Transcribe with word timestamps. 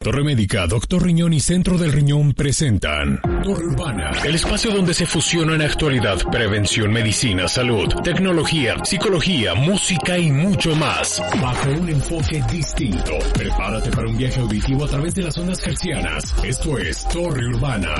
Torre 0.00 0.22
Médica, 0.22 0.64
Doctor 0.68 1.02
Riñón 1.02 1.32
y 1.32 1.40
Centro 1.40 1.76
del 1.76 1.90
Riñón 1.90 2.32
presentan 2.32 3.20
Torre 3.42 3.66
Urbana, 3.66 4.12
el 4.24 4.36
espacio 4.36 4.70
donde 4.70 4.94
se 4.94 5.06
fusionan 5.06 5.60
actualidad, 5.60 6.18
prevención, 6.30 6.92
medicina, 6.92 7.48
salud, 7.48 7.88
tecnología, 8.04 8.76
psicología, 8.84 9.56
música 9.56 10.16
y 10.16 10.30
mucho 10.30 10.76
más. 10.76 11.20
Bajo 11.42 11.70
un 11.70 11.88
enfoque 11.88 12.40
distinto. 12.48 13.10
Prepárate 13.34 13.90
para 13.90 14.06
un 14.06 14.16
viaje 14.16 14.38
auditivo 14.38 14.84
a 14.84 14.88
través 14.88 15.16
de 15.16 15.22
las 15.24 15.36
ondas 15.36 15.66
hercianas. 15.66 16.32
Esto 16.44 16.78
es 16.78 17.08
Torre 17.08 17.48
Urbana. 17.48 17.92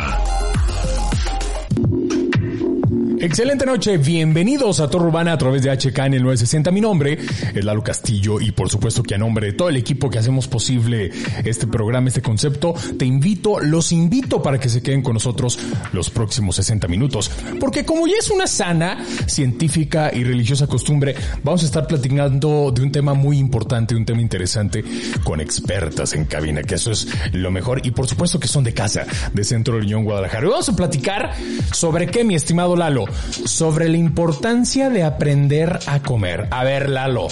Excelente 3.21 3.67
noche, 3.67 3.99
bienvenidos 3.99 4.79
a 4.79 4.89
Torre 4.89 5.07
Urbana 5.07 5.33
a 5.33 5.39
través 5.39 5.63
de 5.65 5.77
HK 5.77 5.99
en 5.99 6.15
el 6.15 6.23
960. 6.23 6.71
Mi 6.71 6.81
nombre 6.81 7.19
es 7.53 7.65
Lalo 7.65 7.83
Castillo 7.83 8.41
y 8.41 8.53
por 8.53 8.71
supuesto 8.71 9.03
que 9.03 9.17
a 9.17 9.19
nombre 9.19 9.49
de 9.49 9.53
todo 9.55 9.69
el 9.69 9.77
equipo 9.77 10.09
que 10.09 10.19
hacemos 10.19 10.47
posible 10.47 11.11
este 11.45 11.67
programa, 11.67 12.09
este 12.09 12.23
concepto, 12.23 12.75
te 12.97 13.05
invito, 13.05 13.59
los 13.59 13.91
invito 13.91 14.41
para 14.41 14.61
que 14.61 14.69
se 14.69 14.83
queden 14.83 15.03
con 15.03 15.15
nosotros 15.15 15.59
los 15.93 16.11
próximos 16.11 16.55
60 16.57 16.87
minutos. 16.87 17.29
Porque 17.59 17.85
como 17.85 18.07
ya 18.07 18.15
es 18.21 18.31
una 18.31 18.47
sana, 18.47 19.05
científica 19.27 20.13
y 20.15 20.23
religiosa 20.23 20.69
costumbre, 20.69 21.17
vamos 21.43 21.65
a 21.65 21.67
estar 21.67 21.89
platicando 21.89 22.71
de 22.71 22.83
un 22.83 22.93
tema 22.93 23.15
muy 23.15 23.39
importante, 23.39 23.97
un 23.97 24.07
tema 24.07 24.21
interesante 24.21 24.85
con 25.25 25.41
expertas 25.41 26.15
en 26.15 26.25
cabina, 26.25 26.63
que 26.63 26.77
eso 26.77 26.93
es 26.93 27.09
lo 27.33 27.51
mejor 27.51 27.85
y 27.85 27.91
por 27.91 28.07
supuesto 28.07 28.39
que 28.39 28.47
son 28.47 28.63
de 28.63 28.75
casa, 28.75 29.05
de 29.33 29.43
Centro 29.43 29.75
de 29.75 29.81
Unión 29.81 30.05
Guadalajara. 30.05 30.47
Y 30.47 30.51
vamos 30.51 30.69
a 30.69 30.77
platicar 30.77 31.33
sobre 31.73 32.07
qué, 32.07 32.23
mi 32.23 32.37
estimado 32.37 32.77
Lalo 32.77 33.08
sobre 33.45 33.89
la 33.89 33.97
importancia 33.97 34.91
de 34.91 35.05
aprender 35.05 35.79
a 35.87 36.01
comer. 36.01 36.49
A 36.51 36.65
ver, 36.65 36.89
Lalo, 36.89 37.29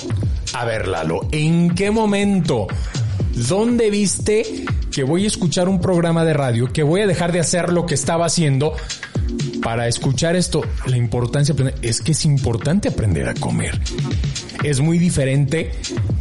a 0.54 0.64
ver, 0.64 0.88
Lalo, 0.88 1.28
¿en 1.32 1.74
qué 1.74 1.90
momento? 1.90 2.66
¿Dónde 3.48 3.90
viste 3.90 4.64
que 4.90 5.04
voy 5.04 5.24
a 5.24 5.26
escuchar 5.26 5.68
un 5.68 5.80
programa 5.80 6.24
de 6.24 6.32
radio, 6.32 6.72
que 6.72 6.82
voy 6.82 7.02
a 7.02 7.06
dejar 7.06 7.32
de 7.32 7.40
hacer 7.40 7.72
lo 7.72 7.84
que 7.84 7.94
estaba 7.94 8.26
haciendo 8.26 8.74
para 9.62 9.88
escuchar 9.88 10.36
esto? 10.36 10.62
La 10.86 10.96
importancia 10.96 11.54
es 11.82 12.00
que 12.00 12.12
es 12.12 12.24
importante 12.24 12.88
aprender 12.88 13.28
a 13.28 13.34
comer. 13.34 13.78
Es 14.66 14.80
muy 14.80 14.98
diferente 14.98 15.70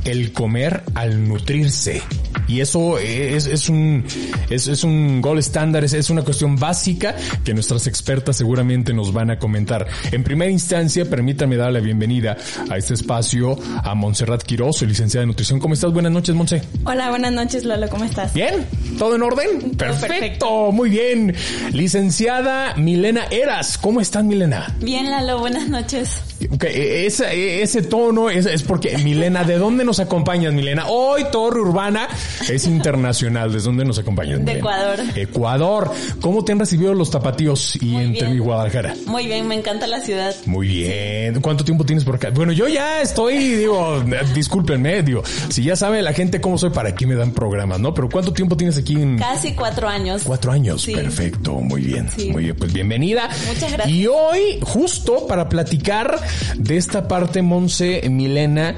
el 0.04 0.32
comer 0.32 0.84
al 0.94 1.28
nutrirse. 1.28 2.04
Y 2.48 2.62
eso 2.62 3.00
es, 3.00 3.48
es 3.48 3.70
un, 3.70 4.06
es, 4.52 4.68
es 4.68 4.84
un 4.84 5.20
gol 5.20 5.40
estándar, 5.40 5.84
es, 5.84 5.94
es 5.94 6.12
una 6.12 6.22
cuestión 6.22 6.56
básica 6.56 7.16
que 7.44 7.56
nuestras 7.56 7.88
expertas 7.88 8.38
seguramente 8.38 8.94
nos 8.94 9.12
van 9.14 9.32
a 9.32 9.40
comentar. 9.40 9.88
En 10.12 10.24
primera 10.24 10.52
instancia, 10.52 11.06
permítame 11.10 11.56
dar 11.56 11.72
la 11.72 11.80
bienvenida 11.80 12.38
a 12.70 12.78
este 12.78 12.94
espacio 12.94 13.58
a 13.84 13.96
Montserrat 13.96 14.44
Quiroz, 14.44 14.84
licenciada 14.84 15.24
en 15.24 15.30
nutrición. 15.30 15.60
¿Cómo 15.60 15.74
estás? 15.74 15.92
Buenas 15.92 16.12
noches, 16.12 16.36
Monse. 16.36 16.62
Hola, 16.84 17.10
buenas 17.10 17.32
noches, 17.32 17.64
Lalo. 17.64 17.90
¿Cómo 17.90 18.04
estás? 18.04 18.32
Bien, 18.36 18.64
¿todo 19.00 19.16
en 19.16 19.24
orden? 19.24 19.72
Perfecto, 19.76 20.08
perfecto. 20.08 20.72
muy 20.72 20.92
bien. 20.92 21.34
Licenciada 21.74 22.76
Milena 22.76 23.26
Eras, 23.32 23.80
¿cómo 23.80 24.02
estás, 24.02 24.24
Milena? 24.24 24.76
Bien, 24.82 25.10
Lalo, 25.10 25.40
buenas 25.40 25.68
noches. 25.68 26.22
Okay, 26.52 26.76
e, 26.76 27.06
ese, 27.08 27.64
ese 27.64 27.82
tono 27.82 28.30
es, 28.36 28.46
es, 28.46 28.64
porque, 28.64 28.98
Milena, 28.98 29.44
¿de 29.44 29.58
dónde 29.58 29.86
nos 29.86 30.00
acompañas, 30.00 30.54
Milena? 30.54 30.88
Hoy 30.88 31.26
Torre 31.32 31.62
Urbana 31.62 32.08
es 32.50 32.66
internacional. 32.66 33.52
¿De 33.52 33.60
dónde 33.60 33.86
nos 33.86 33.98
acompañas, 33.98 34.40
Milena? 34.40 34.52
De 34.52 34.60
Ecuador. 34.60 35.00
Ecuador. 35.16 35.92
¿Cómo 36.22 36.44
te 36.44 36.52
han 36.52 36.60
recibido 36.60 36.94
los 36.94 37.12
tapatíos 37.12 37.82
y 37.82 37.96
entre 37.96 38.30
mi 38.30 38.40
Guadalajara? 38.40 38.94
Muy 39.06 39.28
bien, 39.28 39.48
me 39.48 39.56
encanta 39.56 39.88
la 39.88 40.02
ciudad. 40.02 40.36
Muy 40.46 40.68
bien. 40.68 41.42
¿Cuánto 41.42 41.64
tiempo 41.64 41.86
tienes 41.86 42.04
por 42.04 42.16
acá? 42.16 42.30
Bueno, 42.32 42.52
yo 42.52 42.68
ya 42.68 43.02
estoy, 43.02 43.38
digo, 43.38 44.04
discúlpenme, 44.34 45.02
digo, 45.04 45.24
si 45.50 45.64
ya 45.64 45.76
sabe 45.76 46.02
la 46.02 46.14
gente 46.14 46.42
cómo 46.42 46.58
soy, 46.58 46.72
para 46.72 46.96
qué 46.96 47.06
me 47.06 47.16
dan 47.16 47.32
programas, 47.32 47.80
¿no? 47.80 47.94
Pero 47.94 48.10
¿cuánto 48.10 48.34
tiempo 48.34 48.58
tienes 48.58 48.78
aquí 48.78 48.94
en...? 48.94 49.18
Casi 49.18 49.54
cuatro 49.54 49.88
años. 49.88 50.24
Cuatro 50.26 50.52
años, 50.52 50.82
sí. 50.82 50.94
perfecto, 50.94 51.54
muy 51.54 51.82
bien. 51.82 52.10
Sí. 52.16 52.30
Muy 52.32 52.44
bien, 52.44 52.56
pues 52.56 52.74
bienvenida. 52.74 53.30
Muchas 53.48 53.72
gracias. 53.72 53.90
Y 53.90 54.08
hoy, 54.08 54.60
justo 54.62 55.28
para 55.28 55.50
platicar 55.50 56.20
de 56.58 56.78
esta 56.78 57.08
parte, 57.08 57.42
Monse, 57.42 58.02
Milena, 58.26 58.76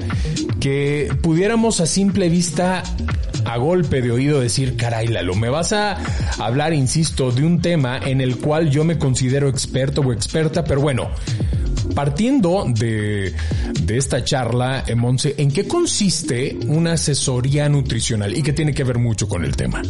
que 0.60 1.08
pudiéramos 1.22 1.80
a 1.80 1.86
simple 1.86 2.28
vista 2.28 2.82
a 3.46 3.56
golpe 3.56 4.02
de 4.02 4.10
oído 4.10 4.40
decir, 4.40 4.76
caray, 4.76 5.06
Lalo, 5.06 5.34
me 5.34 5.48
vas 5.48 5.72
a 5.72 5.96
hablar, 6.38 6.74
insisto, 6.74 7.30
de 7.30 7.44
un 7.44 7.62
tema 7.62 7.98
en 7.98 8.20
el 8.20 8.36
cual 8.36 8.68
yo 8.68 8.84
me 8.84 8.98
considero 8.98 9.48
experto 9.48 10.02
o 10.02 10.12
experta, 10.12 10.64
pero 10.64 10.82
bueno, 10.82 11.08
partiendo 11.94 12.66
de, 12.68 13.34
de 13.82 13.96
esta 13.96 14.22
charla, 14.22 14.84
eh, 14.86 14.94
Monse, 14.94 15.34
¿en 15.38 15.50
qué 15.50 15.66
consiste 15.66 16.58
una 16.66 16.92
asesoría 16.92 17.68
nutricional 17.68 18.36
y 18.36 18.42
qué 18.42 18.52
tiene 18.52 18.74
que 18.74 18.84
ver 18.84 18.98
mucho 18.98 19.28
con 19.28 19.44
el 19.44 19.56
tema? 19.56 19.82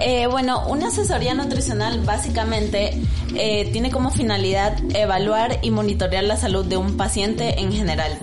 Eh, 0.00 0.26
bueno, 0.26 0.66
una 0.68 0.88
asesoría 0.88 1.34
nutricional 1.34 2.00
básicamente 2.04 3.00
eh, 3.34 3.70
tiene 3.72 3.90
como 3.90 4.10
finalidad 4.10 4.76
evaluar 4.94 5.60
y 5.62 5.70
monitorear 5.70 6.24
la 6.24 6.36
salud 6.36 6.66
de 6.66 6.76
un 6.76 6.96
paciente 6.96 7.60
en 7.60 7.72
general. 7.72 8.18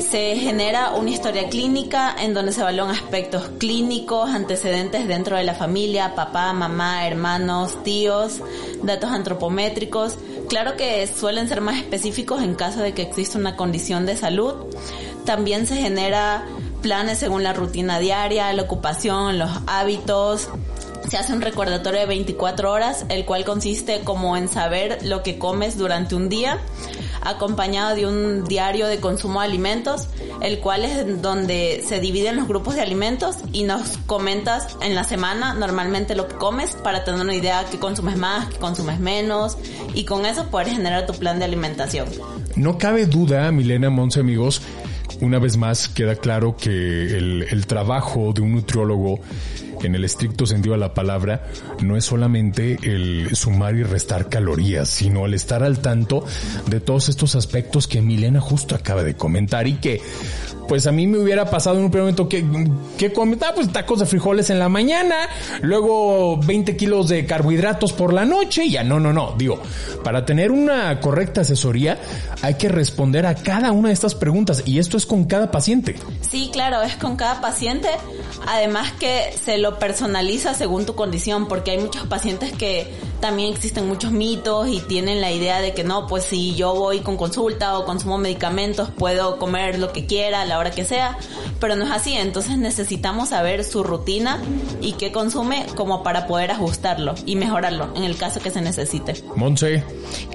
Se 0.00 0.36
genera 0.36 0.92
una 0.92 1.10
historia 1.10 1.48
clínica 1.48 2.14
en 2.18 2.34
donde 2.34 2.52
se 2.52 2.60
evalúan 2.60 2.90
aspectos 2.90 3.48
clínicos, 3.58 4.30
antecedentes 4.30 5.06
dentro 5.06 5.36
de 5.36 5.44
la 5.44 5.54
familia, 5.54 6.14
papá, 6.14 6.52
mamá, 6.52 7.06
hermanos, 7.06 7.82
tíos, 7.84 8.40
datos 8.82 9.10
antropométricos. 9.10 10.16
Claro 10.48 10.76
que 10.76 11.06
suelen 11.06 11.48
ser 11.48 11.60
más 11.60 11.78
específicos 11.78 12.42
en 12.42 12.54
caso 12.54 12.80
de 12.80 12.94
que 12.94 13.02
exista 13.02 13.38
una 13.38 13.56
condición 13.56 14.06
de 14.06 14.16
salud. 14.16 14.54
También 15.24 15.66
se 15.66 15.76
genera 15.76 16.46
planes 16.82 17.18
según 17.18 17.42
la 17.42 17.52
rutina 17.52 17.98
diaria, 17.98 18.52
la 18.52 18.62
ocupación, 18.62 19.38
los 19.38 19.50
hábitos, 19.66 20.48
se 21.10 21.16
hace 21.16 21.32
un 21.32 21.40
recordatorio 21.40 21.98
de 21.98 22.06
24 22.06 22.70
horas, 22.70 23.04
el 23.08 23.24
cual 23.24 23.44
consiste 23.44 24.02
como 24.02 24.36
en 24.36 24.48
saber 24.48 24.98
lo 25.02 25.24
que 25.24 25.38
comes 25.38 25.76
durante 25.76 26.14
un 26.14 26.28
día, 26.28 26.60
acompañado 27.22 27.94
de 27.94 28.06
un 28.06 28.44
diario 28.44 28.86
de 28.86 28.98
consumo 28.98 29.40
de 29.40 29.46
alimentos, 29.46 30.08
el 30.40 30.58
cual 30.60 30.84
es 30.84 31.22
donde 31.22 31.82
se 31.86 32.00
dividen 32.00 32.36
los 32.36 32.48
grupos 32.48 32.74
de 32.74 32.80
alimentos 32.80 33.36
y 33.52 33.64
nos 33.64 33.98
comentas 34.06 34.76
en 34.82 34.94
la 34.94 35.04
semana 35.04 35.54
normalmente 35.54 36.14
lo 36.14 36.28
que 36.28 36.34
comes 36.36 36.74
para 36.74 37.04
tener 37.04 37.20
una 37.20 37.34
idea 37.34 37.64
que 37.70 37.78
consumes 37.78 38.16
más, 38.16 38.48
que 38.48 38.56
consumes 38.56 39.00
menos 39.00 39.56
y 39.94 40.04
con 40.04 40.26
eso 40.26 40.46
poder 40.48 40.68
generar 40.68 41.06
tu 41.06 41.14
plan 41.14 41.38
de 41.38 41.44
alimentación. 41.44 42.08
No 42.56 42.78
cabe 42.78 43.06
duda, 43.06 43.50
Milena 43.52 43.90
Monse, 43.90 44.20
amigos, 44.20 44.62
una 45.20 45.38
vez 45.38 45.56
más 45.56 45.88
queda 45.88 46.16
claro 46.16 46.56
que 46.56 46.70
el 46.70 47.66
trabajo 47.66 48.32
de 48.32 48.40
un 48.40 48.52
nutriólogo 48.52 49.20
en 49.82 49.94
el 49.94 50.04
estricto 50.04 50.46
sentido 50.46 50.74
de 50.74 50.80
la 50.80 50.94
palabra, 50.94 51.46
no 51.82 51.96
es 51.96 52.04
solamente 52.04 52.78
el 52.82 53.34
sumar 53.34 53.74
y 53.74 53.82
restar 53.82 54.28
calorías, 54.28 54.88
sino 54.88 55.26
el 55.26 55.34
estar 55.34 55.62
al 55.62 55.80
tanto 55.80 56.24
de 56.66 56.80
todos 56.80 57.08
estos 57.08 57.34
aspectos 57.34 57.86
que 57.86 58.02
Milena 58.02 58.40
justo 58.40 58.74
acaba 58.74 59.02
de 59.02 59.14
comentar 59.14 59.66
y 59.66 59.74
que 59.74 60.00
pues 60.70 60.86
a 60.86 60.92
mí 60.92 61.08
me 61.08 61.18
hubiera 61.18 61.50
pasado 61.50 61.78
en 61.78 61.86
un 61.86 61.90
primer 61.90 62.04
momento 62.04 62.28
que, 62.28 62.46
que 62.96 63.12
comentaba, 63.12 63.56
pues 63.56 63.72
tacos 63.72 63.98
de 63.98 64.06
frijoles 64.06 64.50
en 64.50 64.60
la 64.60 64.68
mañana, 64.68 65.16
luego 65.62 66.36
20 66.36 66.76
kilos 66.76 67.08
de 67.08 67.26
carbohidratos 67.26 67.92
por 67.92 68.12
la 68.12 68.24
noche, 68.24 68.66
y 68.66 68.70
ya 68.70 68.84
no, 68.84 69.00
no, 69.00 69.12
no, 69.12 69.34
digo, 69.36 69.60
para 70.04 70.24
tener 70.24 70.52
una 70.52 71.00
correcta 71.00 71.40
asesoría 71.40 71.98
hay 72.40 72.54
que 72.54 72.68
responder 72.68 73.26
a 73.26 73.34
cada 73.34 73.72
una 73.72 73.88
de 73.88 73.94
estas 73.94 74.14
preguntas 74.14 74.62
y 74.64 74.78
esto 74.78 74.96
es 74.96 75.06
con 75.06 75.24
cada 75.24 75.50
paciente. 75.50 75.96
Sí, 76.20 76.50
claro, 76.52 76.82
es 76.82 76.94
con 76.94 77.16
cada 77.16 77.40
paciente, 77.40 77.88
además 78.46 78.92
que 78.92 79.34
se 79.44 79.58
lo 79.58 79.80
personaliza 79.80 80.54
según 80.54 80.86
tu 80.86 80.94
condición, 80.94 81.48
porque 81.48 81.72
hay 81.72 81.78
muchos 81.78 82.06
pacientes 82.06 82.52
que 82.52 82.86
también 83.20 83.52
existen 83.52 83.86
muchos 83.86 84.12
mitos 84.12 84.68
y 84.68 84.80
tienen 84.80 85.20
la 85.20 85.30
idea 85.30 85.60
de 85.60 85.74
que 85.74 85.84
no, 85.84 86.06
pues 86.06 86.24
si 86.24 86.54
yo 86.54 86.74
voy 86.74 87.00
con 87.00 87.16
consulta 87.16 87.78
o 87.78 87.84
consumo 87.84 88.18
medicamentos 88.18 88.90
puedo 88.90 89.38
comer 89.38 89.78
lo 89.78 89.92
que 89.92 90.06
quiera 90.06 90.42
a 90.42 90.44
la 90.44 90.58
hora 90.58 90.70
que 90.70 90.84
sea, 90.84 91.16
pero 91.60 91.76
no 91.76 91.84
es 91.84 91.90
así, 91.90 92.14
entonces 92.14 92.58
necesitamos 92.58 93.30
saber 93.30 93.64
su 93.64 93.82
rutina 93.82 94.40
y 94.80 94.92
qué 94.92 95.12
consume 95.12 95.66
como 95.76 96.02
para 96.02 96.26
poder 96.26 96.50
ajustarlo 96.50 97.14
y 97.26 97.36
mejorarlo 97.36 97.92
en 97.94 98.04
el 98.04 98.16
caso 98.16 98.40
que 98.40 98.50
se 98.50 98.60
necesite. 98.60 99.14
Monse. 99.36 99.84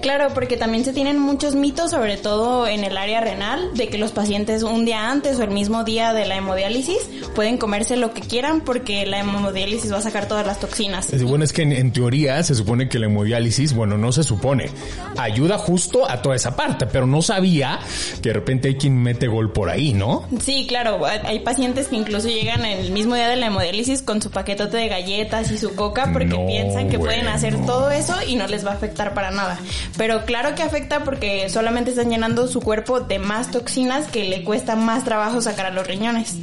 Claro, 0.02 0.30
porque 0.34 0.58
también 0.58 0.86
se 0.86 0.94
tienen 0.94 1.20
muchos 1.20 1.56
mitos, 1.56 1.92
sobre 1.92 2.18
todo 2.18 2.68
en 2.68 2.84
el 2.84 2.98
área 2.98 3.22
renal, 3.22 3.74
de 3.74 3.88
que 3.88 3.98
los 3.98 4.12
pacientes 4.12 4.64
un 4.64 4.86
día 4.86 5.10
antes 5.10 5.40
o 5.40 5.44
el 5.44 5.52
mismo 5.52 5.84
día 5.84 6.14
de 6.14 6.26
la 6.26 6.36
hemodiálisis 6.36 6.98
pueden 7.34 7.58
comerse 7.58 7.98
lo 7.98 8.14
que 8.14 8.22
quieran 8.22 8.62
porque 8.62 9.06
la 9.06 9.20
hemodiálisis 9.20 9.92
va 9.92 9.98
a 9.98 10.02
sacar 10.02 10.28
todas 10.28 10.46
las 10.46 10.60
toxinas. 10.60 11.12
Bueno, 11.24 11.44
es 11.44 11.54
que 11.54 11.64
en, 11.64 11.92
teoría 11.92 12.42
se 12.44 12.56
supone 12.56 12.75
que 12.90 13.00
la 13.00 13.06
hemodiálisis, 13.08 13.74
bueno, 13.74 13.98
no 13.98 14.12
se 14.12 14.24
supone, 14.24 14.70
ayuda 15.18 15.58
justo 15.58 16.10
a 16.10 16.22
toda 16.22 16.36
esa 16.36 16.56
parte, 16.56 16.86
pero 16.86 17.08
no 17.08 17.22
sabía 17.22 17.80
que 18.22 18.30
de 18.30 18.34
repente 18.34 18.68
hay 18.68 18.76
quien 18.76 19.02
mete 19.02 19.28
gol 19.28 19.52
por 19.52 19.70
ahí, 19.70 19.94
¿no? 19.94 20.28
Sí, 20.42 20.66
claro, 20.68 21.06
hay 21.06 21.40
pacientes 21.40 21.88
que 21.88 21.96
incluso 21.96 22.28
llegan 22.28 22.66
el 22.66 22.92
mismo 22.92 23.16
día 23.16 23.28
de 23.28 23.38
la 23.38 23.48
hemodiálisis 23.48 24.02
con 24.02 24.22
su 24.22 24.30
paquetote 24.30 24.78
de 24.78 24.88
galletas 24.88 25.52
y 25.52 25.58
su 25.58 25.76
coca 25.76 26.10
porque 26.12 26.38
piensan 26.48 26.90
que 26.90 27.00
pueden 27.00 27.28
hacer 27.28 27.66
todo 27.66 27.90
eso 27.92 28.16
y 28.28 28.36
no 28.36 28.48
les 28.48 28.66
va 28.66 28.72
a 28.72 28.76
afectar 28.76 29.14
para 29.14 29.32
nada. 29.32 29.60
Pero 29.98 30.26
claro 30.26 30.56
que 30.56 30.64
afecta 30.64 31.04
porque 31.04 31.50
solamente 31.50 31.92
están 31.92 32.10
llenando 32.10 32.48
su 32.48 32.60
cuerpo 32.62 33.00
de 33.00 33.20
más 33.20 33.52
toxinas 33.52 34.08
que 34.08 34.26
le 34.26 34.44
cuesta 34.44 34.76
más 34.76 35.04
trabajo 35.04 35.42
sacar 35.42 35.68
a 35.68 35.72
los 35.72 35.88
riñones 35.88 36.36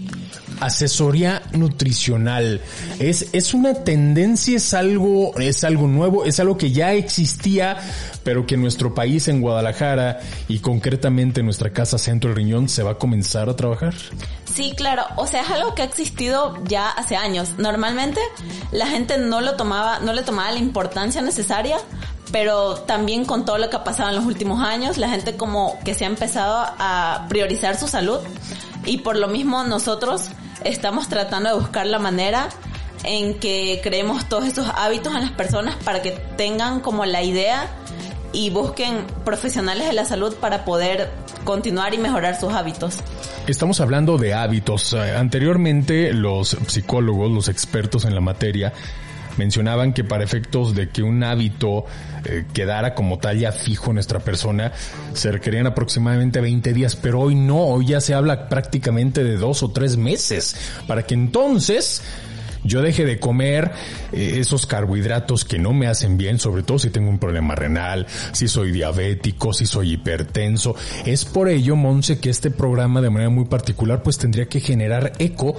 asesoría 0.65 1.43
nutricional. 1.53 2.61
Es, 2.99 3.29
es 3.33 3.55
una 3.55 3.75
tendencia, 3.75 4.57
es 4.57 4.75
algo, 4.75 5.39
es 5.39 5.65
algo 5.65 5.87
nuevo, 5.89 6.25
es 6.25 6.41
algo 6.41 6.57
que 6.57 6.71
ya 6.73 6.93
existía, 6.93 7.79
pero 8.23 8.47
que 8.47 8.55
en 8.55 8.63
nuestro 8.63 8.95
país, 8.95 9.29
en 9.29 9.41
Guadalajara 9.41 10.21
y 10.49 10.61
concretamente 10.61 11.41
en 11.41 11.47
nuestra 11.47 11.73
casa 11.73 11.99
Centro 11.99 12.31
del 12.31 12.37
Riñón, 12.37 12.69
se 12.69 12.83
va 12.83 12.93
a 12.93 12.99
comenzar 12.99 13.49
a 13.49 13.57
trabajar. 13.57 13.95
Sí, 14.53 14.73
claro. 14.77 15.05
O 15.17 15.27
sea, 15.27 15.43
es 15.43 15.51
algo 15.51 15.75
que 15.75 15.83
ha 15.83 15.87
existido 15.87 16.63
ya 16.65 16.89
hace 16.91 17.17
años. 17.17 17.55
Normalmente 17.59 18.21
la 18.71 18.87
gente 18.87 19.19
no 19.19 19.41
lo 19.41 19.57
tomaba, 19.57 19.99
no 20.01 20.13
le 20.13 20.23
tomaba 20.23 20.53
la 20.53 20.59
importancia 20.59 21.23
necesaria, 21.23 21.79
pero 22.31 22.75
también 22.77 23.25
con 23.25 23.45
todo 23.45 23.59
lo 23.59 23.71
que 23.71 23.77
ha 23.77 23.85
pasado 23.85 24.11
en 24.11 24.17
los 24.17 24.25
últimos 24.25 24.63
años, 24.65 24.99
la 24.99 25.09
gente 25.09 25.37
como 25.37 25.79
que 25.85 25.95
se 25.95 26.05
ha 26.05 26.09
empezado 26.09 26.65
a 26.79 27.27
priorizar 27.29 27.79
su 27.79 27.89
salud 27.89 28.19
y 28.85 28.99
por 28.99 29.17
lo 29.17 29.29
mismo 29.29 29.65
nosotros 29.65 30.29
estamos 30.65 31.09
tratando 31.09 31.51
de 31.51 31.57
buscar 31.57 31.87
la 31.87 31.99
manera 31.99 32.49
en 33.05 33.39
que 33.39 33.81
creemos 33.83 34.29
todos 34.29 34.45
estos 34.45 34.69
hábitos 34.75 35.15
en 35.15 35.23
las 35.23 35.33
personas 35.33 35.77
para 35.77 36.03
que 36.03 36.13
tengan 36.37 36.81
como 36.81 37.05
la 37.05 37.23
idea 37.23 37.69
y 38.33 38.51
busquen 38.51 39.05
profesionales 39.25 39.87
de 39.87 39.93
la 39.93 40.05
salud 40.05 40.35
para 40.37 40.65
poder 40.65 41.11
continuar 41.45 41.95
y 41.95 41.99
mejorar 41.99 42.39
sus 42.39 42.53
hábitos. 42.53 42.99
Estamos 43.47 43.81
hablando 43.81 44.17
de 44.19 44.35
hábitos. 44.35 44.93
Eh, 44.93 45.17
anteriormente 45.17 46.13
los 46.13 46.57
psicólogos, 46.67 47.31
los 47.31 47.49
expertos 47.49 48.05
en 48.05 48.15
la 48.15 48.21
materia, 48.21 48.73
mencionaban 49.37 49.93
que 49.93 50.05
para 50.05 50.25
efectos 50.25 50.75
de 50.75 50.89
que 50.89 51.03
un 51.03 51.23
hábito 51.23 51.85
eh, 52.25 52.45
quedara 52.53 52.95
como 52.95 53.19
tal 53.19 53.39
ya 53.39 53.53
fijo 53.53 53.91
en 53.91 53.95
nuestra 53.95 54.21
persona, 54.21 54.73
se 55.15 55.33
requerían 55.33 55.67
aproximadamente 55.67 56.41
20 56.41 56.73
días, 56.73 56.97
pero 56.97 57.21
hoy 57.21 57.35
no, 57.35 57.59
hoy 57.59 57.87
ya 57.87 58.01
se 58.01 58.15
habla 58.15 58.49
prácticamente 58.49 59.25
de 59.25 59.37
dos 59.37 59.63
o 59.63 59.71
tres 59.71 59.97
meses, 59.97 60.57
para 60.87 61.05
que 61.05 61.15
entonces 61.15 62.03
yo 62.65 62.83
deje 62.83 63.05
de 63.05 63.19
comer 63.19 63.73
eh, 64.13 64.37
esos 64.39 64.67
carbohidratos 64.67 65.45
que 65.45 65.59
no 65.59 65.73
me 65.73 65.87
hacen 65.89 66.17
bien, 66.17 66.39
sobre 66.39 66.63
todo 66.63 66.79
si 66.79 66.91
tengo 66.91 67.09
un 67.11 67.19
problema 67.19 67.55
renal, 67.55 68.07
si 68.33 68.49
soy 68.49 68.71
diabético, 68.71 69.53
si 69.53 69.67
soy 69.67 69.93
hipertenso. 69.93 70.75
Es 71.05 71.25
por 71.25 71.49
ello, 71.49 71.77
Monse, 71.77 72.21
que 72.21 72.31
este 72.31 72.51
programa 72.51 73.01
de 73.01 73.11
manera 73.11 73.31
muy 73.31 73.47
particular 73.47 74.03
pues 74.03 74.19
tendría 74.19 74.47
que 74.47 74.61
generar 74.61 75.13
eco 75.19 75.57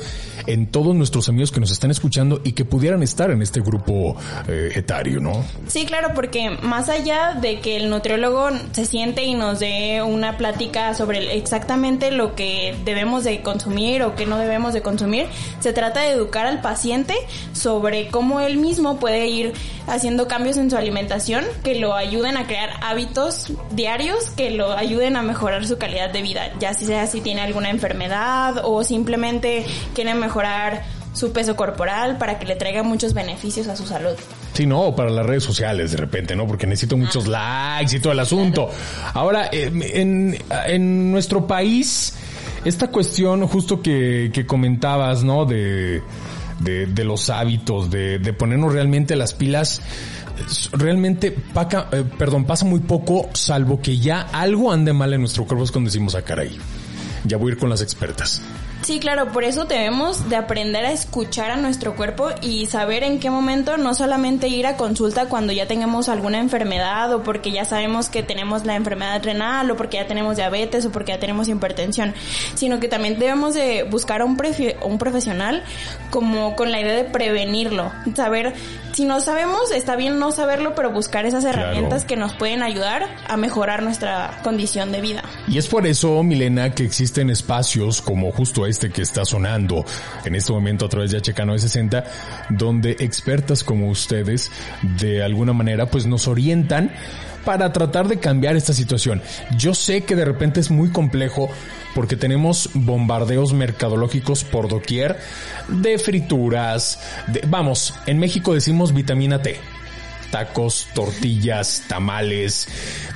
en 0.47 0.67
todos 0.67 0.95
nuestros 0.95 1.29
amigos 1.29 1.51
que 1.51 1.59
nos 1.59 1.71
están 1.71 1.91
escuchando 1.91 2.41
y 2.43 2.53
que 2.53 2.65
pudieran 2.65 3.03
estar 3.03 3.31
en 3.31 3.41
este 3.41 3.61
grupo 3.61 4.15
eh, 4.47 4.71
etario, 4.75 5.19
¿no? 5.19 5.43
Sí, 5.67 5.85
claro, 5.85 6.11
porque 6.15 6.57
más 6.61 6.89
allá 6.89 7.37
de 7.41 7.59
que 7.59 7.77
el 7.77 7.89
nutriólogo 7.89 8.49
se 8.71 8.85
siente 8.85 9.23
y 9.23 9.33
nos 9.33 9.59
dé 9.59 10.01
una 10.01 10.37
plática 10.37 10.93
sobre 10.93 11.35
exactamente 11.35 12.11
lo 12.11 12.35
que 12.35 12.75
debemos 12.85 13.23
de 13.23 13.41
consumir 13.41 14.03
o 14.03 14.15
que 14.15 14.25
no 14.25 14.37
debemos 14.37 14.73
de 14.73 14.81
consumir, 14.81 15.27
se 15.59 15.73
trata 15.73 16.01
de 16.01 16.11
educar 16.11 16.45
al 16.45 16.61
paciente 16.61 16.92
sobre 17.53 18.07
cómo 18.07 18.39
él 18.39 18.57
mismo 18.57 18.99
puede 18.99 19.27
ir 19.27 19.53
haciendo 19.87 20.27
cambios 20.27 20.57
en 20.57 20.69
su 20.69 20.77
alimentación 20.77 21.43
que 21.63 21.75
lo 21.75 21.95
ayuden 21.95 22.37
a 22.37 22.45
crear 22.45 22.69
hábitos 22.81 23.51
diarios 23.71 24.29
que 24.31 24.51
lo 24.51 24.71
ayuden 24.73 25.15
a 25.15 25.23
mejorar 25.23 25.65
su 25.65 25.77
calidad 25.77 26.11
de 26.11 26.21
vida, 26.21 26.51
ya 26.59 26.73
sea 26.73 27.07
si 27.07 27.21
tiene 27.21 27.41
alguna 27.41 27.69
enfermedad 27.69 28.61
o 28.63 28.83
simplemente 28.83 29.65
quiere 29.93 30.13
mejorar 30.13 30.83
su 31.13 31.31
peso 31.31 31.55
corporal 31.55 32.17
para 32.17 32.39
que 32.39 32.45
le 32.45 32.55
traiga 32.55 32.83
muchos 32.83 33.13
beneficios 33.13 33.67
a 33.67 33.75
su 33.75 33.85
salud. 33.85 34.15
Sí, 34.53 34.65
no, 34.65 34.95
para 34.95 35.09
las 35.09 35.25
redes 35.25 35.43
sociales 35.43 35.91
de 35.91 35.97
repente, 35.97 36.35
¿no? 36.35 36.47
Porque 36.47 36.67
necesito 36.67 36.97
muchos 36.97 37.25
ah. 37.27 37.77
likes 37.77 37.97
y 37.97 37.99
todo 37.99 38.13
el 38.13 38.19
asunto. 38.19 38.69
Ahora, 39.13 39.49
eh, 39.51 39.71
en, 39.93 40.37
en 40.67 41.11
nuestro 41.11 41.45
país, 41.45 42.15
esta 42.65 42.87
cuestión 42.87 43.45
justo 43.47 43.81
que, 43.81 44.31
que 44.33 44.45
comentabas, 44.45 45.23
¿no? 45.23 45.45
De 45.45 46.01
de, 46.63 46.85
de 46.85 47.03
los 47.03 47.29
hábitos, 47.29 47.89
de, 47.89 48.19
de, 48.19 48.33
ponernos 48.33 48.73
realmente 48.73 49.15
las 49.15 49.33
pilas, 49.33 49.81
realmente 50.71 51.31
paca, 51.31 51.89
eh, 51.91 52.03
perdón, 52.17 52.45
pasa 52.45 52.65
muy 52.65 52.79
poco, 52.79 53.29
salvo 53.33 53.81
que 53.81 53.97
ya 53.97 54.21
algo 54.21 54.71
ande 54.71 54.93
mal 54.93 55.13
en 55.13 55.21
nuestro 55.21 55.45
cuerpo 55.45 55.63
es 55.63 55.71
cuando 55.71 55.89
decimos, 55.89 56.15
a 56.15 56.19
ah, 56.19 56.21
caray, 56.23 56.57
ya 57.25 57.37
voy 57.37 57.51
a 57.51 57.53
ir 57.53 57.59
con 57.59 57.69
las 57.69 57.81
expertas. 57.81 58.41
Sí, 58.83 58.99
claro, 58.99 59.31
por 59.31 59.45
eso 59.45 59.63
debemos 59.63 60.29
de 60.29 60.35
aprender 60.35 60.85
a 60.85 60.91
escuchar 60.91 61.51
a 61.51 61.55
nuestro 61.55 61.95
cuerpo 61.95 62.31
y 62.41 62.65
saber 62.65 63.03
en 63.03 63.19
qué 63.19 63.29
momento 63.29 63.77
no 63.77 63.93
solamente 63.93 64.49
ir 64.49 64.67
a 64.67 64.75
consulta 64.75 65.29
cuando 65.29 65.53
ya 65.53 65.67
tengamos 65.67 66.09
alguna 66.09 66.39
enfermedad 66.39 67.13
o 67.13 67.23
porque 67.23 67.53
ya 67.53 67.63
sabemos 67.63 68.09
que 68.09 68.23
tenemos 68.23 68.65
la 68.65 68.75
enfermedad 68.75 69.23
renal 69.23 69.71
o 69.71 69.77
porque 69.77 69.97
ya 69.97 70.07
tenemos 70.07 70.35
diabetes 70.35 70.85
o 70.85 70.91
porque 70.91 71.13
ya 71.13 71.19
tenemos 71.19 71.47
hipertensión, 71.47 72.13
sino 72.55 72.81
que 72.81 72.89
también 72.89 73.17
debemos 73.17 73.53
de 73.53 73.83
buscar 73.83 74.21
a 74.21 74.25
un, 74.25 74.37
un 74.83 74.97
profesional 74.97 75.63
como 76.09 76.57
con 76.57 76.73
la 76.73 76.81
idea 76.81 76.93
de 76.93 77.05
prevenirlo, 77.05 77.89
saber 78.15 78.53
si 78.93 79.05
no 79.05 79.21
sabemos, 79.21 79.71
está 79.71 79.95
bien 79.95 80.19
no 80.19 80.31
saberlo, 80.31 80.75
pero 80.75 80.91
buscar 80.91 81.25
esas 81.25 81.43
herramientas 81.45 82.05
que 82.05 82.15
nos 82.15 82.33
pueden 82.33 82.61
ayudar 82.61 83.07
a 83.27 83.37
mejorar 83.37 83.81
nuestra 83.81 84.39
condición 84.43 84.91
de 84.91 85.01
vida. 85.01 85.23
Y 85.47 85.57
es 85.57 85.67
por 85.67 85.87
eso, 85.87 86.21
Milena, 86.21 86.75
que 86.75 86.83
existen 86.83 87.29
espacios 87.31 88.01
como 88.01 88.31
justo 88.31 88.67
este 88.67 88.72
que 88.79 89.01
está 89.01 89.25
sonando 89.25 89.85
en 90.25 90.35
este 90.35 90.51
momento 90.51 90.85
a 90.85 90.89
través 90.89 91.11
de 91.11 91.19
HK 91.19 91.39
960, 91.39 92.03
donde 92.49 92.91
expertas 92.99 93.63
como 93.63 93.89
ustedes 93.89 94.51
de 94.97 95.23
alguna 95.23 95.53
manera 95.53 95.85
pues 95.87 96.05
nos 96.05 96.27
orientan 96.27 96.91
para 97.45 97.71
tratar 97.73 98.07
de 98.07 98.19
cambiar 98.19 98.55
esta 98.55 98.73
situación. 98.73 99.21
Yo 99.57 99.73
sé 99.73 100.03
que 100.03 100.15
de 100.15 100.25
repente 100.25 100.59
es 100.59 100.71
muy 100.71 100.89
complejo 100.89 101.49
porque 101.93 102.15
tenemos 102.15 102.69
bombardeos 102.73 103.53
mercadológicos 103.53 104.43
por 104.43 104.67
doquier 104.67 105.17
de 105.67 105.97
frituras, 105.99 106.99
de, 107.27 107.43
vamos, 107.47 107.93
en 108.05 108.19
México 108.19 108.53
decimos 108.53 108.93
vitamina 108.93 109.41
T 109.41 109.72
tacos, 110.33 110.87
tortillas, 110.95 111.83
tamales. 111.87 112.67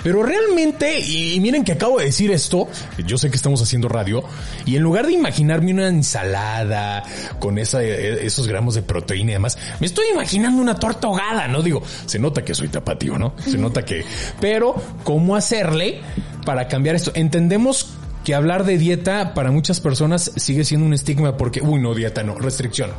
Pero 0.04 0.22
realmente, 0.22 1.00
y 1.00 1.40
miren 1.40 1.64
que 1.64 1.72
acabo 1.72 1.98
de 1.98 2.06
decir 2.06 2.30
esto, 2.30 2.68
yo 3.08 3.18
sé 3.18 3.32
que 3.32 3.38
estamos 3.38 3.60
haciendo 3.60 3.90
radio, 3.90 4.24
y 4.68 4.76
en 4.76 4.84
lugar 4.84 5.08
de 5.08 5.14
imaginarme 5.14 5.74
una 5.74 5.88
ensalada 5.88 7.04
con 7.40 7.58
esa, 7.58 7.82
esos 7.82 8.48
gramos 8.48 8.76
de 8.76 8.84
proteína 8.84 9.32
y 9.32 9.34
demás, 9.34 9.58
me 9.80 9.88
estoy 9.88 10.06
imaginando 10.14 10.62
una 10.62 10.76
torta 10.76 11.08
ahogada, 11.08 11.48
¿no? 11.48 11.64
Digo, 11.64 11.82
se 12.06 12.20
nota 12.20 12.46
que 12.46 12.54
soy 12.54 12.68
tapatío, 12.68 13.18
¿no? 13.18 13.34
Se 13.44 13.58
nota 13.58 13.84
que... 13.84 14.06
Pero, 14.40 14.76
¿cómo 15.04 15.36
hacerle 15.36 16.02
para 16.46 16.68
cambiar 16.68 16.96
esto? 16.96 17.12
Entendemos 17.16 17.96
que 18.26 18.36
hablar 18.36 18.64
de 18.64 18.78
dieta 18.78 19.34
para 19.34 19.50
muchas 19.50 19.80
personas 19.80 20.32
sigue 20.36 20.64
siendo 20.66 20.86
un 20.86 20.94
estigma 20.94 21.36
porque, 21.36 21.64
uy, 21.64 21.82
no, 21.82 21.96
dieta 21.96 22.22
no, 22.22 22.36
restricción. 22.36 22.92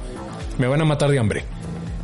Me 0.58 0.66
van 0.66 0.80
a 0.80 0.84
matar 0.84 1.08
de 1.08 1.20
hambre 1.20 1.44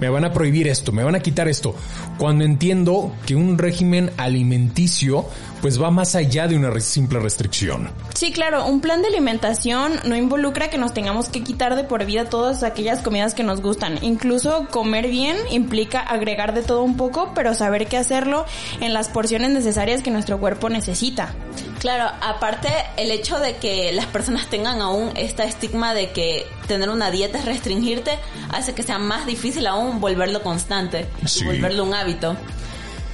me 0.05 0.11
van 0.11 0.25
a 0.25 0.35
prohibir 0.35 0.69
esto, 0.69 0.93
me 0.93 1.03
van 1.03 1.15
a 1.15 1.21
quitar 1.21 1.49
esto. 1.49 1.75
Cuando 2.19 2.45
entiendo 2.45 3.11
que 3.25 3.35
un 3.35 3.57
régimen 3.57 4.11
alimenticio 4.19 5.25
pues 5.65 5.81
va 5.81 5.91
más 5.91 6.15
allá 6.15 6.47
de 6.47 6.57
una 6.59 6.79
simple 6.79 7.19
restricción. 7.21 7.91
Sí, 8.15 8.33
claro, 8.33 8.67
un 8.67 8.83
plan 8.83 9.01
de 9.01 9.09
alimentación 9.09 9.99
no 10.05 10.15
involucra 10.15 10.69
que 10.69 10.77
nos 10.77 10.93
tengamos 10.93 11.31
que 11.31 11.43
quitar 11.43 11.75
de 11.75 11.85
por 11.85 12.05
vida 12.05 12.27
todas 12.27 12.63
aquellas 12.63 13.01
comidas 13.01 13.33
que 13.33 13.45
nos 13.45 13.63
gustan. 13.63 13.99
Incluso 14.05 14.69
comer 14.71 15.09
bien 15.09 15.39
implica 15.51 16.01
agregar 16.01 16.53
de 16.53 16.61
todo 16.61 16.83
un 16.83 16.99
poco, 16.99 17.33
pero 17.35 17.55
saber 17.55 17.87
qué 17.87 17.97
hacerlo 17.97 18.45
en 18.83 18.93
las 18.93 19.09
porciones 19.09 19.53
necesarias 19.53 20.03
que 20.03 20.11
nuestro 20.11 20.39
cuerpo 20.39 20.69
necesita. 20.69 21.35
Claro, 21.79 22.15
aparte 22.21 22.69
el 22.99 23.11
hecho 23.11 23.39
de 23.39 23.57
que 23.57 23.91
las 23.93 24.05
personas 24.05 24.49
tengan 24.51 24.83
aún 24.83 25.13
este 25.17 25.45
estigma 25.45 25.95
de 25.95 26.11
que 26.11 26.47
tener 26.69 26.91
una 26.91 27.11
dieta 27.11 27.39
es 27.39 27.47
restringirte, 27.47 28.19
hace 28.51 28.75
que 28.75 28.83
sea 28.83 28.99
más 28.99 29.25
difícil 29.25 29.67
aún 29.67 29.99
volverlo 29.99 30.43
constante, 30.43 31.07
Sí. 31.25 31.41
y 31.41 31.47
volverlo 31.47 31.85
un 31.85 31.95
hábito. 31.95 32.37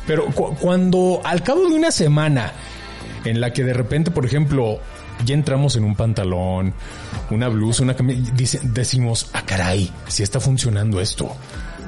Pero 0.07 0.27
cu- 0.27 0.55
cuando 0.61 1.21
al 1.25 1.43
cabo 1.43 1.69
de 1.69 1.75
una 1.75 1.91
semana 1.91 2.53
en 3.25 3.41
la 3.41 3.53
que 3.53 3.65
de 3.65 3.73
repente, 3.73 4.11
por 4.11 4.25
ejemplo, 4.25 4.79
ya 5.25 5.35
entramos 5.35 5.77
en 5.77 5.85
un 5.85 5.95
pantalón, 5.95 6.73
una 7.31 7.49
blusa, 7.49 7.83
una 7.83 7.95
camisa, 7.95 8.59
decimos, 8.63 9.29
ah, 9.35 9.43
caray, 9.45 9.91
si 10.09 10.23
está 10.23 10.41
funcionando 10.41 11.01
esto. 11.01 11.37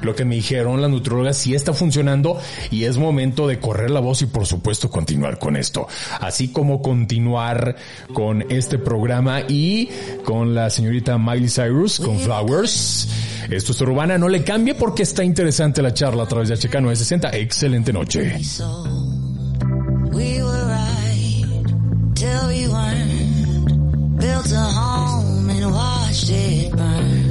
Lo 0.03 0.15
que 0.15 0.25
me 0.25 0.37
dijeron 0.37 0.81
las 0.81 0.91
nutrólogas 0.91 1.37
sí 1.37 1.55
está 1.55 1.73
funcionando 1.73 2.39
y 2.71 2.85
es 2.85 2.99
momento 2.99 3.47
de 3.47 3.59
correr 3.59 3.91
la 3.91 4.01
voz 4.01 4.23
y 4.23 4.27
por 4.27 4.47
supuesto 4.47 4.91
continuar 4.91 5.39
con 5.39 5.57
esto. 5.57 5.87
Así 6.21 6.49
como 6.49 6.83
continuar 6.83 7.77
con 8.13 8.51
este 8.51 8.79
programa 8.79 9.41
y 9.49 9.89
con 10.25 10.55
la 10.55 10.71
señorita 10.71 11.19
Miley 11.19 11.49
Cyrus 11.49 12.01
con 12.01 12.19
Flowers. 12.19 13.09
Esto 13.51 13.73
es 13.73 13.81
Urbana, 13.81 14.19
no 14.19 14.29
le 14.29 14.45
cambie 14.45 14.75
porque 14.75 15.03
está 15.03 15.25
interesante 15.25 15.83
la 15.83 15.93
charla 15.93 16.25
a 16.25 16.29
través 16.29 16.49
de 16.49 16.57
HK 16.57 16.75
960. 16.81 17.37
Excelente 17.37 17.93
noche. 17.93 18.39
Built 24.23 24.53
a 24.53 24.57
home 24.57 25.51
and 25.51 25.75
watched 25.75 26.31
it 26.31 26.71
burn. 26.77 27.22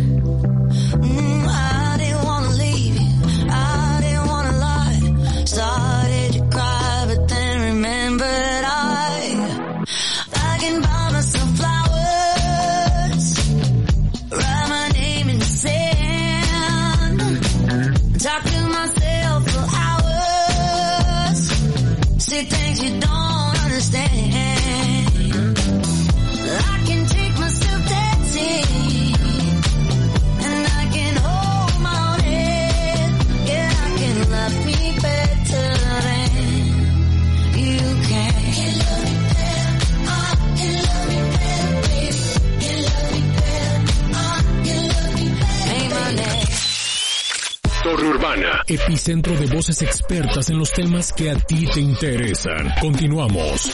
Epicentro 48.68 49.36
de 49.36 49.48
voces 49.48 49.82
expertas 49.82 50.50
en 50.50 50.60
los 50.60 50.72
temas 50.72 51.14
que 51.14 51.30
a 51.30 51.36
ti 51.36 51.66
te 51.74 51.80
interesan. 51.80 52.70
Continuamos. 52.80 53.72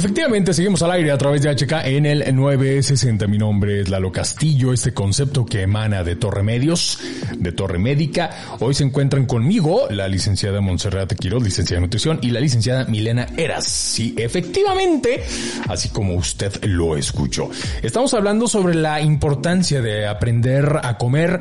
Efectivamente, 0.00 0.54
seguimos 0.54 0.80
al 0.80 0.92
aire 0.92 1.10
a 1.10 1.18
través 1.18 1.42
de 1.42 1.54
HK 1.54 1.84
en 1.84 2.06
el 2.06 2.34
960. 2.34 3.26
Mi 3.26 3.36
nombre 3.36 3.82
es 3.82 3.90
Lalo 3.90 4.10
Castillo, 4.10 4.72
este 4.72 4.94
concepto 4.94 5.44
que 5.44 5.60
emana 5.60 6.02
de 6.02 6.16
Torre 6.16 6.42
Medios, 6.42 6.98
de 7.36 7.52
Torre 7.52 7.78
Médica. 7.78 8.30
Hoy 8.60 8.72
se 8.72 8.82
encuentran 8.82 9.26
conmigo 9.26 9.88
la 9.90 10.08
licenciada 10.08 10.62
Montserrat 10.62 11.12
Quiroz, 11.16 11.42
licenciada 11.42 11.80
en 11.80 11.82
nutrición, 11.82 12.18
y 12.22 12.30
la 12.30 12.40
licenciada 12.40 12.86
Milena 12.86 13.26
Eras. 13.36 13.66
Sí, 13.66 14.14
efectivamente, 14.16 15.22
así 15.68 15.90
como 15.90 16.14
usted 16.14 16.64
lo 16.64 16.96
escuchó. 16.96 17.50
Estamos 17.82 18.14
hablando 18.14 18.48
sobre 18.48 18.76
la 18.76 19.02
importancia 19.02 19.82
de 19.82 20.06
aprender 20.06 20.78
a 20.82 20.96
comer 20.96 21.40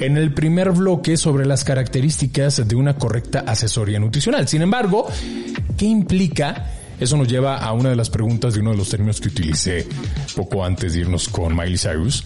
en 0.00 0.16
el 0.16 0.34
primer 0.34 0.72
bloque 0.72 1.16
sobre 1.16 1.46
las 1.46 1.62
características 1.62 2.66
de 2.66 2.74
una 2.74 2.96
correcta 2.96 3.44
asesoría 3.46 4.00
nutricional. 4.00 4.48
Sin 4.48 4.62
embargo, 4.62 5.06
¿qué 5.76 5.84
implica? 5.84 6.66
Eso 7.02 7.16
nos 7.16 7.26
lleva 7.26 7.56
a 7.56 7.72
una 7.72 7.90
de 7.90 7.96
las 7.96 8.10
preguntas 8.10 8.54
de 8.54 8.60
uno 8.60 8.70
de 8.70 8.76
los 8.76 8.88
términos 8.88 9.20
que 9.20 9.26
utilicé 9.26 9.88
poco 10.36 10.64
antes 10.64 10.92
de 10.92 11.00
irnos 11.00 11.28
con 11.28 11.52
Miley 11.52 11.76
Cyrus. 11.76 12.22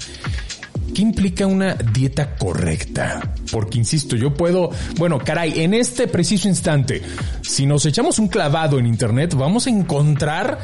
¿Qué 0.95 1.01
implica 1.01 1.47
una 1.47 1.73
dieta 1.75 2.37
correcta? 2.37 3.35
Porque 3.51 3.79
insisto, 3.79 4.17
yo 4.17 4.35
puedo, 4.35 4.71
bueno, 4.99 5.19
caray, 5.19 5.63
en 5.63 5.73
este 5.73 6.09
preciso 6.09 6.47
instante, 6.47 7.01
si 7.41 7.65
nos 7.65 7.87
echamos 7.87 8.19
un 8.19 8.29
clavado 8.29 8.79
en 8.79 8.87
internet, 8.87 9.33
vamos 9.35 9.67
a 9.67 9.71
encontrar 9.71 10.59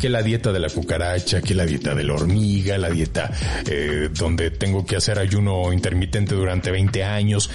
que 0.00 0.08
la 0.08 0.22
dieta 0.22 0.50
de 0.50 0.58
la 0.58 0.68
cucaracha, 0.68 1.40
que 1.40 1.54
la 1.54 1.64
dieta 1.64 1.94
de 1.94 2.02
la 2.02 2.14
hormiga, 2.14 2.76
la 2.76 2.90
dieta 2.90 3.30
eh, 3.70 4.10
donde 4.12 4.50
tengo 4.50 4.84
que 4.84 4.96
hacer 4.96 5.20
ayuno 5.20 5.72
intermitente 5.72 6.34
durante 6.34 6.72
20 6.72 7.04
años, 7.04 7.50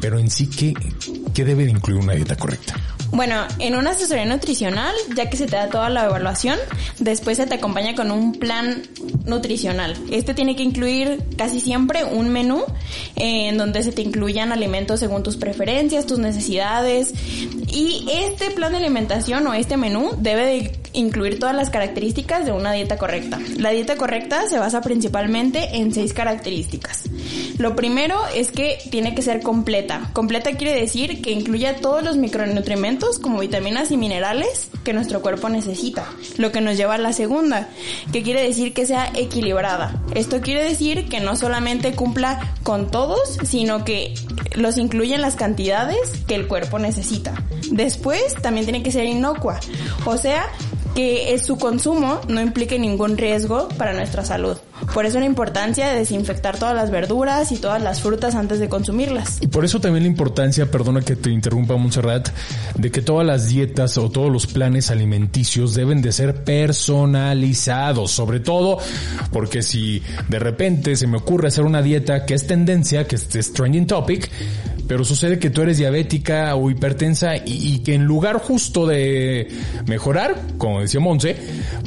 pero 0.00 0.18
en 0.18 0.30
sí, 0.30 0.48
¿qué, 0.48 0.72
qué 1.34 1.44
debe 1.44 1.66
de 1.66 1.70
incluir 1.70 2.00
una 2.00 2.14
dieta 2.14 2.34
correcta? 2.34 2.74
Bueno, 3.14 3.46
en 3.60 3.76
una 3.76 3.90
asesoría 3.90 4.24
nutricional, 4.24 4.92
ya 5.14 5.30
que 5.30 5.36
se 5.36 5.46
te 5.46 5.54
da 5.54 5.68
toda 5.68 5.88
la 5.88 6.06
evaluación, 6.06 6.58
después 6.98 7.36
se 7.36 7.46
te 7.46 7.54
acompaña 7.54 7.94
con 7.94 8.10
un 8.10 8.32
plan 8.32 8.82
nutricional. 9.24 9.96
Este 10.10 10.34
tiene 10.34 10.56
que 10.56 10.64
incluir 10.64 11.22
casi 11.36 11.60
siempre 11.60 12.04
un 12.04 12.30
menú 12.30 12.64
eh, 13.14 13.50
en 13.50 13.56
donde 13.56 13.84
se 13.84 13.92
te 13.92 14.02
incluyan 14.02 14.50
alimentos 14.50 14.98
según 14.98 15.22
tus 15.22 15.36
preferencias, 15.36 16.06
tus 16.06 16.18
necesidades. 16.18 17.14
Y 17.72 18.04
este 18.10 18.50
plan 18.50 18.72
de 18.72 18.78
alimentación 18.78 19.46
o 19.46 19.54
este 19.54 19.76
menú 19.76 20.10
debe 20.18 20.44
de 20.44 20.78
incluir 20.92 21.38
todas 21.38 21.54
las 21.54 21.70
características 21.70 22.44
de 22.44 22.52
una 22.52 22.72
dieta 22.72 22.98
correcta. 22.98 23.38
La 23.58 23.70
dieta 23.70 23.96
correcta 23.96 24.48
se 24.48 24.58
basa 24.58 24.80
principalmente 24.80 25.76
en 25.76 25.92
seis 25.94 26.12
características. 26.12 27.04
Lo 27.58 27.76
primero 27.76 28.16
es 28.34 28.50
que 28.50 28.78
tiene 28.90 29.14
que 29.14 29.22
ser 29.22 29.40
completa. 29.40 30.10
Completa 30.12 30.52
quiere 30.52 30.78
decir 30.78 31.22
que 31.22 31.30
incluya 31.30 31.76
todos 31.76 32.02
los 32.02 32.16
micronutrientes 32.16 33.03
como 33.20 33.38
vitaminas 33.38 33.90
y 33.90 33.96
minerales 33.96 34.68
que 34.84 34.92
nuestro 34.92 35.22
cuerpo 35.22 35.48
necesita. 35.48 36.04
Lo 36.36 36.52
que 36.52 36.60
nos 36.60 36.76
lleva 36.76 36.94
a 36.94 36.98
la 36.98 37.12
segunda, 37.12 37.68
que 38.12 38.22
quiere 38.22 38.42
decir 38.42 38.72
que 38.72 38.86
sea 38.86 39.10
equilibrada. 39.14 40.02
Esto 40.14 40.40
quiere 40.40 40.64
decir 40.64 41.08
que 41.08 41.20
no 41.20 41.36
solamente 41.36 41.94
cumpla 41.94 42.54
con 42.62 42.90
todos, 42.90 43.38
sino 43.44 43.84
que 43.84 44.14
los 44.54 44.78
incluya 44.78 45.16
en 45.16 45.22
las 45.22 45.36
cantidades 45.36 45.98
que 46.26 46.34
el 46.34 46.46
cuerpo 46.46 46.78
necesita. 46.78 47.34
Después 47.70 48.34
también 48.34 48.66
tiene 48.66 48.82
que 48.82 48.92
ser 48.92 49.04
inocua. 49.04 49.60
O 50.04 50.16
sea, 50.16 50.46
que 50.94 51.36
su 51.38 51.58
consumo 51.58 52.20
no 52.28 52.40
implique 52.40 52.78
ningún 52.78 53.18
riesgo 53.18 53.68
para 53.76 53.92
nuestra 53.92 54.24
salud. 54.24 54.56
Por 54.92 55.06
eso 55.06 55.18
la 55.18 55.26
importancia 55.26 55.88
de 55.88 55.98
desinfectar 55.98 56.58
todas 56.58 56.74
las 56.74 56.90
verduras 56.90 57.52
y 57.52 57.56
todas 57.56 57.82
las 57.82 58.00
frutas 58.00 58.34
antes 58.34 58.58
de 58.58 58.68
consumirlas. 58.68 59.38
Y 59.40 59.46
por 59.46 59.64
eso 59.64 59.80
también 59.80 60.04
la 60.04 60.08
importancia, 60.08 60.70
perdona 60.70 61.00
que 61.00 61.16
te 61.16 61.30
interrumpa 61.30 61.76
Montserrat, 61.76 62.28
de 62.76 62.90
que 62.90 63.02
todas 63.02 63.26
las 63.26 63.48
dietas 63.48 63.98
o 63.98 64.10
todos 64.10 64.30
los 64.30 64.46
planes 64.46 64.90
alimenticios 64.90 65.74
deben 65.74 66.02
de 66.02 66.12
ser 66.12 66.44
personalizados, 66.44 68.10
sobre 68.10 68.40
todo 68.40 68.78
porque 69.32 69.62
si 69.62 70.02
de 70.28 70.38
repente 70.38 70.96
se 70.96 71.06
me 71.06 71.16
ocurre 71.16 71.48
hacer 71.48 71.64
una 71.64 71.82
dieta 71.82 72.24
que 72.24 72.34
es 72.34 72.46
tendencia, 72.46 73.06
que 73.06 73.16
es 73.16 73.52
trending 73.52 73.86
topic, 73.86 74.30
pero 74.86 75.04
sucede 75.04 75.38
que 75.38 75.50
tú 75.50 75.62
eres 75.62 75.78
diabética 75.78 76.54
o 76.54 76.70
hipertensa 76.70 77.36
y, 77.36 77.42
y, 77.46 77.78
que 77.80 77.94
en 77.94 78.04
lugar 78.04 78.38
justo 78.38 78.86
de 78.86 79.48
mejorar, 79.86 80.40
como 80.58 80.80
decía 80.80 81.00
Monse, 81.00 81.36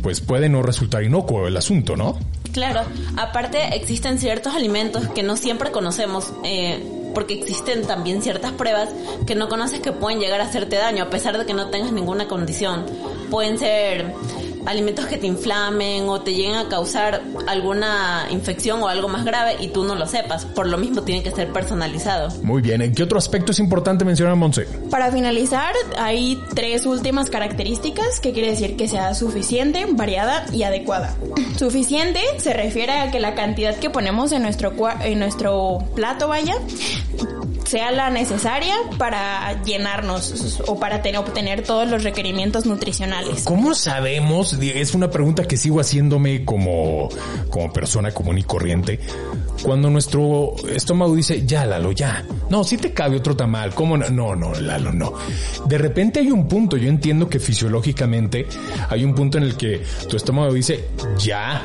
pues 0.02 0.22
puede 0.22 0.50
no 0.50 0.64
resultar 0.64 1.04
inocuo 1.04 1.48
el 1.48 1.58
asunto, 1.58 1.96
¿no? 1.96 2.18
Claro, 2.58 2.82
aparte 3.18 3.76
existen 3.76 4.18
ciertos 4.18 4.56
alimentos 4.56 5.08
que 5.10 5.22
no 5.22 5.38
siempre 5.38 5.70
conocemos, 5.70 6.34
eh, 6.44 6.84
porque 7.14 7.36
existen 7.36 7.86
también 7.86 8.24
ciertas 8.24 8.52
pruebas 8.54 8.90
que 9.28 9.36
no 9.36 9.48
conoces 9.48 9.80
que 9.80 9.92
pueden 9.92 10.20
llegar 10.20 10.42
a 10.42 10.46
hacerte 10.46 10.76
daño, 10.76 11.04
a 11.04 11.10
pesar 11.12 11.38
de 11.38 11.46
que 11.46 11.54
no 11.54 11.70
tengas 11.70 11.92
ninguna 11.92 12.28
condición. 12.28 12.84
Pueden 13.30 13.60
ser 13.60 14.12
alimentos 14.68 15.06
que 15.06 15.18
te 15.18 15.28
inflamen 15.28 16.08
o 16.10 16.22
te 16.22 16.34
lleguen 16.34 16.56
a 16.56 16.70
causar 16.70 17.22
alguna 17.48 18.28
infección 18.30 18.84
o 18.84 18.88
algo 18.88 19.08
más 19.08 19.26
grave 19.26 19.56
y 19.60 19.70
tú 19.70 19.84
no 19.84 19.96
lo 19.96 20.06
sepas. 20.06 20.46
Por 20.46 20.68
lo 20.68 20.78
mismo 20.78 21.02
tiene 21.04 21.24
que 21.24 21.32
ser 21.32 21.52
personalizado. 21.52 22.30
Muy 22.44 22.62
bien, 22.62 22.82
¿en 22.82 22.94
qué 22.94 23.04
otro 23.04 23.18
aspecto 23.18 23.52
es 23.52 23.60
importante 23.60 24.06
mencionar, 24.06 24.36
Monse? 24.36 24.68
Para 24.92 25.12
finalizar, 25.12 25.74
hay 25.98 26.42
tres 26.54 26.86
últimas 26.86 27.30
características 27.30 28.20
que 28.20 28.34
quiere 28.34 28.50
decir 28.50 28.76
que 28.76 28.88
sea 28.88 29.14
suficiente, 29.14 29.86
variada 29.90 30.46
y 30.52 30.64
adecuada. 30.64 31.16
Suficiente 31.58 32.22
se 32.38 32.54
refiere 32.54 32.92
a 32.94 33.12
que 33.12 33.20
la 33.20 33.36
cantidad 33.36 33.76
que 33.76 33.90
ponemos 33.90 34.32
en 34.32 34.42
nuestro, 34.44 34.74
en 35.02 35.20
nuestro 35.20 35.80
plato, 35.96 36.28
vaya, 36.28 36.56
sea 37.68 37.92
la 37.92 38.10
necesaria 38.10 38.76
para 38.98 39.62
llenarnos 39.64 40.62
o 40.68 40.80
para 40.80 41.02
tener, 41.02 41.20
obtener 41.20 41.64
todos 41.64 41.90
los 41.90 42.04
requerimientos 42.04 42.66
nutricionales. 42.66 43.44
¿Cómo 43.44 43.74
sabemos? 43.74 44.54
Es 44.54 44.94
una 44.94 45.12
pregunta 45.12 45.44
que 45.44 45.58
sigo 45.58 45.80
haciéndome 45.80 46.46
como, 46.46 47.10
como 47.50 47.74
persona 47.74 48.12
común 48.12 48.38
y 48.38 48.44
corriente. 48.44 49.00
Cuando 49.64 49.90
nuestro 49.90 50.56
estómago 50.74 51.16
dice, 51.16 51.46
ya, 51.46 51.66
Lalo, 51.66 51.92
ya. 51.92 52.24
No, 52.50 52.64
si 52.64 52.78
te 52.78 52.94
cabe 52.94 53.18
otro 53.18 53.36
tamal. 53.36 53.74
¿Cómo 53.74 53.98
no? 53.98 54.10
No, 54.10 54.36
no, 54.36 54.54
Lalo, 54.54 54.94
no. 54.94 55.14
De 55.66 55.78
repente 55.78 56.20
hay 56.20 56.32
un 56.32 56.48
punto, 56.48 56.78
yo 56.78 56.88
entiendo 56.88 57.28
que 57.30 57.40
fisiológicamente 57.40 58.48
hay 58.90 59.04
un 59.04 59.14
punto 59.14 59.38
en 59.38 59.44
el 59.44 59.58
que 59.58 59.84
tu 60.08 60.16
estómago 60.16 60.54
dice, 60.54 60.86
ya. 61.18 61.62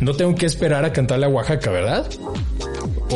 No 0.00 0.14
tengo 0.14 0.34
que 0.34 0.46
esperar 0.46 0.84
a 0.84 0.92
cantarle 0.92 1.26
a 1.26 1.28
Oaxaca, 1.28 1.70
¿verdad? 1.70 2.06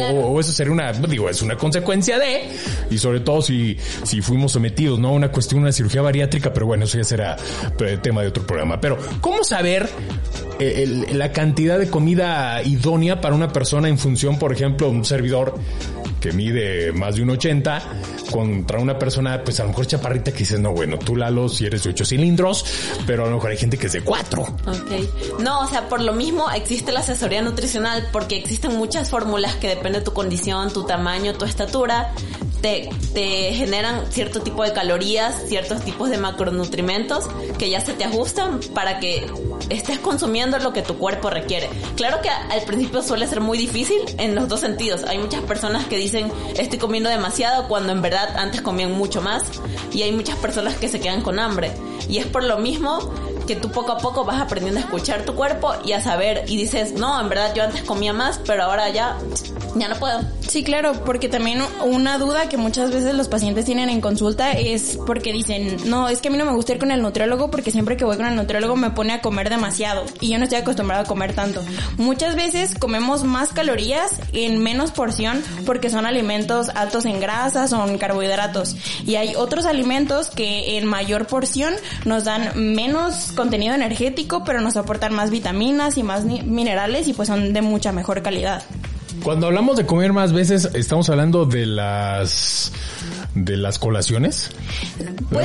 O, 0.01 0.41
eso 0.41 0.53
sería 0.53 0.73
una, 0.73 0.93
digo, 0.93 1.29
es 1.29 1.43
una 1.43 1.57
consecuencia 1.57 2.19
de, 2.19 2.49
y 2.91 2.99
sobre 2.99 3.21
todo 3.21 3.43
si, 3.43 3.77
si 4.05 4.21
fuimos 4.21 4.53
sometidos, 4.53 4.99
¿no? 4.99 5.09
a 5.09 5.13
Una 5.13 5.31
cuestión, 5.31 5.63
una 5.63 5.73
cirugía 5.73 6.03
bariátrica, 6.03 6.53
pero 6.53 6.67
bueno, 6.67 6.85
eso 6.85 6.99
ya 6.99 7.05
será 7.05 7.37
eh, 7.81 7.99
tema 8.03 8.23
de 8.23 8.29
otro 8.29 8.47
programa. 8.47 8.81
Pero, 8.81 8.99
¿cómo 9.21 9.45
saber 9.45 9.89
eh, 10.59 11.07
la 11.13 11.33
cantidad 11.33 11.79
de 11.79 11.91
comida 11.91 12.63
idónea 12.63 13.21
para 13.21 13.35
una 13.35 13.53
persona 13.53 13.89
en 13.89 13.99
función, 13.99 14.39
por 14.39 14.53
ejemplo, 14.53 14.89
un 14.89 15.05
servidor 15.05 15.59
que 16.27 16.33
mide 16.33 16.91
más 16.91 17.15
de 17.15 17.23
un 17.23 17.31
80 17.31 17.83
contra 18.33 18.81
una 18.81 18.99
persona, 18.99 19.45
pues 19.45 19.61
a 19.61 19.63
lo 19.63 19.69
mejor 19.69 19.87
chaparrita 19.87 20.33
que 20.33 20.39
dices, 20.39 20.59
no, 20.59 20.73
bueno, 20.73 20.99
tú 20.99 21.15
Lalo, 21.15 21.49
si 21.49 21.67
eres 21.67 21.85
de 21.85 21.91
8 21.91 22.05
cilindros, 22.05 22.65
pero 23.07 23.25
a 23.25 23.29
lo 23.29 23.37
mejor 23.37 23.53
hay 23.53 23.57
gente 23.57 23.79
que 23.79 23.87
es 23.87 23.93
de 23.93 24.01
4. 24.01 24.43
Ok. 24.43 25.39
No, 25.41 25.61
o 25.61 25.69
sea, 25.69 25.89
por 25.89 26.01
lo 26.01 26.15
mismo 26.15 26.51
existe 26.51 26.91
la 26.91 27.01
asesoría 27.01 27.43
nutricional 27.43 28.09
porque 28.11 28.37
existen 28.37 28.77
muchas 28.77 29.09
fórmulas 29.09 29.55
que 29.57 29.69
depende 29.69 30.01
de 30.01 30.05
tu 30.05 30.13
condición, 30.13 30.73
tu 30.73 30.85
tamaño, 30.85 31.35
tu 31.35 31.45
estatura, 31.45 32.13
te, 32.61 32.89
te 33.15 33.53
generan 33.55 34.11
cierto 34.11 34.41
tipo 34.41 34.63
de 34.63 34.73
calorías, 34.73 35.35
ciertos 35.47 35.83
tipos 35.83 36.11
de 36.11 36.19
macronutrimentos 36.19 37.27
que 37.59 37.71
ya 37.71 37.81
se 37.81 37.93
te 37.93 38.05
ajustan 38.05 38.61
para 38.75 39.01
que 39.01 39.27
estés 39.69 39.99
consumiendo 39.99 40.59
lo 40.59 40.73
que 40.73 40.83
tu 40.83 40.97
cuerpo 40.99 41.31
requiere. 41.31 41.69
Claro 41.97 42.21
que 42.23 42.29
al 42.29 42.63
principio 42.63 43.03
suele 43.03 43.27
ser 43.27 43.41
muy 43.41 43.59
difícil 43.59 44.01
en 44.19 44.35
los 44.35 44.49
dos 44.49 44.61
sentidos. 44.61 45.05
Hay 45.05 45.19
muchas 45.19 45.43
personas 45.43 45.87
que 45.87 45.97
dicen 45.97 46.31
estoy 46.57 46.79
comiendo 46.79 47.09
demasiado 47.09 47.69
cuando 47.69 47.93
en 47.93 48.03
verdad 48.03 48.37
antes 48.37 48.61
comían 48.61 48.93
mucho 48.93 49.21
más 49.21 49.45
y 49.93 50.03
hay 50.03 50.13
muchas 50.13 50.37
personas 50.37 50.77
que 50.77 50.89
se 50.89 51.01
quedan 51.01 51.23
con 51.23 51.39
hambre. 51.39 51.73
Y 52.09 52.19
es 52.19 52.27
por 52.27 52.45
lo 52.45 52.59
mismo 52.59 53.11
que 53.47 53.57
tú 53.57 53.71
poco 53.71 53.93
a 53.93 53.99
poco 53.99 54.25
vas 54.25 54.41
aprendiendo 54.41 54.81
a 54.81 54.83
escuchar 54.83 55.25
tu 55.25 55.35
cuerpo 55.35 55.73
y 55.85 55.93
a 55.93 56.03
saber 56.03 56.45
y 56.49 56.57
dices, 56.57 56.93
no, 56.93 57.21
en 57.21 57.29
verdad 57.29 57.55
yo 57.55 57.63
antes 57.63 57.83
comía 57.83 58.13
más, 58.13 58.41
pero 58.45 58.65
ahora 58.65 58.91
ya, 58.91 59.17
ya 59.79 59.89
no 59.89 59.97
puedo. 59.97 60.21
Sí, 60.49 60.63
claro, 60.63 60.93
porque 61.05 61.29
también 61.29 61.63
una 61.85 62.19
duda 62.19 62.49
que 62.49 62.57
muchas 62.57 62.91
veces 62.91 63.15
los 63.15 63.29
pacientes 63.29 63.65
tienen 63.65 63.89
en 63.89 64.01
consulta 64.01 64.53
es 64.53 64.99
porque 65.07 65.33
dicen, 65.33 65.77
no, 65.87 66.09
es 66.09 66.21
que 66.21 66.29
a 66.29 66.31
mí 66.31 66.39
no 66.39 66.45
me 66.45 66.53
gusta 66.53 66.73
ir 66.73 66.79
con 66.79 66.91
el 66.91 67.03
nutriólogo 67.03 67.51
porque 67.51 67.71
siempre 67.71 67.97
que 67.97 68.05
voy 68.05 68.17
con 68.17 68.27
el 68.27 68.37
nutriólogo 68.37 68.77
me 68.77 68.91
pone 68.91 69.13
a 69.13 69.21
comer 69.21 69.51
demasiado 69.51 70.05
y 70.21 70.29
yo 70.29 70.39
no 70.39 70.45
estoy 70.45 70.59
acostumbrado 70.59 71.03
a 71.03 71.07
comer 71.07 71.35
tanto. 71.35 71.63
Muchas 71.97 72.37
veces 72.37 72.75
comemos 72.79 73.25
más 73.25 73.53
calorías 73.53 74.13
en 74.33 74.59
menos 74.63 74.93
porción 74.93 75.43
porque 75.65 75.91
son 75.91 76.07
alimentos 76.07 76.69
altos 76.71 77.05
en 77.05 77.21
grasas 77.21 77.73
o 77.73 77.87
en 77.87 77.99
carbohidratos 77.99 78.77
y 79.05 79.17
hay 79.17 79.35
otros 79.35 79.67
alimentos 79.67 80.31
que 80.31 80.79
en 80.79 80.87
mayor 80.87 81.27
porción 81.27 81.75
nos 82.05 82.25
dan 82.25 82.53
menos 82.55 83.33
contenido 83.33 83.75
energético 83.75 84.45
pero 84.45 84.61
nos 84.61 84.77
aportan 84.77 85.15
más 85.15 85.31
vitaminas 85.31 85.99
y 85.99 86.03
más 86.03 86.25
minerales 86.25 87.09
y 87.09 87.13
pues 87.13 87.29
son 87.29 87.53
de 87.53 87.63
mucha 87.63 87.93
mejor 87.93 88.23
calidad. 88.23 88.63
Cuando 89.23 89.47
hablamos 89.49 89.77
de 89.77 89.87
comer 89.87 90.13
más 90.13 90.33
veces, 90.33 90.71
estamos 90.75 91.09
hablando 91.11 91.47
de 91.47 91.67
las 91.67 92.73
de 93.35 93.57
las 93.57 93.79
colaciones. 93.79 94.51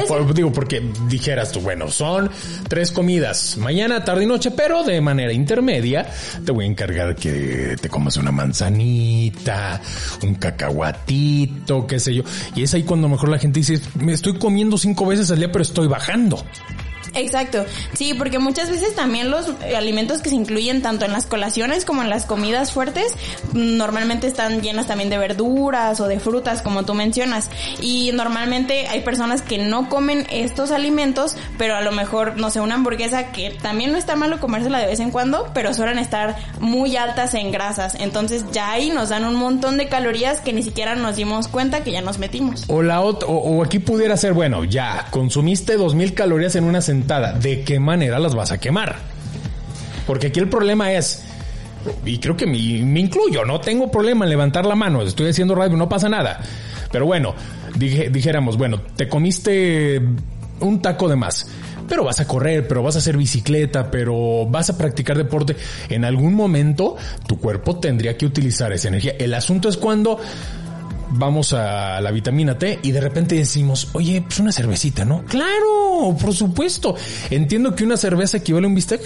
Por- 0.08 0.34
digo, 0.34 0.52
porque 0.54 0.82
dijeras 1.10 1.52
tú, 1.52 1.60
bueno, 1.62 1.90
son 1.90 2.30
tres 2.70 2.92
comidas, 2.92 3.58
mañana, 3.58 4.04
tarde 4.06 4.24
y 4.24 4.28
noche, 4.28 4.52
pero 4.52 4.84
de 4.84 5.02
manera 5.02 5.34
intermedia 5.34 6.08
te 6.46 6.52
voy 6.52 6.66
a 6.66 6.68
encargar 6.70 7.16
que 7.16 7.76
te 7.82 7.90
comas 7.90 8.16
una 8.18 8.32
manzanita, 8.32 9.82
un 10.24 10.36
cacahuatito, 10.36 11.86
qué 11.88 12.00
sé 12.00 12.14
yo. 12.16 12.24
Y 12.56 12.64
es 12.64 12.74
ahí 12.74 12.84
cuando 12.84 13.10
mejor 13.10 13.30
la 13.30 13.40
gente 13.40 13.60
dice, 13.60 13.82
me 13.96 14.14
estoy 14.14 14.38
comiendo 14.38 14.78
cinco 14.78 15.06
veces 15.08 15.30
al 15.32 15.40
día, 15.40 15.52
pero 15.52 15.64
estoy 15.64 15.88
bajando. 15.88 16.44
Exacto, 17.14 17.66
sí, 17.94 18.14
porque 18.14 18.40
muchas 18.40 18.70
veces 18.70 18.96
también 18.96 19.30
los 19.32 19.50
alimentos 19.76 20.22
que 20.22 20.30
se 20.30 20.36
incluyen 20.36 20.82
tanto 20.82 21.06
en 21.06 21.12
las 21.12 21.26
colaciones 21.26 21.84
como 21.86 22.02
en 22.02 22.10
las 22.10 22.26
comidas 22.26 22.72
fuertes 22.72 23.06
normalmente 23.54 24.28
están 24.28 24.62
llenas 24.62 24.88
también 24.88 25.10
de 25.10 25.18
verduras 25.18 26.00
o 26.00 26.08
de 26.08 26.20
frutas 26.20 26.62
como 26.62 26.84
tú 26.84 26.94
mencionas 26.94 27.50
y 27.82 28.12
normalmente 28.14 28.88
hay 28.88 29.02
personas 29.02 29.42
que 29.42 29.58
no 29.58 29.90
comen 29.90 30.26
estos 30.32 30.72
alimentos 30.72 31.36
pero 31.58 31.76
a 31.76 31.82
lo 31.82 31.92
mejor 31.92 32.38
no 32.38 32.50
sé 32.50 32.62
una 32.62 32.76
hamburguesa 32.76 33.32
que 33.32 33.52
también 33.62 33.92
no 33.92 33.98
está 33.98 34.16
malo 34.16 34.40
comérsela 34.40 34.80
de 34.80 34.86
vez 34.88 35.00
en 35.00 35.12
cuando 35.12 35.50
pero 35.54 35.74
suelen 35.74 36.00
estar 36.00 36.36
muy 36.60 36.96
altas 36.96 37.34
en 37.34 37.52
grasas 37.52 37.96
entonces 38.00 38.46
ya 38.52 38.72
ahí 38.72 38.90
nos 38.90 39.10
dan 39.10 39.26
un 39.26 39.36
montón 39.36 39.78
de 39.78 39.88
calorías 39.88 40.40
que 40.42 40.54
ni 40.54 40.64
siquiera 40.64 40.96
nos 40.96 41.16
dimos 41.18 41.48
cuenta 41.48 41.84
que 41.84 41.92
ya 41.92 42.02
nos 42.02 42.18
metimos. 42.20 42.64
O 42.68 42.82
la 42.82 43.02
ot- 43.02 43.24
o, 43.28 43.32
o 43.34 43.64
aquí 43.64 43.80
pudiera 43.80 44.16
ser, 44.18 44.34
bueno, 44.34 44.64
ya, 44.64 45.08
consumiste 45.12 45.76
dos 45.78 45.96
mil 45.96 46.14
calorías 46.14 46.56
en 46.56 46.64
una 46.64 46.82
sentada. 46.82 47.01
¿De 47.08 47.64
qué 47.64 47.80
manera 47.80 48.20
las 48.20 48.36
vas 48.36 48.52
a 48.52 48.60
quemar? 48.60 48.96
Porque 50.06 50.28
aquí 50.28 50.40
el 50.40 50.50
problema 50.50 50.92
es, 50.94 51.24
y 52.06 52.20
creo 52.20 52.38
que 52.38 52.46
me, 52.46 52.58
incluyo, 52.58 53.46
no 53.46 53.60
tengo 53.60 53.90
problema 53.90 54.26
en 54.26 54.30
levantar 54.30 54.66
la 54.66 54.76
mano, 54.76 55.02
estoy 55.02 55.30
haciendo 55.30 55.56
radio, 55.56 55.78
no 55.78 55.90
pasa 55.90 56.10
nada. 56.10 56.40
Pero 56.92 57.06
bueno, 57.06 57.34
dijéramos, 57.76 58.58
bueno, 58.58 58.82
te 58.96 59.08
comiste 59.08 60.02
un 60.60 60.82
taco 60.82 61.08
de 61.08 61.16
más. 61.16 61.48
Pero 61.88 62.06
vas 62.06 62.22
a 62.22 62.28
correr, 62.28 62.68
pero 62.68 62.84
vas 62.84 62.96
a 62.96 63.00
hacer 63.00 63.18
bicicleta, 63.18 63.92
pero 63.92 64.46
vas 64.46 64.70
a 64.70 64.78
practicar 64.78 65.18
deporte. 65.18 65.58
En 65.90 66.06
algún 66.06 66.34
momento 66.36 66.96
tu 67.28 67.38
cuerpo 67.38 67.80
tendría 67.80 68.16
que 68.16 68.26
utilizar 68.26 68.72
esa 68.72 68.88
energía. 68.88 69.14
El 69.20 69.34
asunto 69.34 69.68
es 69.68 69.76
cuando 69.76 70.18
vamos 71.12 71.54
a 71.54 72.02
la 72.02 72.12
vitamina 72.12 72.58
T 72.58 72.80
y 72.84 72.92
de 72.92 73.02
repente 73.02 73.36
decimos, 73.36 73.90
oye, 73.94 74.22
pues 74.22 74.40
una 74.40 74.52
cervecita, 74.52 75.06
¿no? 75.06 75.24
Claro, 75.26 76.16
por 76.20 76.34
supuesto. 76.34 76.96
Entiendo 77.30 77.76
que 77.76 77.84
una 77.84 77.98
cerveza 77.98 78.38
equivale 78.38 78.66
a 78.66 78.70
un 78.70 78.76
bistec. 78.76 79.02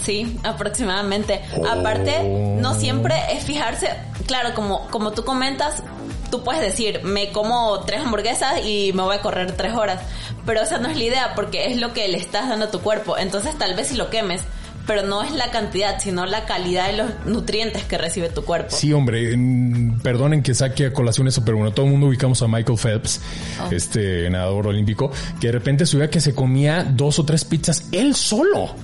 Sí, 0.00 0.38
aproximadamente. 0.42 1.42
Oh. 1.56 1.66
Aparte, 1.66 2.56
no 2.58 2.74
siempre 2.74 3.14
es 3.32 3.44
fijarse, 3.44 3.88
claro, 4.26 4.54
como, 4.54 4.86
como 4.88 5.12
tú 5.12 5.24
comentas, 5.24 5.82
tú 6.30 6.42
puedes 6.42 6.62
decir, 6.62 7.02
me 7.04 7.32
como 7.32 7.80
tres 7.80 8.00
hamburguesas 8.00 8.64
y 8.64 8.92
me 8.94 9.02
voy 9.02 9.16
a 9.16 9.20
correr 9.20 9.52
tres 9.56 9.74
horas. 9.74 10.00
Pero 10.46 10.62
esa 10.62 10.78
no 10.78 10.88
es 10.88 10.96
la 10.96 11.04
idea, 11.04 11.32
porque 11.34 11.66
es 11.66 11.76
lo 11.76 11.92
que 11.92 12.08
le 12.08 12.16
estás 12.16 12.48
dando 12.48 12.66
a 12.66 12.70
tu 12.70 12.80
cuerpo. 12.80 13.18
Entonces 13.18 13.56
tal 13.58 13.74
vez 13.74 13.88
si 13.88 13.96
lo 13.96 14.08
quemes, 14.08 14.42
pero 14.86 15.02
no 15.02 15.22
es 15.22 15.32
la 15.32 15.50
cantidad, 15.50 15.98
sino 16.00 16.26
la 16.26 16.44
calidad 16.46 16.88
de 16.88 16.96
los 16.96 17.10
nutrientes 17.26 17.84
que 17.84 17.96
recibe 17.98 18.28
tu 18.28 18.44
cuerpo. 18.44 18.74
Sí, 18.74 18.92
hombre, 18.92 19.36
perdonen 20.02 20.42
que 20.42 20.54
saque 20.54 20.86
a 20.86 20.92
colación 20.92 21.28
eso, 21.28 21.44
pero 21.44 21.56
bueno, 21.58 21.72
todo 21.72 21.86
el 21.86 21.92
mundo 21.92 22.06
ubicamos 22.08 22.42
a 22.42 22.48
Michael 22.48 22.78
Phelps, 22.78 23.20
Oh. 23.60 23.68
este 23.72 24.28
nadador 24.30 24.68
olímpico, 24.68 25.10
que 25.40 25.48
de 25.48 25.52
repente 25.52 25.86
subía 25.86 26.08
que 26.10 26.20
se 26.20 26.34
comía 26.34 26.82
dos 26.84 27.18
o 27.18 27.24
tres 27.24 27.44
pizzas 27.44 27.84
él 27.92 28.14
solo. 28.14 28.74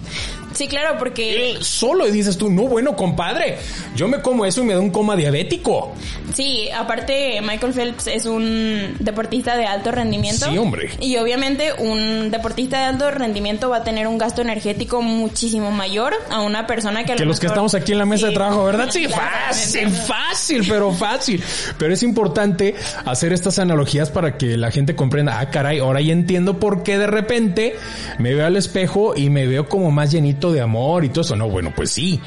Sí, 0.57 0.69
claro, 0.69 0.97
porque 0.99 1.51
Él 1.51 1.62
solo 1.62 2.07
y 2.09 2.11
dices 2.11 2.38
tú, 2.38 2.51
no, 2.51 2.62
bueno, 2.62 2.97
compadre, 2.97 3.59
yo 3.95 4.09
me 4.09 4.23
como 4.23 4.47
eso 4.47 4.62
y 4.62 4.64
me 4.64 4.73
da 4.73 4.81
un 4.81 4.90
coma 4.90 5.14
diabético. 5.14 5.95
Sí, 6.35 6.71
aparte 6.71 7.40
Michael 7.42 7.75
Phelps 7.75 8.07
es 8.07 8.25
un 8.25 8.97
deportista 8.99 9.57
de 9.57 9.66
alto 9.66 9.92
rendimiento. 9.92 10.47
Sí, 10.51 10.57
hombre. 10.57 10.90
Y 11.01 11.16
obviamente 11.19 11.73
un 11.79 12.31
deportista 12.31 12.79
de 12.79 12.85
alto 12.85 13.11
rendimiento 13.11 13.69
va 13.69 13.79
a 13.79 13.85
tener 13.85 14.07
un 14.07 14.16
gasto 14.16 14.40
energético 14.40 15.03
muchísimo 15.03 15.71
mayor 15.71 16.14
a 16.31 16.40
una 16.40 16.66
persona 16.66 17.05
que 17.05 17.12
a 17.12 17.14
lo 17.14 17.19
Que 17.19 17.25
los 17.27 17.38
que 17.38 17.47
estamos 17.49 17.75
aquí 17.75 17.92
en 17.92 17.99
la 17.99 18.07
mesa 18.07 18.29
de 18.29 18.33
trabajo, 18.33 18.64
¿verdad? 18.64 18.88
Sí, 18.90 19.07
fácil, 19.09 19.90
fácil, 19.90 20.64
pero 20.66 20.90
fácil. 20.92 21.42
Pero 21.79 21.92
es 21.92 22.03
importante 22.03 22.75
hacer 23.05 23.33
estas 23.33 23.59
analogías 23.59 24.11
para 24.11 24.38
que 24.38 24.57
la 24.57 24.71
gente 24.71 24.97
comprenda, 24.97 25.38
ah, 25.38 25.51
caray, 25.51 25.81
ahora 25.81 26.01
ya 26.01 26.12
entiendo 26.12 26.59
por 26.59 26.83
qué 26.83 26.99
de 26.99 27.07
repente 27.07 27.77
me 28.19 28.35
veo 28.35 28.47
al 28.47 28.57
espejo 28.57 29.14
y 29.14 29.29
me 29.29 29.47
veo 29.47 29.69
como 29.69 29.90
más 29.90 30.11
llenito 30.11 30.45
de 30.52 30.61
amor 30.61 31.04
y 31.04 31.09
todo 31.09 31.22
eso. 31.22 31.37
No, 31.37 31.48
bueno, 31.48 31.72
pues 31.74 31.90
sí. 31.90 32.20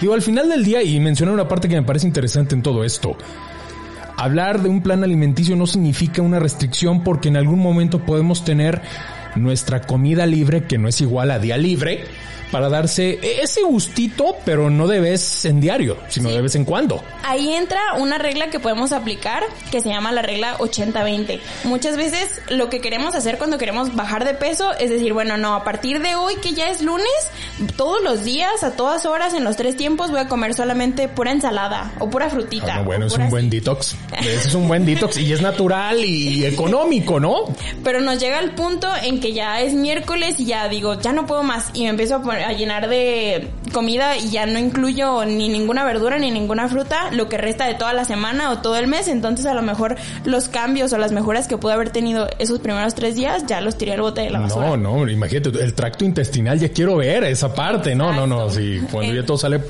Digo, 0.00 0.14
al 0.14 0.22
final 0.22 0.48
del 0.48 0.64
día, 0.64 0.82
y 0.82 1.00
mencioné 1.00 1.32
una 1.32 1.48
parte 1.48 1.68
que 1.68 1.74
me 1.74 1.82
parece 1.82 2.06
interesante 2.06 2.54
en 2.54 2.62
todo 2.62 2.84
esto. 2.84 3.16
Hablar 4.16 4.62
de 4.62 4.68
un 4.68 4.82
plan 4.82 5.04
alimenticio 5.04 5.54
no 5.56 5.66
significa 5.66 6.22
una 6.22 6.38
restricción 6.38 7.04
porque 7.04 7.28
en 7.28 7.36
algún 7.36 7.60
momento 7.60 8.00
podemos 8.00 8.44
tener 8.44 8.82
nuestra 9.36 9.82
comida 9.82 10.26
libre, 10.26 10.64
que 10.64 10.78
no 10.78 10.88
es 10.88 11.00
igual 11.00 11.30
a 11.30 11.38
día 11.38 11.56
libre, 11.56 12.04
para 12.50 12.68
darse 12.68 13.18
ese 13.42 13.62
gustito, 13.62 14.36
pero 14.44 14.70
no 14.70 14.86
de 14.86 15.00
vez 15.00 15.44
en 15.44 15.60
diario, 15.60 15.98
sino 16.08 16.30
de 16.30 16.40
vez 16.40 16.54
en 16.54 16.64
cuando. 16.64 17.02
Ahí 17.22 17.52
entra 17.54 17.80
una 17.98 18.18
regla 18.18 18.48
que 18.50 18.58
podemos 18.58 18.92
aplicar 18.92 19.42
que 19.70 19.80
se 19.80 19.88
llama 19.88 20.12
la 20.12 20.22
regla 20.22 20.56
80-20. 20.58 21.40
Muchas 21.64 21.96
veces 21.96 22.40
lo 22.48 22.70
que 22.70 22.80
queremos 22.80 23.14
hacer 23.14 23.38
cuando 23.38 23.58
queremos 23.58 23.94
bajar 23.94 24.24
de 24.24 24.34
peso 24.34 24.72
es 24.78 24.90
decir, 24.90 25.12
bueno, 25.12 25.36
no, 25.36 25.54
a 25.54 25.64
partir 25.64 26.00
de 26.00 26.14
hoy 26.14 26.36
que 26.36 26.54
ya 26.54 26.70
es 26.70 26.82
lunes, 26.82 27.06
todos 27.76 28.02
los 28.02 28.24
días, 28.24 28.62
a 28.62 28.72
todas 28.72 29.04
horas, 29.06 29.34
en 29.34 29.44
los 29.44 29.56
tres 29.56 29.76
tiempos 29.76 30.10
voy 30.10 30.20
a 30.20 30.28
comer 30.28 30.54
solamente 30.54 31.08
pura 31.08 31.32
ensalada 31.32 31.92
o 31.98 32.08
pura 32.08 32.30
frutita. 32.30 32.76
Ah, 32.76 32.78
no, 32.78 32.84
bueno, 32.84 33.06
es 33.06 33.16
un 33.16 33.28
buen 33.28 33.50
detox. 33.50 33.96
Ese 34.18 34.48
es 34.48 34.54
un 34.54 34.68
buen 34.68 34.86
detox 34.86 35.18
y 35.18 35.32
es 35.32 35.42
natural 35.42 36.04
y 36.04 36.44
económico, 36.46 37.20
¿no? 37.20 37.44
Pero 37.84 38.00
nos 38.00 38.18
llega 38.18 38.38
el 38.38 38.52
punto 38.52 38.88
en 39.02 39.17
que 39.20 39.32
ya 39.32 39.60
es 39.60 39.74
miércoles 39.74 40.40
y 40.40 40.46
ya 40.46 40.68
digo, 40.68 41.00
ya 41.00 41.12
no 41.12 41.26
puedo 41.26 41.42
más 41.42 41.66
y 41.74 41.82
me 41.84 41.88
empiezo 41.90 42.16
a, 42.16 42.22
poner- 42.22 42.44
a 42.44 42.52
llenar 42.52 42.88
de 42.88 43.48
comida 43.72 44.16
y 44.16 44.30
ya 44.30 44.46
no 44.46 44.58
incluyo 44.58 45.24
ni 45.24 45.48
ninguna 45.48 45.84
verdura 45.84 46.18
ni 46.18 46.30
ninguna 46.30 46.68
fruta, 46.68 47.10
lo 47.12 47.28
que 47.28 47.36
resta 47.38 47.66
de 47.66 47.74
toda 47.74 47.92
la 47.92 48.04
semana 48.04 48.50
o 48.50 48.58
todo 48.58 48.76
el 48.76 48.86
mes, 48.86 49.08
entonces 49.08 49.46
a 49.46 49.54
lo 49.54 49.62
mejor 49.62 49.96
los 50.24 50.48
cambios 50.48 50.92
o 50.92 50.98
las 50.98 51.12
mejoras 51.12 51.48
que 51.48 51.56
pude 51.58 51.72
haber 51.74 51.90
tenido 51.90 52.28
esos 52.38 52.60
primeros 52.60 52.94
tres 52.94 53.14
días 53.14 53.44
ya 53.46 53.60
los 53.60 53.76
tiré 53.76 53.92
al 53.92 54.00
bote 54.00 54.22
de 54.22 54.30
la 54.30 54.40
basura. 54.40 54.76
No, 54.76 54.76
no, 54.76 55.08
imagínate, 55.10 55.50
el 55.62 55.74
tracto 55.74 56.04
intestinal 56.04 56.58
ya 56.58 56.70
quiero 56.70 56.96
ver 56.96 57.24
esa 57.24 57.52
parte, 57.54 57.94
no, 57.94 58.12
no, 58.12 58.26
no, 58.26 58.48
sí, 58.50 58.80
cuando 58.90 59.12
ya 59.14 59.24
todo 59.24 59.36
sale 59.38 59.60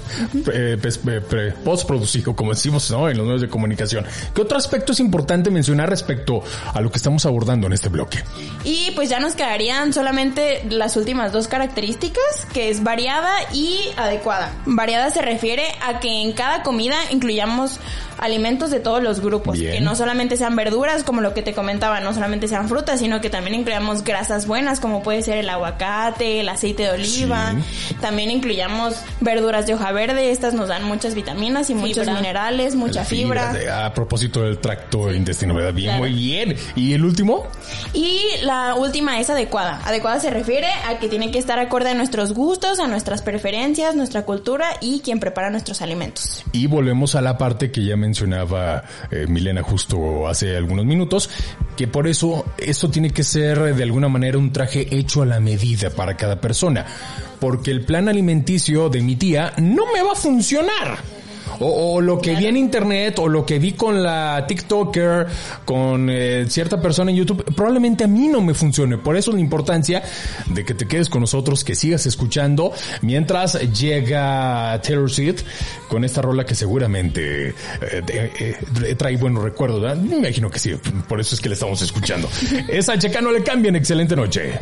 eh, 0.52 0.76
pues, 0.80 1.00
eh, 1.06 1.52
postproducido, 1.64 2.34
como 2.36 2.52
decimos, 2.52 2.90
¿no? 2.90 3.08
En 3.08 3.16
los 3.16 3.26
medios 3.26 3.42
de 3.42 3.48
comunicación. 3.48 4.04
¿Qué 4.34 4.42
otro 4.42 4.58
aspecto 4.58 4.92
es 4.92 5.00
importante 5.00 5.50
mencionar 5.50 5.88
respecto 5.90 6.42
a 6.72 6.80
lo 6.80 6.90
que 6.90 6.96
estamos 6.98 7.26
abordando 7.26 7.66
en 7.66 7.72
este 7.72 7.88
bloque? 7.88 8.18
Y 8.64 8.92
pues 8.94 9.08
ya 9.08 9.18
nos 9.20 9.34
quedarían 9.38 9.94
solamente 9.94 10.62
las 10.68 10.96
últimas 10.98 11.32
dos 11.32 11.48
características, 11.48 12.46
que 12.52 12.68
es 12.68 12.82
variada 12.82 13.32
y 13.54 13.78
adecuada. 13.96 14.52
Variada 14.66 15.10
se 15.10 15.22
refiere 15.22 15.64
a 15.80 16.00
que 16.00 16.20
en 16.20 16.32
cada 16.32 16.62
comida 16.62 16.96
incluyamos 17.10 17.80
alimentos 18.18 18.70
de 18.70 18.80
todos 18.80 19.02
los 19.02 19.20
grupos, 19.20 19.58
Bien. 19.58 19.72
que 19.74 19.80
no 19.80 19.94
solamente 19.96 20.36
sean 20.36 20.56
verduras, 20.56 21.04
como 21.04 21.20
lo 21.20 21.34
que 21.34 21.42
te 21.42 21.54
comentaba, 21.54 22.00
no 22.00 22.12
solamente 22.14 22.48
sean 22.48 22.68
frutas, 22.68 23.00
sino 23.00 23.20
que 23.20 23.30
también 23.30 23.54
incluyamos 23.54 24.04
grasas 24.04 24.46
buenas, 24.46 24.80
como 24.80 25.02
puede 25.02 25.22
ser 25.22 25.38
el 25.38 25.48
aguacate, 25.48 26.40
el 26.40 26.48
aceite 26.48 26.84
de 26.84 26.90
oliva. 26.90 27.54
También 28.00 28.30
incluyamos 28.30 28.94
verduras 29.20 29.66
de 29.66 29.74
hoja 29.74 29.92
verde, 29.92 30.30
estas 30.30 30.54
nos 30.54 30.68
dan 30.68 30.84
muchas 30.84 31.14
vitaminas 31.14 31.70
y 31.70 31.74
muchos 31.74 32.06
minerales, 32.06 32.74
mucha 32.74 33.00
La 33.00 33.04
fibra. 33.04 33.52
de- 33.52 33.70
A 33.70 33.92
propósito 33.94 34.42
del 34.42 34.58
tracto 34.58 35.12
intestinal, 35.12 35.56
¿verdad? 35.56 35.74
Bien, 35.74 35.88
Claro. 35.90 36.02
muy 36.04 36.12
bien. 36.12 36.56
¿Y 36.76 36.92
el 36.94 37.04
último? 37.04 37.46
Y 37.92 38.20
la 38.42 38.74
última 38.74 39.20
es 39.20 39.30
adecuada. 39.30 39.80
Adecuada 39.84 40.20
se 40.20 40.30
refiere 40.30 40.66
a 40.88 40.98
que 40.98 41.08
tiene 41.08 41.30
que 41.30 41.38
estar 41.38 41.58
acorde 41.58 41.90
a 41.90 41.94
nuestros 41.94 42.32
gustos, 42.32 42.80
a 42.80 42.86
nuestras 42.88 43.22
preferencias, 43.22 43.94
nuestra 43.94 44.22
cultura 44.24 44.66
y 44.80 45.00
quien 45.00 45.20
prepara 45.20 45.50
nuestros 45.50 45.82
alimentos. 45.82 46.42
Y 46.52 46.66
volvemos 46.66 47.14
a 47.14 47.20
la 47.20 47.38
parte 47.38 47.70
que 47.70 47.84
ya 47.84 47.96
mencionaba 48.08 48.84
eh, 49.10 49.26
Milena 49.28 49.62
justo 49.62 50.26
hace 50.26 50.56
algunos 50.56 50.86
minutos, 50.86 51.28
que 51.76 51.86
por 51.86 52.08
eso 52.08 52.44
esto 52.56 52.90
tiene 52.90 53.10
que 53.10 53.22
ser 53.22 53.74
de 53.74 53.82
alguna 53.82 54.08
manera 54.08 54.38
un 54.38 54.50
traje 54.50 54.88
hecho 54.90 55.22
a 55.22 55.26
la 55.26 55.40
medida 55.40 55.90
para 55.90 56.16
cada 56.16 56.40
persona, 56.40 56.86
porque 57.38 57.70
el 57.70 57.84
plan 57.84 58.08
alimenticio 58.08 58.88
de 58.88 59.02
mi 59.02 59.16
tía 59.16 59.52
no 59.58 59.92
me 59.92 60.02
va 60.02 60.12
a 60.12 60.16
funcionar. 60.16 61.17
O, 61.60 61.94
o 61.94 62.00
lo 62.00 62.20
que 62.20 62.34
vi 62.34 62.46
en 62.46 62.56
internet, 62.56 63.18
o 63.18 63.28
lo 63.28 63.44
que 63.44 63.58
vi 63.58 63.72
con 63.72 64.02
la 64.02 64.44
TikToker, 64.46 65.26
con 65.64 66.08
eh, 66.10 66.46
cierta 66.48 66.80
persona 66.80 67.10
en 67.10 67.16
YouTube, 67.16 67.44
probablemente 67.54 68.04
a 68.04 68.06
mí 68.06 68.28
no 68.28 68.40
me 68.40 68.54
funcione. 68.54 68.98
Por 68.98 69.16
eso 69.16 69.32
la 69.32 69.40
importancia 69.40 70.02
de 70.46 70.64
que 70.64 70.74
te 70.74 70.86
quedes 70.86 71.08
con 71.08 71.20
nosotros, 71.20 71.64
que 71.64 71.74
sigas 71.74 72.06
escuchando, 72.06 72.72
mientras 73.02 73.54
llega 73.72 74.80
Taylor 74.82 75.10
Swift 75.10 75.42
con 75.88 76.04
esta 76.04 76.22
rola 76.22 76.44
que 76.44 76.54
seguramente 76.54 77.48
eh, 77.48 77.54
eh, 78.08 78.94
trae 78.96 79.16
buenos 79.16 79.42
recuerdos. 79.42 79.82
¿verdad? 79.82 79.96
Me 79.96 80.16
imagino 80.16 80.50
que 80.50 80.58
sí, 80.58 80.74
por 81.08 81.20
eso 81.20 81.34
es 81.34 81.40
que 81.40 81.48
le 81.48 81.54
estamos 81.54 81.80
escuchando. 81.82 82.28
Esa 82.68 82.98
checa 82.98 83.20
no 83.20 83.32
le 83.32 83.42
cambien, 83.42 83.76
excelente 83.76 84.14
noche. 84.16 84.58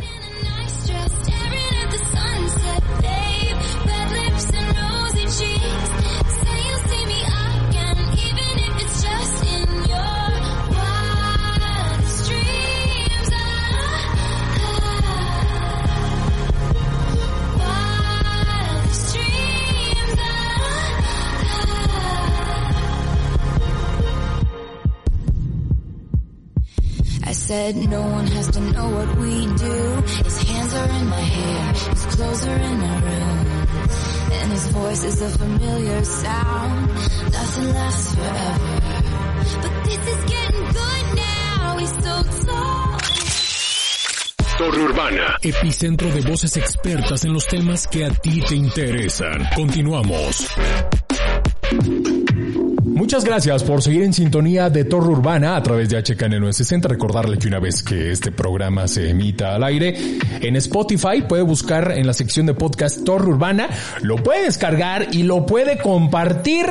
Said 27.47 27.75
no 27.77 28.01
one 28.01 28.27
has 28.27 28.47
to 28.51 28.59
know 28.59 28.89
what 28.89 29.17
we 29.19 29.45
do. 29.55 29.77
His 30.27 30.37
hands 30.43 30.73
are 30.73 30.89
in 30.99 31.07
my 31.07 31.25
hair, 31.35 31.73
his 31.93 32.05
clothes 32.13 32.45
are 32.45 32.59
in 32.69 32.77
my 32.77 32.95
room. 33.07 33.47
And 34.39 34.51
his 34.51 34.67
voice 34.67 35.03
is 35.05 35.21
a 35.21 35.29
familiar 35.29 36.03
sound. 36.03 36.87
Nothing 37.37 37.69
lasts 37.73 38.15
forever. 38.15 38.79
But 39.61 39.73
this 39.85 40.03
is 40.13 40.21
getting 40.33 40.65
good 40.79 41.05
now. 41.15 41.77
He's 41.79 41.95
so 42.03 42.15
tall. 42.47 42.97
Torre 44.57 44.83
Urbana. 44.83 45.37
Epicentro 45.41 46.09
de 46.09 46.21
voces 46.29 46.57
expertas 46.57 47.23
en 47.23 47.31
los 47.31 47.47
temas 47.47 47.87
que 47.87 48.03
a 48.03 48.09
ti 48.09 48.41
te 48.41 48.55
interesan. 48.55 49.47
Continuamos. 49.55 50.47
Muchas 52.97 53.23
gracias 53.23 53.63
por 53.63 53.83
seguir 53.83 54.01
en 54.01 54.11
sintonía 54.11 54.71
de 54.71 54.83
Torre 54.83 55.09
Urbana 55.09 55.55
a 55.55 55.61
través 55.61 55.87
de 55.87 56.01
HKN 56.01 56.31
960. 56.31 56.87
Recordarle 56.87 57.37
que 57.37 57.47
una 57.47 57.59
vez 57.59 57.83
que 57.83 58.11
este 58.11 58.31
programa 58.31 58.87
se 58.87 59.11
emita 59.11 59.53
al 59.53 59.63
aire 59.63 59.95
en 60.41 60.55
Spotify, 60.55 61.21
puede 61.29 61.43
buscar 61.43 61.91
en 61.91 62.07
la 62.07 62.13
sección 62.13 62.47
de 62.47 62.55
podcast 62.55 63.03
Torre 63.03 63.27
Urbana, 63.27 63.69
lo 64.01 64.15
puede 64.15 64.45
descargar 64.45 65.09
y 65.11 65.21
lo 65.21 65.45
puede 65.45 65.77
compartir 65.77 66.65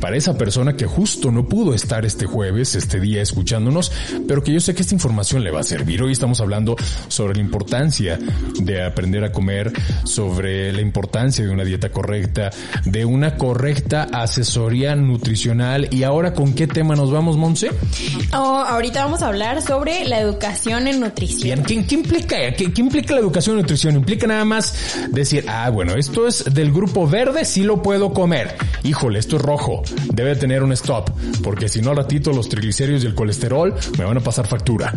para 0.00 0.16
esa 0.16 0.38
persona 0.38 0.76
que 0.76 0.86
justo 0.86 1.32
no 1.32 1.48
pudo 1.48 1.74
estar 1.74 2.04
este 2.04 2.26
jueves, 2.26 2.76
este 2.76 3.00
día 3.00 3.20
escuchándonos, 3.20 3.90
pero 4.28 4.44
que 4.44 4.52
yo 4.52 4.60
sé 4.60 4.72
que 4.72 4.82
esta 4.82 4.94
información 4.94 5.42
le 5.42 5.50
va 5.50 5.60
a 5.60 5.64
servir. 5.64 6.00
Hoy 6.00 6.12
estamos 6.12 6.40
hablando 6.40 6.76
sobre 7.08 7.34
la 7.34 7.40
importancia 7.40 8.20
de 8.60 8.84
aprender 8.84 9.24
a 9.24 9.32
comer, 9.32 9.72
sobre 10.04 10.72
la 10.72 10.80
importancia 10.80 11.44
de 11.44 11.50
una 11.50 11.64
dieta 11.64 11.90
correcta, 11.90 12.50
de 12.84 13.04
una 13.04 13.36
correcta 13.36 14.04
asesoría 14.12 14.94
nutricional. 14.94 15.55
¿Y 15.90 16.02
ahora 16.02 16.34
con 16.34 16.54
qué 16.54 16.66
tema 16.66 16.94
nos 16.94 17.10
vamos, 17.10 17.36
Monse? 17.36 17.70
Oh, 18.32 18.64
ahorita 18.66 19.04
vamos 19.04 19.22
a 19.22 19.28
hablar 19.28 19.62
sobre 19.62 20.04
la 20.04 20.20
educación 20.20 20.86
en 20.86 21.00
nutrición. 21.00 21.42
Bien, 21.42 21.62
¿qué, 21.64 21.86
qué 21.86 21.94
implica? 21.94 22.36
¿Qué, 22.52 22.72
qué 22.72 22.80
implica 22.80 23.14
la 23.14 23.20
educación 23.20 23.56
y 23.56 23.62
nutrición? 23.62 23.96
Implica 23.96 24.26
nada 24.26 24.44
más 24.44 24.74
decir, 25.10 25.46
ah, 25.48 25.70
bueno, 25.70 25.94
esto 25.94 26.26
es 26.26 26.44
del 26.52 26.72
grupo 26.72 27.08
verde, 27.08 27.44
sí 27.44 27.62
lo 27.62 27.82
puedo 27.82 28.12
comer. 28.12 28.56
Híjole, 28.82 29.18
esto 29.18 29.36
es 29.36 29.42
rojo, 29.42 29.82
debe 30.12 30.36
tener 30.36 30.62
un 30.62 30.72
stop, 30.72 31.10
porque 31.42 31.68
si 31.68 31.80
no 31.80 31.90
al 31.90 31.96
ratito 31.96 32.32
los 32.32 32.48
triglicéridos 32.48 33.04
y 33.04 33.06
el 33.06 33.14
colesterol 33.14 33.74
me 33.98 34.04
van 34.04 34.18
a 34.18 34.20
pasar 34.20 34.46
factura. 34.46 34.92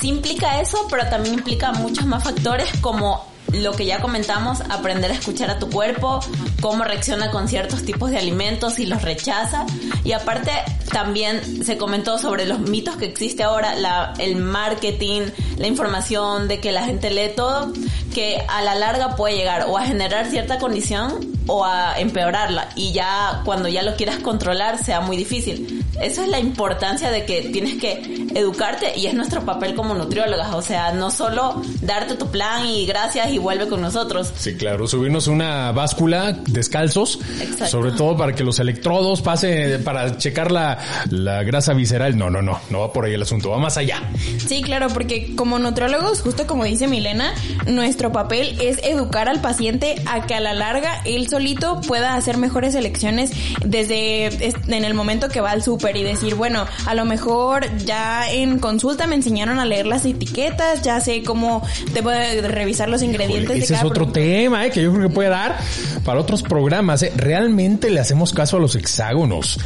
Sí 0.00 0.08
implica 0.08 0.60
eso, 0.60 0.78
pero 0.90 1.06
también 1.08 1.34
implica 1.34 1.72
muchos 1.72 2.06
más 2.06 2.24
factores 2.24 2.68
como 2.80 3.31
lo 3.52 3.72
que 3.72 3.84
ya 3.84 4.00
comentamos, 4.00 4.60
aprender 4.70 5.10
a 5.10 5.14
escuchar 5.14 5.50
a 5.50 5.58
tu 5.58 5.68
cuerpo, 5.68 6.20
cómo 6.60 6.84
reacciona 6.84 7.30
con 7.30 7.48
ciertos 7.48 7.84
tipos 7.84 8.10
de 8.10 8.18
alimentos 8.18 8.78
y 8.78 8.86
los 8.86 9.02
rechaza. 9.02 9.66
Y 10.04 10.12
aparte 10.12 10.50
también 10.90 11.64
se 11.64 11.76
comentó 11.76 12.18
sobre 12.18 12.46
los 12.46 12.60
mitos 12.60 12.96
que 12.96 13.06
existe 13.06 13.42
ahora, 13.42 13.74
el 14.18 14.36
marketing, 14.36 15.22
la 15.58 15.66
información 15.66 16.48
de 16.48 16.60
que 16.60 16.72
la 16.72 16.84
gente 16.84 17.10
lee 17.10 17.32
todo, 17.34 17.72
que 18.14 18.42
a 18.48 18.62
la 18.62 18.74
larga 18.74 19.16
puede 19.16 19.36
llegar 19.36 19.66
o 19.68 19.76
a 19.76 19.82
generar 19.82 20.26
cierta 20.26 20.58
condición 20.58 21.32
o 21.46 21.64
a 21.64 21.98
empeorarla. 21.98 22.68
Y 22.76 22.92
ya 22.92 23.42
cuando 23.44 23.68
ya 23.68 23.82
lo 23.82 23.96
quieras 23.96 24.18
controlar 24.18 24.82
sea 24.82 25.00
muy 25.00 25.16
difícil. 25.16 25.81
Eso 26.00 26.22
es 26.22 26.28
la 26.28 26.38
importancia 26.40 27.10
de 27.10 27.24
que 27.24 27.42
tienes 27.52 27.74
que 27.80 28.26
educarte 28.34 28.98
y 28.98 29.06
es 29.06 29.14
nuestro 29.14 29.44
papel 29.44 29.74
como 29.74 29.94
nutriólogas. 29.94 30.54
O 30.54 30.62
sea, 30.62 30.92
no 30.92 31.10
solo 31.10 31.60
darte 31.82 32.14
tu 32.14 32.30
plan 32.30 32.66
y 32.66 32.86
gracias 32.86 33.30
y 33.30 33.38
vuelve 33.38 33.68
con 33.68 33.80
nosotros. 33.80 34.32
Sí, 34.36 34.54
claro, 34.56 34.86
subirnos 34.86 35.26
una 35.26 35.70
báscula 35.72 36.32
descalzos, 36.48 37.18
Exacto. 37.40 37.66
sobre 37.66 37.92
todo 37.92 38.16
para 38.16 38.34
que 38.34 38.42
los 38.44 38.58
electrodos 38.58 39.22
pasen 39.22 39.82
para 39.84 40.16
checar 40.16 40.50
la, 40.50 40.78
la 41.10 41.42
grasa 41.42 41.72
visceral. 41.74 42.16
No, 42.16 42.30
no, 42.30 42.42
no, 42.42 42.58
no 42.70 42.80
va 42.80 42.92
por 42.92 43.04
ahí 43.04 43.14
el 43.14 43.22
asunto, 43.22 43.50
va 43.50 43.58
más 43.58 43.76
allá. 43.76 44.02
Sí, 44.46 44.62
claro, 44.62 44.88
porque 44.88 45.34
como 45.36 45.58
nutriólogos, 45.58 46.20
justo 46.22 46.46
como 46.46 46.64
dice 46.64 46.86
Milena, 46.88 47.34
nuestro 47.66 48.12
papel 48.12 48.56
es 48.60 48.78
educar 48.82 49.28
al 49.28 49.40
paciente 49.40 49.94
a 50.06 50.26
que 50.26 50.34
a 50.34 50.40
la 50.40 50.52
larga 50.54 51.02
él 51.04 51.28
solito 51.28 51.80
pueda 51.82 52.14
hacer 52.14 52.38
mejores 52.38 52.74
elecciones 52.74 53.30
desde 53.64 54.26
es- 54.26 54.54
en 54.68 54.84
el 54.84 54.94
momento 54.94 55.28
que 55.28 55.40
va 55.40 55.50
al 55.50 55.62
súper 55.82 55.96
y 55.96 56.02
decir, 56.04 56.34
bueno, 56.34 56.66
a 56.86 56.94
lo 56.94 57.04
mejor 57.04 57.66
ya 57.78 58.30
en 58.30 58.58
consulta 58.58 59.06
me 59.06 59.16
enseñaron 59.16 59.58
a 59.58 59.64
leer 59.64 59.86
las 59.86 60.04
etiquetas, 60.04 60.82
ya 60.82 61.00
sé 61.00 61.22
cómo 61.22 61.62
debo 61.92 62.10
de 62.10 62.42
revisar 62.42 62.88
los 62.88 63.02
ingredientes 63.02 63.48
de 63.48 63.64
Ese 63.64 63.74
es 63.74 63.80
cada 63.80 63.90
otro 63.90 64.04
producto. 64.04 64.20
tema 64.20 64.66
eh, 64.66 64.70
que 64.70 64.82
yo 64.82 64.92
creo 64.92 65.08
que 65.08 65.14
puede 65.14 65.28
dar 65.28 65.58
para 66.04 66.20
otros 66.20 66.42
programas. 66.42 67.02
eh. 67.02 67.12
Realmente 67.16 67.90
le 67.90 68.00
hacemos 68.00 68.32
caso 68.32 68.56
a 68.56 68.60
los 68.60 68.76
hexágonos 68.76 69.58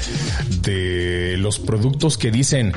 de 0.63 1.37
los 1.39 1.59
productos 1.59 2.17
que 2.19 2.31
dicen 2.31 2.73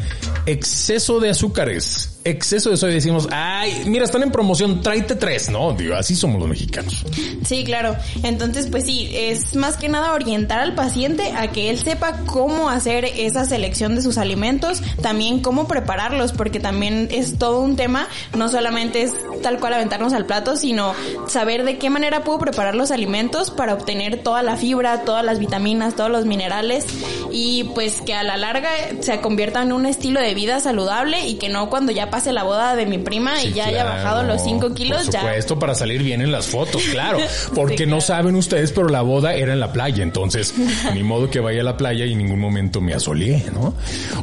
exceso 0.45 1.19
de 1.19 1.29
azúcares, 1.29 2.18
exceso 2.23 2.69
de 2.69 2.77
soya. 2.77 2.93
Decimos, 2.93 3.27
ay, 3.31 3.83
mira, 3.85 4.05
están 4.05 4.23
en 4.23 4.31
promoción, 4.31 4.81
tráete 4.81 5.15
tres. 5.15 5.49
No, 5.49 5.73
digo, 5.73 5.95
así 5.95 6.15
somos 6.15 6.39
los 6.39 6.49
mexicanos. 6.49 7.05
Sí, 7.45 7.63
claro. 7.63 7.95
Entonces, 8.23 8.67
pues 8.67 8.85
sí, 8.85 9.09
es 9.13 9.55
más 9.55 9.77
que 9.77 9.89
nada 9.89 10.13
orientar 10.13 10.59
al 10.59 10.75
paciente 10.75 11.31
a 11.31 11.51
que 11.51 11.69
él 11.69 11.79
sepa 11.79 12.17
cómo 12.25 12.69
hacer 12.69 13.05
esa 13.05 13.45
selección 13.45 13.95
de 13.95 14.01
sus 14.01 14.17
alimentos, 14.17 14.81
también 15.01 15.39
cómo 15.39 15.67
prepararlos, 15.67 16.33
porque 16.33 16.59
también 16.59 17.07
es 17.11 17.37
todo 17.37 17.61
un 17.61 17.75
tema, 17.75 18.07
no 18.35 18.49
solamente 18.49 19.03
es 19.03 19.13
tal 19.41 19.59
cual 19.59 19.73
aventarnos 19.73 20.13
al 20.13 20.25
plato, 20.25 20.55
sino 20.55 20.93
saber 21.27 21.63
de 21.63 21.77
qué 21.77 21.89
manera 21.89 22.23
puedo 22.23 22.39
preparar 22.39 22.75
los 22.75 22.91
alimentos 22.91 23.51
para 23.51 23.73
obtener 23.73 24.21
toda 24.21 24.43
la 24.43 24.57
fibra, 24.57 25.03
todas 25.03 25.23
las 25.23 25.39
vitaminas, 25.39 25.95
todos 25.95 26.11
los 26.11 26.25
minerales 26.25 26.85
y 27.31 27.65
pues 27.75 28.01
que 28.01 28.13
a 28.13 28.23
la 28.23 28.37
larga 28.37 28.69
se 29.01 29.19
convierta 29.21 29.61
en 29.61 29.71
un 29.71 29.85
estilo 29.85 30.19
de 30.19 30.33
vida 30.33 30.59
saludable 30.59 31.27
y 31.27 31.35
que 31.35 31.49
no 31.49 31.69
cuando 31.69 31.91
ya 31.91 32.09
pase 32.19 32.33
la 32.33 32.43
boda 32.43 32.75
de 32.75 32.85
mi 32.85 32.97
prima 32.97 33.41
y 33.41 33.47
Sí, 33.47 33.53
ya 33.53 33.67
haya 33.67 33.83
claro. 33.83 33.95
bajado 34.03 34.23
los 34.23 34.43
5 34.43 34.73
kilos, 34.73 35.05
Por 35.05 35.13
ya 35.13 35.21
supuesto, 35.21 35.57
para 35.57 35.73
salir 35.73 36.03
bien 36.03 36.21
en 36.21 36.33
las 36.33 36.47
fotos, 36.47 36.83
claro. 36.91 37.17
Porque 37.55 37.77
Sí, 37.77 37.83
no 37.85 37.97
claro. 37.99 38.01
saben 38.01 38.35
ustedes, 38.35 38.73
pero 38.73 38.89
la 38.89 39.01
boda 39.01 39.33
era 39.35 39.53
en 39.53 39.61
la 39.61 39.71
playa. 39.71 40.03
Entonces, 40.03 40.53
ni 40.93 41.01
modo 41.01 41.29
que 41.29 41.39
vaya 41.39 41.61
a 41.61 41.63
la 41.63 41.77
playa 41.77 42.05
y 42.05 42.11
en 42.11 42.17
ningún 42.17 42.39
momento 42.41 42.81
me 42.81 42.93
asoleé, 42.93 43.45
¿no? 43.53 43.73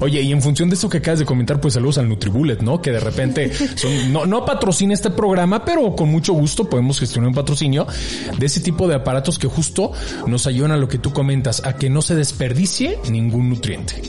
Oye, 0.01 0.21
y 0.21 0.31
en 0.31 0.43
función 0.43 0.69
de 0.69 0.75
eso 0.77 0.91
que 0.91 0.99
acabas 0.99 1.21
de 1.21 1.25
comentar, 1.25 1.59
pues 1.59 1.73
saludos 1.73 1.97
al 1.97 2.07
Nutribullet, 2.11 2.61
¿no? 2.61 2.83
Que 2.83 2.93
de 2.93 3.01
repente 3.01 3.51
son, 3.77 4.13
no, 4.13 4.27
no 4.27 4.45
patrocina 4.45 4.93
este 4.93 5.09
programa, 5.09 5.65
pero 5.65 5.97
con 5.97 6.11
mucho 6.11 6.35
gusto 6.35 6.69
podemos 6.69 7.01
gestionar 7.01 7.29
un 7.29 7.35
patrocinio 7.35 7.87
de 8.37 8.45
ese 8.45 8.61
tipo 8.61 8.87
de 8.89 8.97
aparatos 8.97 9.39
que 9.39 9.47
justo 9.49 9.93
nos 10.27 10.47
ayudan 10.47 10.73
a 10.73 10.77
lo 10.77 10.87
que 10.87 10.99
tú 10.99 11.15
comentas, 11.15 11.63
a 11.65 11.77
que 11.77 11.89
no 11.89 12.03
se 12.03 12.15
desperdicie 12.15 12.99
ningún 13.09 13.49
nutriente. 13.49 14.03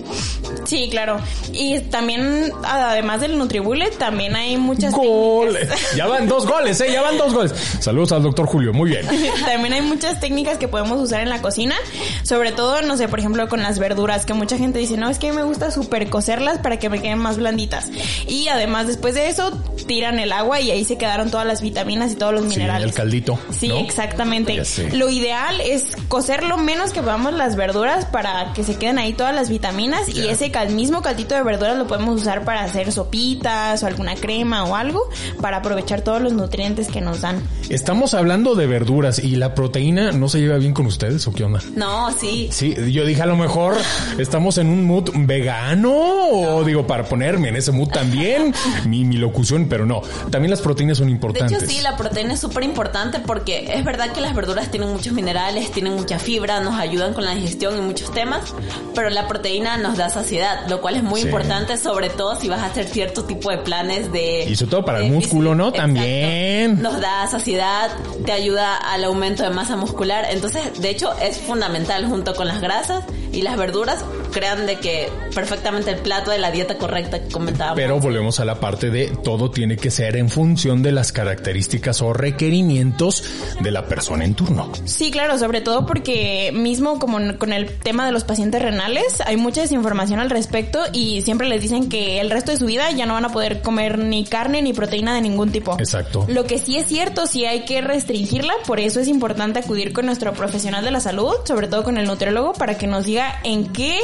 Sí, 0.65 0.89
claro. 0.91 1.19
Y 1.53 1.79
también, 1.79 2.51
además 2.65 3.21
del 3.21 3.37
Nutribullet, 3.37 3.66
también 3.97 4.35
hay 4.35 4.57
muchas 4.57 4.93
Gol. 4.93 5.53
técnicas. 5.53 5.95
Ya 5.95 6.07
van 6.07 6.27
dos 6.27 6.45
goles, 6.47 6.79
¿eh? 6.81 6.91
Ya 6.91 7.01
van 7.01 7.17
dos 7.17 7.33
goles. 7.33 7.53
Saludos 7.79 8.11
al 8.11 8.23
doctor 8.23 8.45
Julio, 8.45 8.73
muy 8.73 8.89
bien. 8.91 9.05
También 9.45 9.73
hay 9.73 9.81
muchas 9.81 10.19
técnicas 10.19 10.57
que 10.57 10.67
podemos 10.67 10.99
usar 11.01 11.21
en 11.21 11.29
la 11.29 11.41
cocina, 11.41 11.75
sobre 12.23 12.51
todo, 12.51 12.81
no 12.81 12.97
sé, 12.97 13.07
por 13.07 13.19
ejemplo, 13.19 13.47
con 13.49 13.61
las 13.63 13.79
verduras, 13.79 14.25
que 14.25 14.33
mucha 14.33 14.57
gente 14.57 14.79
dice, 14.79 14.97
no, 14.97 15.09
es 15.09 15.19
que 15.19 15.31
me 15.33 15.43
gusta 15.43 15.71
super 15.71 16.09
cocerlas 16.09 16.59
para 16.59 16.77
que 16.79 16.89
me 16.89 17.01
queden 17.01 17.17
más 17.19 17.37
blanditas. 17.37 17.89
Y 18.27 18.47
además, 18.47 18.87
después 18.87 19.13
de 19.15 19.27
eso, 19.29 19.51
tiran 19.87 20.19
el 20.19 20.31
agua 20.31 20.59
y 20.61 20.71
ahí 20.71 20.85
se 20.85 20.97
quedaron 20.97 21.29
todas 21.31 21.45
las 21.45 21.61
vitaminas 21.61 22.11
y 22.11 22.15
todos 22.15 22.33
los 22.33 22.43
Sí, 22.43 22.49
minerales. 22.49 22.87
el 22.89 22.93
caldito. 22.93 23.39
Sí, 23.57 23.67
¿no? 23.69 23.77
exactamente. 23.79 24.61
Lo 24.93 25.09
ideal 25.09 25.59
es 25.61 25.83
cocer 26.07 26.43
lo 26.43 26.57
menos 26.57 26.91
que 26.93 27.01
podamos 27.01 27.33
las 27.33 27.55
verduras 27.55 28.05
para 28.05 28.53
que 28.53 28.63
se 28.63 28.75
queden 28.77 28.97
ahí 28.99 29.13
todas 29.13 29.33
las 29.35 29.49
vitaminas 29.49 30.07
y 30.09 30.27
ese 30.27 30.51
cal- 30.51 30.69
mismo 30.69 31.01
caldito 31.01 31.35
de 31.35 31.43
verduras 31.43 31.77
lo 31.77 31.87
podemos 31.87 32.21
usar 32.21 32.43
para 32.45 32.63
hacer 32.63 32.91
sopitas 32.91 33.56
o 33.57 33.85
alguna 33.87 34.15
crema 34.15 34.63
o 34.65 34.75
algo 34.75 35.09
para 35.41 35.57
aprovechar 35.57 36.01
todos 36.01 36.21
los 36.21 36.33
nutrientes 36.33 36.87
que 36.87 37.01
nos 37.01 37.21
dan. 37.21 37.41
Estamos 37.69 38.13
hablando 38.13 38.55
de 38.55 38.67
verduras 38.67 39.19
y 39.19 39.35
la 39.35 39.55
proteína 39.55 40.11
no 40.11 40.29
se 40.29 40.39
lleva 40.39 40.57
bien 40.57 40.73
con 40.73 40.85
ustedes 40.85 41.25
o 41.27 41.33
qué 41.33 41.43
onda? 41.43 41.59
No, 41.75 42.11
sí. 42.11 42.49
Sí, 42.51 42.75
yo 42.91 43.05
dije 43.05 43.21
a 43.21 43.25
lo 43.25 43.35
mejor 43.35 43.75
estamos 44.17 44.57
en 44.57 44.69
un 44.69 44.85
mood 44.85 45.09
vegano 45.15 45.91
o 45.93 46.63
digo 46.63 46.85
para 46.87 47.03
ponerme 47.05 47.49
en 47.49 47.55
ese 47.55 47.71
mood 47.71 47.89
también 47.89 48.53
mi, 48.85 49.03
mi 49.05 49.17
locución, 49.17 49.67
pero 49.69 49.85
no, 49.85 50.01
también 50.29 50.51
las 50.51 50.61
proteínas 50.61 50.97
son 50.97 51.07
De 51.07 51.13
importantes. 51.13 51.63
hecho, 51.63 51.65
sí, 51.71 51.81
la 51.81 51.97
proteína 51.97 52.33
es 52.33 52.39
súper 52.39 52.63
importante 52.63 53.19
porque 53.19 53.71
es 53.73 53.83
verdad 53.83 54.11
que 54.11 54.21
las 54.21 54.33
verduras 54.35 54.69
tienen 54.71 54.89
muchos 54.89 55.13
minerales, 55.13 55.71
tienen 55.71 55.93
mucha 55.93 56.19
fibra, 56.19 56.59
nos 56.61 56.75
ayudan 56.79 57.13
con 57.13 57.25
la 57.25 57.33
digestión 57.35 57.77
y 57.77 57.81
muchos 57.81 58.11
temas, 58.11 58.53
pero 58.95 59.09
la 59.09 59.27
proteína 59.27 59.77
nos 59.77 59.97
da 59.97 60.09
saciedad, 60.09 60.67
lo 60.69 60.81
cual 60.81 60.95
es 60.95 61.03
muy 61.03 61.21
Sí. 61.21 61.25
importante, 61.27 61.77
sobre 61.77 62.09
todo 62.09 62.39
si 62.39 62.47
vas 62.47 62.59
a 62.61 62.67
hacer 62.67 62.85
cierto 62.85 63.25
tipo 63.25 63.46
de 63.49 63.57
planes 63.57 64.11
de... 64.11 64.45
Y 64.49 64.55
sobre 64.55 64.71
todo 64.71 64.85
para 64.85 64.99
el 64.99 65.11
músculo, 65.11 65.55
¿no? 65.55 65.69
Exacto. 65.69 65.93
También. 65.93 66.81
Nos 66.81 66.99
da 66.99 67.27
saciedad, 67.27 67.91
te 68.25 68.31
ayuda 68.31 68.75
al 68.75 69.03
aumento 69.03 69.43
de 69.43 69.49
masa 69.49 69.75
muscular, 69.75 70.25
entonces, 70.29 70.81
de 70.81 70.89
hecho, 70.89 71.13
es 71.21 71.37
fundamental 71.37 72.05
junto 72.07 72.35
con 72.35 72.47
las 72.47 72.61
grasas 72.61 73.03
y 73.31 73.41
las 73.41 73.57
verduras, 73.57 74.03
crean 74.31 74.65
de 74.65 74.77
que 74.77 75.09
perfectamente 75.35 75.91
el 75.91 75.97
plato 75.97 76.31
de 76.31 76.39
la 76.39 76.51
dieta 76.51 76.77
correcta 76.77 77.21
que 77.21 77.29
comentábamos. 77.29 77.77
Pero 77.77 77.99
volvemos 77.99 78.39
a 78.39 78.45
la 78.45 78.59
parte 78.59 78.89
de 78.89 79.07
todo 79.23 79.51
tiene 79.51 79.77
que 79.77 79.91
ser 79.91 80.15
en 80.15 80.29
función 80.29 80.81
de 80.81 80.91
las 80.91 81.11
características 81.11 82.01
o 82.01 82.13
requerimientos 82.13 83.23
de 83.59 83.71
la 83.71 83.85
persona 83.85 84.25
en 84.25 84.33
turno. 84.33 84.71
Sí, 84.85 85.11
claro, 85.11 85.37
sobre 85.37 85.61
todo 85.61 85.85
porque 85.85 86.51
mismo 86.53 86.99
como 86.99 87.37
con 87.37 87.53
el 87.53 87.77
tema 87.77 88.05
de 88.05 88.11
los 88.11 88.23
pacientes 88.23 88.61
renales, 88.61 89.21
hay 89.25 89.37
mucha 89.37 89.61
desinformación 89.61 90.19
al 90.19 90.29
respecto 90.29 90.79
y 90.91 91.21
siempre 91.21 91.47
les 91.47 91.61
dicen 91.61 91.89
que 91.89 92.19
el 92.19 92.31
resto 92.31 92.51
de 92.51 92.57
su 92.57 92.65
vida 92.65 92.89
ya 92.91 93.05
no 93.05 93.13
van 93.13 93.25
a 93.25 93.29
poder 93.29 93.36
comer 93.61 93.99
ni 93.99 94.25
carne 94.25 94.61
ni 94.61 94.73
proteína 94.73 95.13
de 95.15 95.21
ningún 95.21 95.51
tipo. 95.51 95.75
Exacto. 95.79 96.25
Lo 96.27 96.45
que 96.45 96.59
sí 96.59 96.77
es 96.77 96.87
cierto, 96.87 97.27
sí 97.27 97.45
hay 97.45 97.65
que 97.65 97.81
restringirla, 97.81 98.53
por 98.65 98.79
eso 98.79 98.99
es 98.99 99.07
importante 99.07 99.59
acudir 99.59 99.93
con 99.93 100.05
nuestro 100.05 100.33
profesional 100.33 100.83
de 100.83 100.91
la 100.91 100.99
salud, 100.99 101.33
sobre 101.45 101.67
todo 101.67 101.83
con 101.83 101.97
el 101.97 102.05
nutriólogo, 102.07 102.53
para 102.53 102.77
que 102.77 102.87
nos 102.87 103.05
diga 103.05 103.39
en 103.43 103.71
qué 103.73 103.97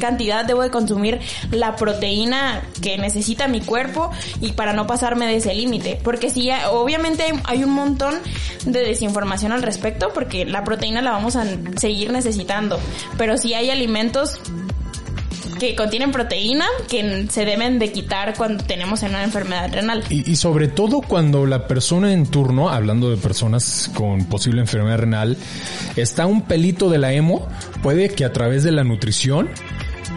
cantidad 0.00 0.44
debo 0.44 0.62
de 0.62 0.70
consumir 0.70 1.20
la 1.50 1.76
proteína 1.76 2.62
que 2.80 2.96
necesita 2.96 3.48
mi 3.48 3.60
cuerpo 3.60 4.10
y 4.40 4.52
para 4.52 4.72
no 4.72 4.86
pasarme 4.86 5.26
de 5.26 5.36
ese 5.36 5.54
límite. 5.54 5.98
Porque 6.02 6.30
sí, 6.30 6.48
obviamente 6.70 7.24
hay- 7.24 7.40
hay 7.44 7.64
un 7.64 7.70
montón 7.72 8.14
de 8.64 8.80
desinformación 8.80 9.52
al 9.52 9.62
respecto, 9.62 10.10
porque 10.14 10.44
la 10.44 10.64
proteína 10.64 11.02
la 11.02 11.10
vamos 11.12 11.36
a 11.36 11.44
seguir 11.76 12.12
necesitando. 12.12 12.78
Pero 13.18 13.36
sí 13.36 13.52
hay 13.54 13.70
alimentos 13.70 14.38
que 15.60 15.76
contienen 15.76 16.10
proteína 16.10 16.64
que 16.88 17.26
se 17.28 17.44
deben 17.44 17.78
de 17.78 17.92
quitar 17.92 18.34
cuando 18.36 18.64
tenemos 18.64 19.02
una 19.02 19.22
enfermedad 19.22 19.70
renal. 19.72 20.02
Y, 20.08 20.34
sobre 20.36 20.68
todo 20.68 21.02
cuando 21.02 21.44
la 21.46 21.68
persona 21.68 22.12
en 22.12 22.26
turno, 22.26 22.70
hablando 22.70 23.10
de 23.10 23.18
personas 23.18 23.90
con 23.94 24.24
posible 24.24 24.62
enfermedad 24.62 24.98
renal, 24.98 25.36
está 25.96 26.26
un 26.26 26.42
pelito 26.42 26.88
de 26.88 26.98
la 26.98 27.12
hemo, 27.12 27.46
puede 27.82 28.08
que 28.08 28.24
a 28.24 28.32
través 28.32 28.64
de 28.64 28.72
la 28.72 28.84
nutrición 28.84 29.50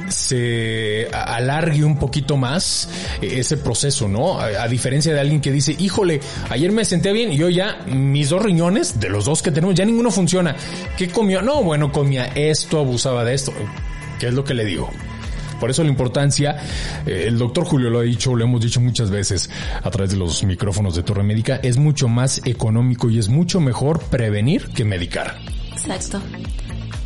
se 0.08 1.10
alargue 1.12 1.84
un 1.84 1.98
poquito 1.98 2.38
más 2.38 2.88
eh, 3.22 3.40
ese 3.40 3.58
proceso, 3.58 4.08
¿no? 4.08 4.40
A, 4.40 4.46
a 4.46 4.68
diferencia 4.68 5.14
de 5.14 5.20
alguien 5.20 5.42
que 5.42 5.52
dice, 5.52 5.76
híjole, 5.78 6.22
ayer 6.50 6.72
me 6.72 6.86
senté 6.86 7.12
bien 7.12 7.34
y 7.34 7.38
yo 7.38 7.50
ya, 7.50 7.80
mis 7.88 8.30
dos 8.30 8.42
riñones, 8.42 9.00
de 9.00 9.10
los 9.10 9.26
dos 9.26 9.42
que 9.42 9.52
tenemos, 9.52 9.76
ya 9.76 9.84
ninguno 9.84 10.10
funciona. 10.10 10.56
¿Qué 10.98 11.10
comió? 11.10 11.42
No, 11.42 11.64
bueno, 11.64 11.92
comía 11.92 12.28
esto, 12.28 12.80
abusaba 12.80 13.26
de 13.26 13.34
esto. 13.34 13.52
¿Qué 14.20 14.28
es 14.28 14.34
lo 14.34 14.46
que 14.46 14.54
le 14.54 14.64
digo? 14.64 14.90
Por 15.60 15.70
eso 15.70 15.84
la 15.84 15.90
importancia, 15.90 16.58
eh, 17.06 17.26
el 17.28 17.38
doctor 17.38 17.66
Julio 17.66 17.90
lo 17.90 18.00
ha 18.00 18.04
dicho, 18.04 18.36
lo 18.36 18.44
hemos 18.44 18.62
dicho 18.62 18.82
muchas 18.82 19.10
veces 19.10 19.50
a 19.82 19.90
través 19.90 20.12
de 20.12 20.18
los 20.18 20.44
micrófonos 20.44 20.96
de 20.96 21.04
Torre 21.04 21.24
Médica, 21.24 21.60
es 21.64 21.78
mucho 21.78 22.08
más 22.08 22.42
económico 22.46 23.10
y 23.10 23.20
es 23.20 23.30
mucho 23.30 23.60
mejor 23.60 24.02
prevenir 24.04 24.70
que 24.70 24.86
medicar. 24.86 25.38
Exacto. 25.72 26.22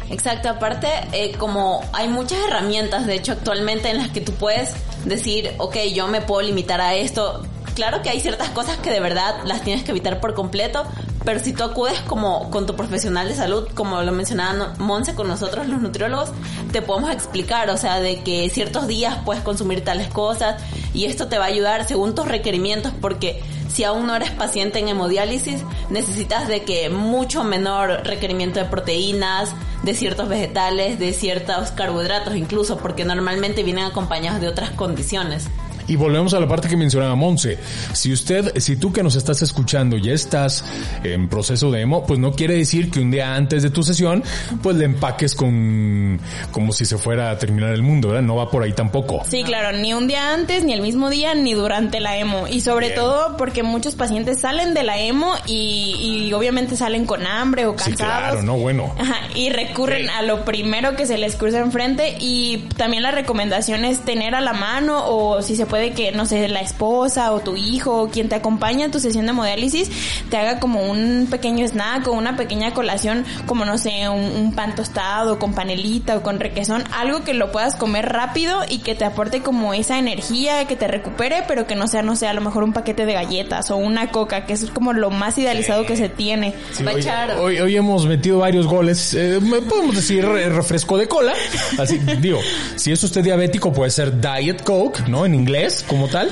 Exacto, 0.09 0.49
aparte, 0.49 0.87
eh, 1.11 1.33
como 1.37 1.81
hay 1.91 2.07
muchas 2.07 2.39
herramientas, 2.47 3.05
de 3.05 3.15
hecho, 3.15 3.33
actualmente 3.33 3.89
en 3.89 3.97
las 3.97 4.09
que 4.09 4.21
tú 4.21 4.31
puedes 4.33 4.71
decir, 5.03 5.51
ok, 5.57 5.75
yo 5.93 6.07
me 6.07 6.21
puedo 6.21 6.41
limitar 6.41 6.79
a 6.79 6.95
esto. 6.95 7.45
Claro 7.75 8.01
que 8.01 8.09
hay 8.09 8.21
ciertas 8.21 8.49
cosas 8.49 8.77
que 8.77 8.89
de 8.89 8.99
verdad 8.99 9.35
las 9.45 9.61
tienes 9.63 9.83
que 9.83 9.91
evitar 9.91 10.19
por 10.19 10.33
completo, 10.33 10.85
pero 11.27 11.41
si 11.41 11.51
tú 11.51 11.65
acudes 11.65 11.99
como 12.07 12.49
con 12.51 12.65
tu 12.65 12.77
profesional 12.77 13.27
de 13.27 13.35
salud, 13.35 13.67
como 13.73 14.01
lo 14.01 14.13
mencionaba 14.13 14.73
Monse 14.77 15.13
con 15.13 15.27
nosotros 15.27 15.67
los 15.67 15.81
nutriólogos, 15.81 16.31
te 16.71 16.81
podemos 16.81 17.11
explicar, 17.11 17.69
o 17.69 17.75
sea, 17.75 17.99
de 17.99 18.21
que 18.23 18.49
ciertos 18.49 18.87
días 18.87 19.17
puedes 19.25 19.43
consumir 19.43 19.83
tales 19.83 20.07
cosas 20.07 20.63
y 20.93 21.03
esto 21.03 21.27
te 21.27 21.37
va 21.37 21.43
a 21.43 21.47
ayudar 21.49 21.85
según 21.85 22.15
tus 22.15 22.29
requerimientos 22.29 22.93
porque 23.01 23.43
si 23.67 23.83
aún 23.83 24.07
no 24.07 24.15
eres 24.15 24.31
paciente 24.31 24.79
en 24.79 24.87
hemodiálisis, 24.87 25.65
necesitas 25.89 26.47
de 26.47 26.63
que 26.63 26.89
mucho 26.89 27.43
menor 27.43 28.05
requerimiento 28.05 28.61
de 28.61 28.65
proteínas, 28.65 29.53
de 29.83 29.95
ciertos 29.95 30.29
vegetales, 30.29 30.97
de 30.97 31.11
ciertos 31.11 31.71
carbohidratos 31.71 32.37
incluso, 32.37 32.77
porque 32.77 33.03
normalmente 33.03 33.63
vienen 33.63 33.83
acompañados 33.83 34.39
de 34.39 34.47
otras 34.47 34.69
condiciones. 34.69 35.49
Y 35.87 35.95
volvemos 35.95 36.33
a 36.33 36.39
la 36.39 36.47
parte 36.47 36.67
que 36.67 36.75
mencionaba 36.77 37.15
Monse. 37.15 37.57
Si 37.93 38.11
usted, 38.11 38.57
si 38.59 38.75
tú 38.75 38.91
que 38.91 39.03
nos 39.03 39.15
estás 39.15 39.41
escuchando 39.41 39.97
ya 39.97 40.11
estás 40.13 40.65
en 41.03 41.29
proceso 41.29 41.71
de 41.71 41.81
emo, 41.81 42.05
pues 42.05 42.19
no 42.19 42.33
quiere 42.33 42.55
decir 42.55 42.91
que 42.91 42.99
un 42.99 43.09
día 43.11 43.35
antes 43.35 43.63
de 43.63 43.69
tu 43.69 43.83
sesión, 43.83 44.23
pues 44.61 44.75
le 44.75 44.85
empaques 44.85 45.33
con, 45.35 46.19
como 46.51 46.73
si 46.73 46.85
se 46.85 46.97
fuera 46.97 47.31
a 47.31 47.37
terminar 47.37 47.73
el 47.73 47.83
mundo, 47.83 48.09
¿verdad? 48.09 48.23
No 48.23 48.35
va 48.35 48.49
por 48.51 48.63
ahí 48.63 48.73
tampoco. 48.73 49.21
Sí, 49.29 49.43
claro, 49.43 49.77
ni 49.77 49.93
un 49.93 50.07
día 50.07 50.33
antes, 50.33 50.63
ni 50.63 50.73
el 50.73 50.81
mismo 50.81 51.09
día, 51.09 51.33
ni 51.35 51.53
durante 51.53 51.99
la 52.01 52.17
emo. 52.17 52.47
Y 52.47 52.61
sobre 52.61 52.87
Bien. 52.87 52.99
todo 52.99 53.37
porque 53.37 53.63
muchos 53.63 53.95
pacientes 53.95 54.39
salen 54.41 54.73
de 54.73 54.83
la 54.83 54.99
emo 54.99 55.33
y, 55.45 55.95
y 56.27 56.33
obviamente 56.33 56.75
salen 56.75 57.05
con 57.05 57.25
hambre 57.25 57.65
o 57.65 57.71
Sí, 57.77 57.91
cansados. 57.91 57.97
claro, 58.17 58.43
no, 58.43 58.57
bueno. 58.57 58.93
Ajá, 58.99 59.15
y 59.35 59.49
recurren 59.49 60.03
Sí. 60.07 60.11
a 60.17 60.21
lo 60.21 60.43
primero 60.43 60.95
que 60.95 61.05
se 61.05 61.17
les 61.17 61.35
cruza 61.35 61.59
enfrente 61.59 62.17
y 62.19 62.67
también 62.75 63.03
la 63.03 63.11
recomendación 63.11 63.85
es 63.85 64.01
tener 64.03 64.35
a 64.35 64.41
la 64.41 64.53
mano 64.53 65.03
o 65.07 65.41
si 65.41 65.55
se 65.55 65.65
puede 65.65 65.76
que, 65.95 66.11
no 66.11 66.25
sé, 66.25 66.47
la 66.47 66.61
esposa 66.61 67.31
o 67.31 67.39
tu 67.39 67.55
hijo 67.55 68.03
o 68.03 68.09
quien 68.09 68.29
te 68.29 68.35
acompaña 68.35 68.85
en 68.85 68.91
tu 68.91 68.99
sesión 68.99 69.25
de 69.25 69.31
hemodiálisis 69.31 69.89
te 70.29 70.37
haga 70.37 70.59
como 70.59 70.83
un 70.89 71.27
pequeño 71.29 71.65
snack 71.67 72.07
o 72.07 72.11
una 72.11 72.35
pequeña 72.37 72.73
colación 72.73 73.25
como, 73.45 73.65
no 73.65 73.77
sé, 73.77 74.09
un, 74.09 74.19
un 74.23 74.53
pan 74.55 74.75
tostado 74.75 75.39
con 75.39 75.53
panelita 75.53 76.17
o 76.17 76.21
con 76.23 76.39
requesón, 76.39 76.83
algo 76.95 77.23
que 77.23 77.33
lo 77.33 77.51
puedas 77.51 77.75
comer 77.75 78.05
rápido 78.09 78.61
y 78.69 78.79
que 78.79 78.95
te 78.95 79.05
aporte 79.05 79.41
como 79.41 79.73
esa 79.73 79.97
energía, 79.99 80.65
que 80.67 80.75
te 80.75 80.87
recupere, 80.87 81.43
pero 81.47 81.67
que 81.67 81.75
no 81.75 81.87
sea, 81.87 82.01
no 82.01 82.15
sé, 82.15 82.27
a 82.27 82.33
lo 82.33 82.41
mejor 82.41 82.63
un 82.63 82.73
paquete 82.73 83.05
de 83.05 83.13
galletas 83.13 83.71
o 83.71 83.77
una 83.77 84.09
coca, 84.11 84.45
que 84.45 84.53
es 84.53 84.65
como 84.71 84.93
lo 84.93 85.09
más 85.09 85.37
idealizado 85.37 85.85
que 85.85 85.95
se 85.95 86.09
tiene. 86.09 86.53
Sí, 86.71 86.83
hoy, 86.95 87.01
hoy- 87.39 87.59
hoy 87.59 87.75
hemos 87.75 88.05
metido 88.05 88.39
varios 88.39 88.67
goles, 88.67 89.13
eh, 89.13 89.39
me- 89.41 89.61
podemos 89.61 89.95
decir 89.95 90.25
refresco 90.25 90.97
de 90.97 91.07
cola. 91.07 91.33
Así, 91.77 91.97
digo, 92.21 92.39
si 92.75 92.91
es 92.91 93.03
usted 93.03 93.23
diabético 93.23 93.71
puede 93.73 93.91
ser 93.91 94.19
Diet 94.21 94.63
Coke, 94.63 95.03
¿no? 95.07 95.25
En 95.25 95.35
inglés, 95.35 95.66
como 95.87 96.07
tal. 96.07 96.29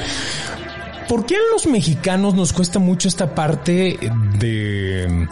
¿Por 1.07 1.25
qué 1.25 1.35
a 1.35 1.51
los 1.51 1.67
mexicanos 1.67 2.33
nos 2.33 2.51
cuesta 2.53 2.79
mucho 2.79 3.07
esta 3.07 3.35
parte 3.35 3.99
de, 4.39 5.27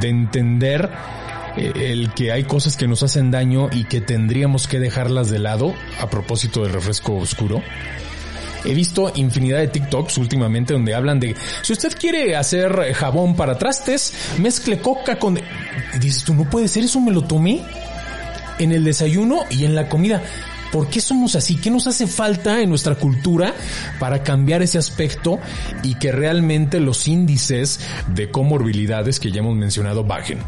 de 0.00 0.08
entender 0.08 0.90
eh, 1.56 1.72
el 1.92 2.12
que 2.14 2.32
hay 2.32 2.44
cosas 2.44 2.76
que 2.76 2.88
nos 2.88 3.02
hacen 3.02 3.30
daño 3.30 3.68
y 3.70 3.84
que 3.84 4.00
tendríamos 4.00 4.66
que 4.66 4.80
dejarlas 4.80 5.30
de 5.30 5.38
lado 5.38 5.74
a 6.00 6.10
propósito 6.10 6.62
del 6.62 6.72
refresco 6.72 7.14
oscuro? 7.14 7.62
He 8.64 8.74
visto 8.74 9.12
infinidad 9.14 9.58
de 9.58 9.68
TikToks 9.68 10.18
últimamente 10.18 10.72
donde 10.72 10.94
hablan 10.94 11.18
de 11.18 11.34
si 11.62 11.72
usted 11.72 11.92
quiere 11.98 12.36
hacer 12.36 12.92
jabón 12.94 13.34
para 13.34 13.58
trastes, 13.58 14.12
mezcle 14.38 14.78
coca 14.78 15.18
con... 15.18 15.38
Dices 16.00 16.24
tú, 16.24 16.34
no 16.34 16.48
puede 16.48 16.68
ser, 16.68 16.84
eso 16.84 17.00
me 17.00 17.10
lo 17.10 17.22
tomé 17.22 17.62
en 18.58 18.72
el 18.72 18.84
desayuno 18.84 19.40
y 19.50 19.64
en 19.64 19.74
la 19.74 19.88
comida. 19.88 20.22
¿Por 20.72 20.88
qué 20.88 21.02
somos 21.02 21.36
así? 21.36 21.56
¿Qué 21.56 21.70
nos 21.70 21.86
hace 21.86 22.06
falta 22.06 22.60
en 22.62 22.70
nuestra 22.70 22.94
cultura 22.94 23.54
para 24.00 24.22
cambiar 24.22 24.62
ese 24.62 24.78
aspecto 24.78 25.38
y 25.82 25.96
que 25.96 26.10
realmente 26.12 26.80
los 26.80 27.06
índices 27.06 27.78
de 28.08 28.30
comorbilidades 28.30 29.20
que 29.20 29.30
ya 29.30 29.40
hemos 29.40 29.54
mencionado 29.54 30.02
bajen? 30.02 30.42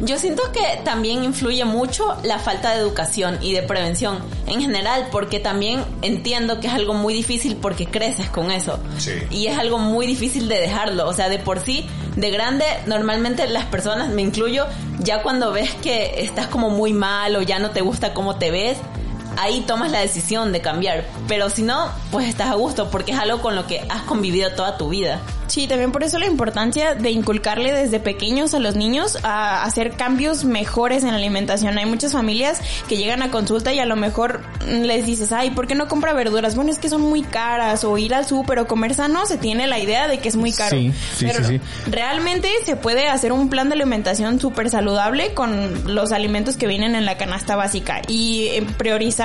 Yo 0.00 0.18
siento 0.18 0.42
que 0.50 0.80
también 0.82 1.24
influye 1.24 1.64
mucho 1.66 2.16
la 2.24 2.38
falta 2.38 2.72
de 2.72 2.80
educación 2.80 3.38
y 3.42 3.52
de 3.52 3.62
prevención 3.62 4.18
en 4.46 4.62
general, 4.62 5.08
porque 5.12 5.40
también 5.40 5.84
entiendo 6.00 6.58
que 6.58 6.68
es 6.68 6.72
algo 6.72 6.94
muy 6.94 7.12
difícil 7.12 7.56
porque 7.56 7.84
creces 7.84 8.30
con 8.30 8.50
eso. 8.50 8.78
Sí. 8.96 9.12
Y 9.30 9.48
es 9.48 9.58
algo 9.58 9.78
muy 9.78 10.06
difícil 10.06 10.48
de 10.48 10.58
dejarlo. 10.58 11.06
O 11.06 11.12
sea, 11.12 11.28
de 11.28 11.38
por 11.38 11.60
sí, 11.60 11.86
de 12.16 12.30
grande, 12.30 12.64
normalmente 12.86 13.46
las 13.46 13.66
personas, 13.66 14.08
me 14.08 14.22
incluyo, 14.22 14.64
ya 15.00 15.22
cuando 15.22 15.52
ves 15.52 15.74
que 15.82 16.24
estás 16.24 16.46
como 16.46 16.70
muy 16.70 16.94
mal 16.94 17.36
o 17.36 17.42
ya 17.42 17.58
no 17.58 17.72
te 17.72 17.82
gusta 17.82 18.14
cómo 18.14 18.36
te 18.36 18.50
ves, 18.50 18.78
ahí 19.36 19.62
tomas 19.66 19.90
la 19.90 20.00
decisión 20.00 20.52
de 20.52 20.60
cambiar. 20.60 21.04
Pero 21.28 21.50
si 21.50 21.62
no, 21.62 21.90
pues 22.10 22.28
estás 22.28 22.48
a 22.48 22.54
gusto 22.54 22.90
porque 22.90 23.12
es 23.12 23.18
algo 23.18 23.40
con 23.40 23.54
lo 23.54 23.66
que 23.66 23.80
has 23.88 24.02
convivido 24.02 24.50
toda 24.52 24.76
tu 24.76 24.88
vida. 24.88 25.20
Sí, 25.46 25.66
también 25.68 25.92
por 25.92 26.02
eso 26.02 26.18
la 26.18 26.26
importancia 26.26 26.94
de 26.94 27.10
inculcarle 27.10 27.72
desde 27.72 28.00
pequeños 28.00 28.52
a 28.54 28.58
los 28.58 28.74
niños 28.74 29.18
a 29.22 29.62
hacer 29.62 29.92
cambios 29.92 30.44
mejores 30.44 31.04
en 31.04 31.10
la 31.10 31.16
alimentación. 31.16 31.78
Hay 31.78 31.86
muchas 31.86 32.12
familias 32.12 32.60
que 32.88 32.96
llegan 32.96 33.22
a 33.22 33.30
consulta 33.30 33.72
y 33.72 33.78
a 33.78 33.86
lo 33.86 33.96
mejor 33.96 34.40
les 34.66 35.06
dices, 35.06 35.32
ay, 35.32 35.50
¿por 35.50 35.66
qué 35.66 35.74
no 35.74 35.88
compra 35.88 36.12
verduras? 36.12 36.56
Bueno, 36.56 36.70
es 36.70 36.78
que 36.78 36.88
son 36.88 37.02
muy 37.02 37.22
caras 37.22 37.84
o 37.84 37.96
ir 37.96 38.14
al 38.14 38.26
súper 38.26 38.58
o 38.58 38.66
comer 38.66 38.94
sano 38.94 39.26
se 39.26 39.38
tiene 39.38 39.66
la 39.66 39.78
idea 39.78 40.08
de 40.08 40.18
que 40.18 40.28
es 40.28 40.36
muy 40.36 40.52
caro. 40.52 40.76
Sí, 40.76 40.92
sí, 41.16 41.26
Pero 41.26 41.44
sí, 41.44 41.58
sí. 41.58 41.90
realmente 41.90 42.48
se 42.64 42.76
puede 42.76 43.08
hacer 43.08 43.32
un 43.32 43.48
plan 43.48 43.68
de 43.68 43.74
alimentación 43.74 44.40
súper 44.40 44.70
saludable 44.70 45.34
con 45.34 45.94
los 45.94 46.12
alimentos 46.12 46.56
que 46.56 46.66
vienen 46.66 46.94
en 46.94 47.04
la 47.04 47.16
canasta 47.16 47.56
básica 47.56 48.02
y 48.08 48.48
eh, 48.48 48.66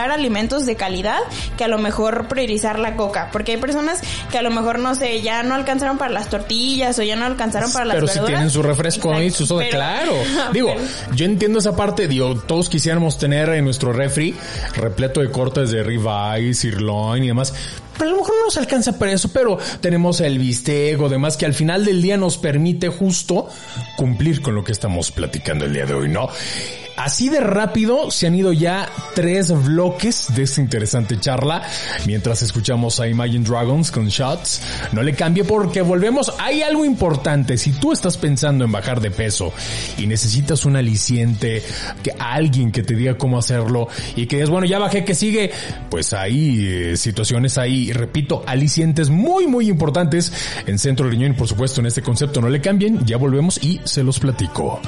priorizar 0.01 0.11
alimentos 0.11 0.65
de 0.65 0.75
calidad 0.75 1.19
que 1.57 1.63
a 1.63 1.67
lo 1.67 1.77
mejor 1.77 2.27
priorizar 2.27 2.79
la 2.79 2.95
coca, 2.95 3.29
porque 3.31 3.53
hay 3.53 3.57
personas 3.57 4.01
que 4.31 4.37
a 4.37 4.41
lo 4.41 4.51
mejor 4.51 4.79
no 4.79 4.95
sé, 4.95 5.21
ya 5.21 5.43
no 5.43 5.55
alcanzaron 5.55 5.97
para 5.97 6.11
las 6.11 6.29
tortillas 6.29 6.97
o 6.99 7.03
ya 7.03 7.15
no 7.15 7.25
alcanzaron 7.25 7.71
para 7.71 7.85
las 7.85 7.95
Pero 7.95 8.07
si 8.07 8.19
tienen 8.19 8.49
su 8.49 8.61
refresco 8.63 9.09
y 9.13 9.27
Exacto, 9.27 9.37
su 9.37 9.45
soda, 9.45 9.63
pero- 9.65 9.77
claro. 9.77 10.13
Digo, 10.53 10.73
yo 11.15 11.25
entiendo 11.25 11.59
esa 11.59 11.75
parte, 11.75 12.07
digo, 12.07 12.35
todos 12.35 12.69
quisiéramos 12.69 13.17
tener 13.17 13.49
en 13.49 13.65
nuestro 13.65 13.93
refri 13.93 14.35
repleto 14.75 15.21
de 15.21 15.29
cortes 15.29 15.71
de 15.71 15.83
ribeye, 15.83 16.53
sirloin 16.53 17.23
y 17.23 17.27
demás. 17.27 17.53
Pero 17.97 18.09
a 18.09 18.13
lo 18.13 18.19
mejor 18.19 18.35
no 18.39 18.45
nos 18.45 18.57
alcanza 18.57 18.97
para 18.97 19.11
eso, 19.11 19.29
pero 19.31 19.59
tenemos 19.79 20.21
el 20.21 20.39
bistec 20.39 20.99
o 20.99 21.09
demás 21.09 21.37
que 21.37 21.45
al 21.45 21.53
final 21.53 21.85
del 21.85 22.01
día 22.01 22.17
nos 22.17 22.37
permite 22.37 22.87
justo 22.87 23.47
cumplir 23.95 24.41
con 24.41 24.55
lo 24.55 24.63
que 24.63 24.71
estamos 24.71 25.11
platicando 25.11 25.65
el 25.65 25.73
día 25.73 25.85
de 25.85 25.93
hoy, 25.93 26.09
¿no? 26.09 26.29
Así 27.03 27.29
de 27.29 27.39
rápido 27.39 28.11
se 28.11 28.27
han 28.27 28.35
ido 28.35 28.53
ya 28.53 28.87
tres 29.15 29.51
bloques 29.65 30.27
de 30.35 30.43
esta 30.43 30.61
interesante 30.61 31.19
charla 31.19 31.63
mientras 32.05 32.43
escuchamos 32.43 32.99
a 32.99 33.07
Imagine 33.07 33.43
Dragons 33.43 33.89
con 33.89 34.07
Shots. 34.07 34.61
No 34.91 35.01
le 35.01 35.15
cambie 35.15 35.43
porque 35.43 35.81
volvemos. 35.81 36.31
Hay 36.37 36.61
algo 36.61 36.85
importante. 36.85 37.57
Si 37.57 37.71
tú 37.71 37.91
estás 37.91 38.17
pensando 38.17 38.65
en 38.65 38.71
bajar 38.71 39.01
de 39.01 39.09
peso 39.09 39.51
y 39.97 40.05
necesitas 40.05 40.63
un 40.63 40.75
aliciente, 40.75 41.63
que 42.03 42.13
alguien 42.19 42.71
que 42.71 42.83
te 42.83 42.93
diga 42.93 43.17
cómo 43.17 43.39
hacerlo 43.39 43.87
y 44.15 44.27
que 44.27 44.35
digas, 44.35 44.51
bueno, 44.51 44.67
ya 44.67 44.77
bajé, 44.77 45.03
que 45.03 45.15
sigue, 45.15 45.49
pues 45.89 46.13
hay 46.13 46.67
eh, 46.67 46.97
situaciones 46.97 47.57
ahí, 47.57 47.91
repito, 47.93 48.43
alicientes 48.45 49.09
muy, 49.09 49.47
muy 49.47 49.69
importantes 49.69 50.31
en 50.67 50.77
Centro 50.77 51.09
Riñón 51.09 51.31
y 51.31 51.33
por 51.35 51.47
supuesto 51.47 51.81
en 51.81 51.87
este 51.87 52.03
concepto. 52.03 52.41
No 52.41 52.49
le 52.49 52.61
cambien, 52.61 53.03
ya 53.07 53.17
volvemos 53.17 53.57
y 53.63 53.81
se 53.85 54.03
los 54.03 54.19
platico. 54.19 54.79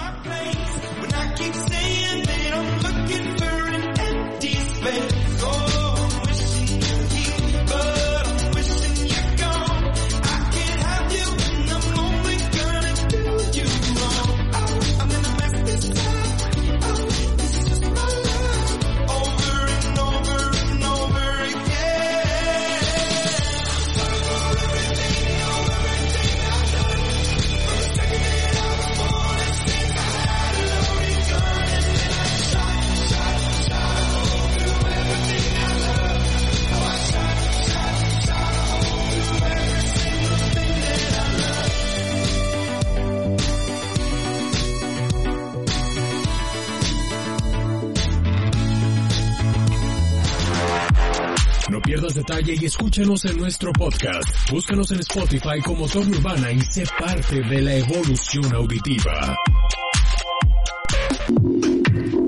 Escúchanos 52.93 53.25
en 53.25 53.38
nuestro 53.39 53.73
podcast. 53.73 54.51
Búscanos 54.51 54.91
en 54.91 54.99
Spotify 54.99 55.60
como 55.65 55.88
Torre 55.88 56.10
Urbana 56.10 56.51
y 56.51 56.62
sé 56.62 56.84
parte 56.99 57.41
de 57.41 57.62
la 57.63 57.75
evolución 57.77 58.53
auditiva. 58.53 59.36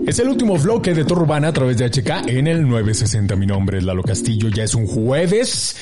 Es 0.08 0.18
el 0.18 0.30
último 0.30 0.58
bloque 0.58 0.96
de 0.96 1.06
Torre 1.06 1.22
Urbana 1.22 1.50
a 1.50 1.54
través 1.54 1.78
de 1.78 1.86
HK 1.86 2.28
en 2.30 2.48
el 2.48 2.68
960. 2.68 3.36
Mi 3.36 3.46
nombre 3.46 3.78
es 3.78 3.84
Lalo 3.84 4.02
Castillo. 4.02 4.50
Ya 4.50 4.64
es 4.64 4.74
un 4.74 4.88
jueves, 4.88 5.76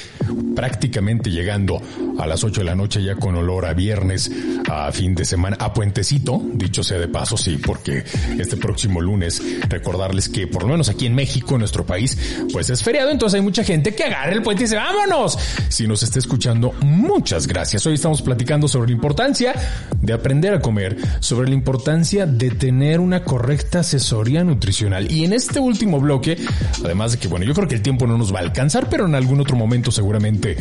prácticamente 0.53 1.31
llegando 1.31 1.81
a 2.17 2.27
las 2.27 2.43
8 2.43 2.61
de 2.61 2.65
la 2.65 2.75
noche 2.75 3.03
ya 3.03 3.15
con 3.15 3.35
olor 3.35 3.65
a 3.65 3.73
viernes, 3.73 4.31
a 4.69 4.91
fin 4.91 5.15
de 5.15 5.25
semana, 5.25 5.57
a 5.59 5.73
puentecito, 5.73 6.41
dicho 6.53 6.83
sea 6.83 6.99
de 6.99 7.07
paso, 7.07 7.37
sí, 7.37 7.57
porque 7.57 8.03
este 8.37 8.57
próximo 8.57 9.01
lunes 9.01 9.41
recordarles 9.67 10.29
que 10.29 10.47
por 10.47 10.63
lo 10.63 10.69
menos 10.69 10.89
aquí 10.89 11.05
en 11.05 11.15
México, 11.15 11.55
en 11.55 11.59
nuestro 11.59 11.85
país, 11.85 12.17
pues 12.51 12.69
es 12.69 12.83
feriado, 12.83 13.09
entonces 13.11 13.39
hay 13.39 13.43
mucha 13.43 13.63
gente 13.63 13.95
que 13.95 14.03
agarra 14.03 14.31
el 14.31 14.41
puente 14.41 14.63
y 14.63 14.65
dice, 14.65 14.75
vámonos. 14.75 15.37
Si 15.69 15.87
nos 15.87 16.03
está 16.03 16.19
escuchando, 16.19 16.73
muchas 16.81 17.47
gracias. 17.47 17.85
Hoy 17.85 17.95
estamos 17.95 18.21
platicando 18.21 18.67
sobre 18.67 18.89
la 18.89 18.93
importancia 18.93 19.53
de 19.99 20.13
aprender 20.13 20.53
a 20.53 20.59
comer, 20.59 20.97
sobre 21.19 21.47
la 21.47 21.55
importancia 21.55 22.25
de 22.25 22.51
tener 22.51 22.99
una 22.99 23.23
correcta 23.23 23.79
asesoría 23.79 24.43
nutricional. 24.43 25.11
Y 25.11 25.25
en 25.25 25.33
este 25.33 25.59
último 25.59 25.99
bloque, 25.99 26.37
además 26.83 27.13
de 27.13 27.17
que, 27.19 27.27
bueno, 27.27 27.45
yo 27.45 27.53
creo 27.53 27.67
que 27.67 27.75
el 27.75 27.81
tiempo 27.81 28.05
no 28.07 28.17
nos 28.17 28.33
va 28.33 28.39
a 28.39 28.43
alcanzar, 28.43 28.89
pero 28.89 29.05
en 29.05 29.15
algún 29.15 29.39
otro 29.39 29.55
momento 29.55 29.91
seguramente 29.91 30.57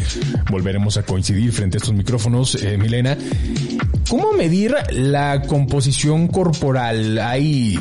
volveremos 0.50 0.96
a 0.96 1.02
coincidir 1.02 1.41
frente 1.50 1.76
a 1.76 1.78
estos 1.78 1.94
micrófonos, 1.94 2.54
eh, 2.62 2.76
Milena. 2.78 3.16
¿Cómo 4.08 4.32
medir 4.32 4.74
la 4.90 5.40
composición 5.42 6.28
corporal? 6.28 7.18
¿Hay, 7.18 7.78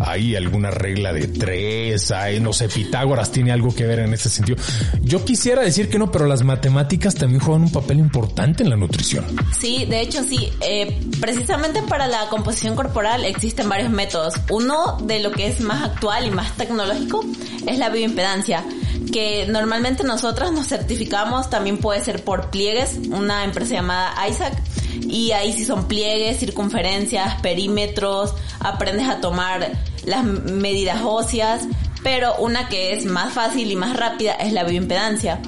¿Hay 0.00 0.36
alguna 0.36 0.70
regla 0.70 1.12
de 1.12 1.26
tres? 1.26 2.12
¿Hay, 2.12 2.38
no 2.38 2.52
sé, 2.52 2.68
Pitágoras 2.68 3.32
tiene 3.32 3.50
algo 3.50 3.74
que 3.74 3.84
ver 3.84 3.98
en 3.98 4.14
ese 4.14 4.28
sentido? 4.28 4.58
Yo 5.02 5.24
quisiera 5.24 5.62
decir 5.62 5.88
que 5.88 5.98
no, 5.98 6.12
pero 6.12 6.26
las 6.26 6.44
matemáticas 6.44 7.16
también 7.16 7.40
juegan 7.40 7.62
un 7.62 7.72
papel 7.72 7.98
importante 7.98 8.62
en 8.62 8.70
la 8.70 8.76
nutrición. 8.76 9.24
Sí, 9.58 9.84
de 9.86 10.02
hecho 10.02 10.22
sí. 10.22 10.50
Eh, 10.60 11.00
precisamente 11.20 11.82
para 11.88 12.06
la 12.06 12.28
composición 12.28 12.76
corporal 12.76 13.24
existen 13.24 13.68
varios 13.68 13.90
métodos. 13.90 14.34
Uno 14.50 14.98
de 14.98 15.20
lo 15.20 15.32
que 15.32 15.48
es 15.48 15.60
más 15.60 15.82
actual 15.82 16.26
y 16.26 16.30
más 16.30 16.56
tecnológico 16.56 17.24
es 17.66 17.78
la 17.78 17.88
bioimpedancia 17.88 18.62
que 19.10 19.46
normalmente 19.48 20.04
nosotros 20.04 20.52
nos 20.52 20.68
certificamos, 20.68 21.50
también 21.50 21.78
puede 21.78 22.02
ser 22.02 22.22
por 22.24 22.50
pliegues, 22.50 22.98
una 23.10 23.44
empresa 23.44 23.74
llamada 23.74 24.28
Isaac, 24.28 24.54
y 25.00 25.32
ahí 25.32 25.52
sí 25.52 25.64
son 25.64 25.88
pliegues, 25.88 26.38
circunferencias, 26.38 27.40
perímetros, 27.40 28.34
aprendes 28.60 29.08
a 29.08 29.20
tomar 29.20 29.72
las 30.04 30.24
medidas 30.24 31.00
óseas, 31.04 31.64
pero 32.02 32.34
una 32.36 32.68
que 32.68 32.92
es 32.92 33.04
más 33.04 33.32
fácil 33.32 33.70
y 33.70 33.76
más 33.76 33.96
rápida 33.96 34.32
es 34.34 34.52
la 34.52 34.64
bioimpedancia. 34.64 35.40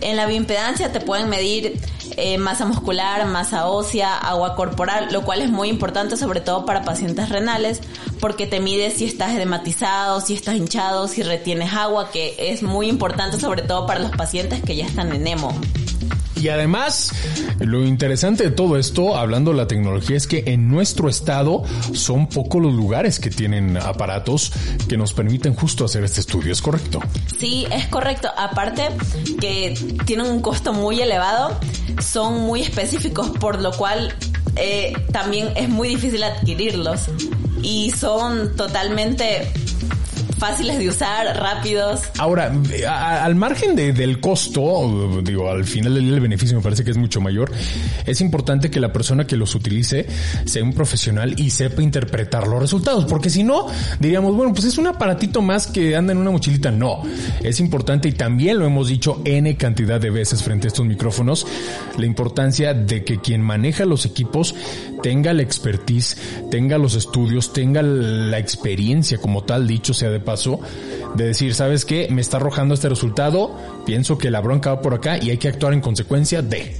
En 0.00 0.16
la 0.16 0.26
bioimpedancia 0.26 0.92
te 0.92 1.00
pueden 1.00 1.28
medir 1.28 1.78
eh, 2.16 2.38
masa 2.38 2.64
muscular, 2.66 3.26
masa 3.26 3.66
ósea, 3.66 4.16
agua 4.16 4.54
corporal, 4.54 5.08
lo 5.12 5.22
cual 5.22 5.42
es 5.42 5.50
muy 5.50 5.68
importante 5.68 6.16
sobre 6.16 6.40
todo 6.40 6.64
para 6.64 6.82
pacientes 6.82 7.28
renales, 7.28 7.80
porque 8.18 8.46
te 8.46 8.60
mide 8.60 8.90
si 8.90 9.04
estás 9.04 9.32
edematizado, 9.32 10.20
si 10.20 10.34
estás 10.34 10.56
hinchado, 10.56 11.06
si 11.06 11.22
retienes 11.22 11.72
agua, 11.72 12.10
que 12.10 12.34
es 12.38 12.62
muy 12.62 12.88
importante 12.88 13.38
sobre 13.38 13.62
todo 13.62 13.86
para 13.86 14.00
los 14.00 14.10
pacientes 14.10 14.62
que 14.62 14.76
ya 14.76 14.86
están 14.86 15.12
en 15.12 15.26
emo. 15.26 15.54
Y 16.40 16.48
además, 16.48 17.12
lo 17.58 17.84
interesante 17.84 18.44
de 18.44 18.50
todo 18.50 18.78
esto, 18.78 19.16
hablando 19.16 19.50
de 19.50 19.58
la 19.58 19.66
tecnología, 19.66 20.16
es 20.16 20.26
que 20.26 20.44
en 20.46 20.68
nuestro 20.68 21.10
estado 21.10 21.62
son 21.92 22.28
pocos 22.28 22.62
los 22.62 22.72
lugares 22.72 23.20
que 23.20 23.28
tienen 23.28 23.76
aparatos 23.76 24.52
que 24.88 24.96
nos 24.96 25.12
permiten 25.12 25.54
justo 25.54 25.84
hacer 25.84 26.02
este 26.02 26.20
estudio, 26.20 26.52
¿es 26.52 26.62
correcto? 26.62 27.00
Sí, 27.38 27.66
es 27.70 27.86
correcto. 27.88 28.28
Aparte 28.36 28.88
que 29.38 29.74
tienen 30.06 30.26
un 30.26 30.40
costo 30.40 30.72
muy 30.72 31.00
elevado, 31.02 31.58
son 32.00 32.40
muy 32.40 32.62
específicos, 32.62 33.28
por 33.38 33.60
lo 33.60 33.72
cual 33.72 34.14
eh, 34.56 34.94
también 35.12 35.50
es 35.56 35.68
muy 35.68 35.88
difícil 35.88 36.22
adquirirlos. 36.22 37.02
Y 37.62 37.90
son 37.90 38.56
totalmente 38.56 39.52
fáciles 40.40 40.78
de 40.78 40.88
usar, 40.88 41.26
rápidos. 41.38 42.00
Ahora, 42.18 42.52
a- 42.88 43.24
al 43.24 43.34
margen 43.36 43.76
de- 43.76 43.92
del 43.92 44.20
costo, 44.20 45.20
digo, 45.22 45.50
al 45.50 45.64
final 45.64 45.96
el 45.98 46.18
beneficio 46.20 46.56
me 46.56 46.62
parece 46.62 46.82
que 46.82 46.90
es 46.90 46.96
mucho 46.96 47.20
mayor, 47.20 47.52
es 48.06 48.20
importante 48.20 48.70
que 48.70 48.80
la 48.80 48.92
persona 48.92 49.26
que 49.26 49.36
los 49.36 49.54
utilice 49.54 50.06
sea 50.46 50.64
un 50.64 50.72
profesional 50.72 51.34
y 51.38 51.50
sepa 51.50 51.82
interpretar 51.82 52.46
los 52.48 52.58
resultados, 52.60 53.04
porque 53.04 53.30
si 53.30 53.44
no, 53.44 53.66
diríamos, 54.00 54.34
bueno, 54.34 54.52
pues 54.52 54.64
es 54.64 54.78
un 54.78 54.86
aparatito 54.86 55.42
más 55.42 55.66
que 55.66 55.94
anda 55.94 56.12
en 56.12 56.18
una 56.18 56.30
mochilita. 56.30 56.70
No, 56.70 57.02
es 57.42 57.60
importante 57.60 58.08
y 58.08 58.12
también 58.12 58.58
lo 58.58 58.66
hemos 58.66 58.88
dicho 58.88 59.20
N 59.24 59.56
cantidad 59.56 60.00
de 60.00 60.10
veces 60.10 60.42
frente 60.42 60.66
a 60.66 60.68
estos 60.68 60.86
micrófonos, 60.86 61.46
la 61.98 62.06
importancia 62.06 62.72
de 62.72 63.04
que 63.04 63.20
quien 63.20 63.42
maneja 63.42 63.84
los 63.84 64.06
equipos 64.06 64.54
tenga 65.02 65.32
la 65.32 65.42
expertise, 65.42 66.16
tenga 66.50 66.78
los 66.78 66.94
estudios, 66.94 67.52
tenga 67.52 67.82
la 67.82 68.38
experiencia 68.38 69.18
como 69.18 69.44
tal, 69.44 69.66
dicho 69.66 69.94
sea 69.94 70.10
de 70.10 70.20
paso, 70.20 70.60
de 71.14 71.26
decir, 71.26 71.54
¿sabes 71.54 71.84
qué? 71.84 72.08
Me 72.10 72.20
está 72.20 72.36
arrojando 72.36 72.74
este 72.74 72.88
resultado, 72.88 73.56
pienso 73.86 74.18
que 74.18 74.30
la 74.30 74.40
bronca 74.40 74.74
va 74.74 74.82
por 74.82 74.94
acá 74.94 75.18
y 75.22 75.30
hay 75.30 75.38
que 75.38 75.48
actuar 75.48 75.72
en 75.72 75.80
consecuencia 75.80 76.42
de... 76.42 76.76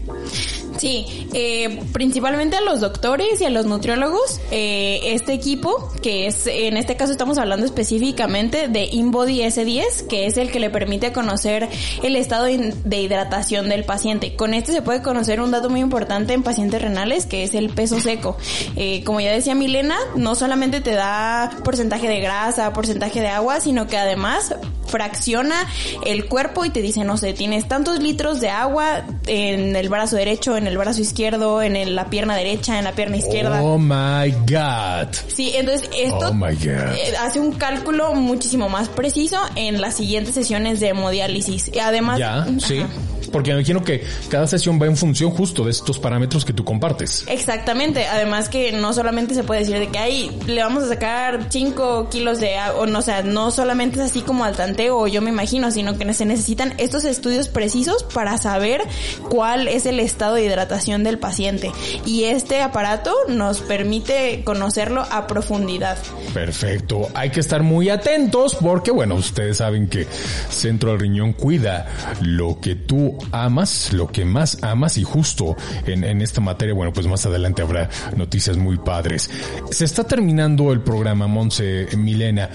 Sí, 0.78 1.28
eh, 1.34 1.82
principalmente 1.92 2.56
a 2.56 2.60
los 2.60 2.80
doctores 2.80 3.40
y 3.40 3.44
a 3.44 3.50
los 3.50 3.66
nutriólogos, 3.66 4.40
eh, 4.50 5.00
este 5.04 5.32
equipo, 5.32 5.92
que 6.02 6.26
es, 6.26 6.46
en 6.46 6.76
este 6.76 6.96
caso 6.96 7.12
estamos 7.12 7.38
hablando 7.38 7.66
específicamente 7.66 8.68
de 8.68 8.84
InBody 8.84 9.42
S10, 9.42 10.06
que 10.08 10.26
es 10.26 10.36
el 10.36 10.50
que 10.50 10.60
le 10.60 10.70
permite 10.70 11.12
conocer 11.12 11.68
el 12.02 12.16
estado 12.16 12.44
de 12.44 13.00
hidratación 13.00 13.68
del 13.68 13.84
paciente. 13.84 14.36
Con 14.36 14.54
este 14.54 14.72
se 14.72 14.82
puede 14.82 15.02
conocer 15.02 15.40
un 15.40 15.50
dato 15.50 15.70
muy 15.70 15.80
importante 15.80 16.32
en 16.32 16.42
pacientes 16.42 16.80
renales, 16.80 17.26
que 17.26 17.44
es 17.44 17.54
el 17.54 17.70
peso 17.70 18.00
seco. 18.00 18.36
Eh, 18.76 19.02
como 19.04 19.20
ya 19.20 19.32
decía 19.32 19.54
Milena, 19.54 19.96
no 20.16 20.34
solamente 20.34 20.80
te 20.80 20.92
da 20.92 21.50
porcentaje 21.64 22.08
de 22.08 22.20
grasa, 22.20 22.72
porcentaje 22.72 23.20
de 23.20 23.28
agua, 23.28 23.60
sino 23.60 23.86
que 23.86 23.98
además 23.98 24.54
fracciona 24.86 25.66
el 26.04 26.26
cuerpo 26.26 26.64
y 26.64 26.70
te 26.70 26.82
dice, 26.82 27.04
no 27.04 27.16
sé, 27.16 27.32
tienes 27.32 27.68
tantos 27.68 28.00
litros 28.00 28.40
de 28.40 28.50
agua 28.50 29.04
en 29.26 29.76
el 29.76 29.88
brazo 29.88 30.16
derecho, 30.16 30.56
en 30.60 30.66
el 30.68 30.78
brazo 30.78 31.00
izquierdo, 31.00 31.62
en 31.62 31.76
el- 31.76 31.94
la 31.96 32.10
pierna 32.10 32.36
derecha, 32.36 32.78
en 32.78 32.84
la 32.84 32.92
pierna 32.92 33.16
izquierda. 33.16 33.62
Oh 33.62 33.78
my 33.78 34.30
God. 34.46 35.12
Sí, 35.28 35.52
entonces 35.56 35.88
esto 35.96 36.28
Oh 36.30 36.34
my 36.34 36.54
God. 36.54 36.66
eh, 36.94 37.14
hace 37.20 37.40
un 37.40 37.52
cálculo 37.52 38.14
muchísimo 38.14 38.68
más 38.68 38.88
preciso 38.88 39.38
en 39.56 39.80
las 39.80 39.96
siguientes 39.96 40.34
sesiones 40.34 40.80
de 40.80 40.88
hemodiálisis. 40.88 41.70
Y 41.74 41.78
además, 41.78 42.18
Ya, 42.18 42.46
sí. 42.58 42.78
Ajá. 42.78 42.88
Porque 43.32 43.50
me 43.50 43.58
imagino 43.58 43.82
que 43.82 44.04
cada 44.28 44.46
sesión 44.46 44.80
va 44.80 44.86
en 44.86 44.96
función 44.96 45.30
justo 45.30 45.64
de 45.64 45.70
estos 45.70 45.98
parámetros 45.98 46.44
que 46.44 46.52
tú 46.52 46.64
compartes. 46.64 47.24
Exactamente, 47.28 48.06
además 48.06 48.48
que 48.48 48.72
no 48.72 48.92
solamente 48.92 49.34
se 49.34 49.44
puede 49.44 49.60
decir 49.60 49.78
de 49.78 49.88
que 49.88 49.98
ahí 49.98 50.38
le 50.46 50.62
vamos 50.62 50.84
a 50.84 50.88
sacar 50.88 51.46
5 51.50 52.08
kilos 52.10 52.40
de 52.40 52.56
agua, 52.56 52.82
o 52.82 52.86
no, 52.86 52.98
o 52.98 53.02
sea, 53.02 53.22
no 53.22 53.50
solamente 53.50 53.98
es 53.98 54.10
así 54.10 54.20
como 54.20 54.44
al 54.44 54.56
tanteo, 54.56 55.06
yo 55.06 55.22
me 55.22 55.30
imagino, 55.30 55.70
sino 55.70 55.96
que 55.96 56.12
se 56.14 56.26
necesitan 56.26 56.74
estos 56.78 57.04
estudios 57.04 57.48
precisos 57.48 58.02
para 58.04 58.36
saber 58.38 58.82
cuál 59.28 59.68
es 59.68 59.86
el 59.86 60.00
estado 60.00 60.34
de 60.34 60.44
hidratación 60.44 61.04
del 61.04 61.18
paciente. 61.18 61.70
Y 62.04 62.24
este 62.24 62.60
aparato 62.62 63.14
nos 63.28 63.60
permite 63.60 64.42
conocerlo 64.44 65.06
a 65.10 65.26
profundidad. 65.26 65.98
Perfecto. 66.34 67.08
Hay 67.14 67.30
que 67.30 67.40
estar 67.40 67.62
muy 67.62 67.88
atentos 67.88 68.56
porque, 68.60 68.90
bueno, 68.90 69.14
ustedes 69.14 69.58
saben 69.58 69.88
que 69.88 70.06
Centro 70.48 70.90
del 70.90 71.00
Riñón 71.00 71.32
cuida 71.32 71.86
lo 72.20 72.60
que 72.60 72.74
tú 72.74 73.16
amas, 73.32 73.92
lo 73.92 74.08
que 74.08 74.24
más 74.24 74.58
amas 74.62 74.98
y 74.98 75.04
justo 75.04 75.56
en, 75.86 76.04
en 76.04 76.22
esta 76.22 76.40
materia, 76.40 76.74
bueno, 76.74 76.92
pues 76.92 77.06
más 77.06 77.26
adelante 77.26 77.62
habrá 77.62 77.88
noticias 78.16 78.56
muy 78.56 78.78
padres. 78.78 79.30
Se 79.70 79.84
está 79.84 80.04
terminando 80.04 80.72
el 80.72 80.80
programa, 80.80 81.26
Monse 81.26 81.88
Milena. 81.96 82.50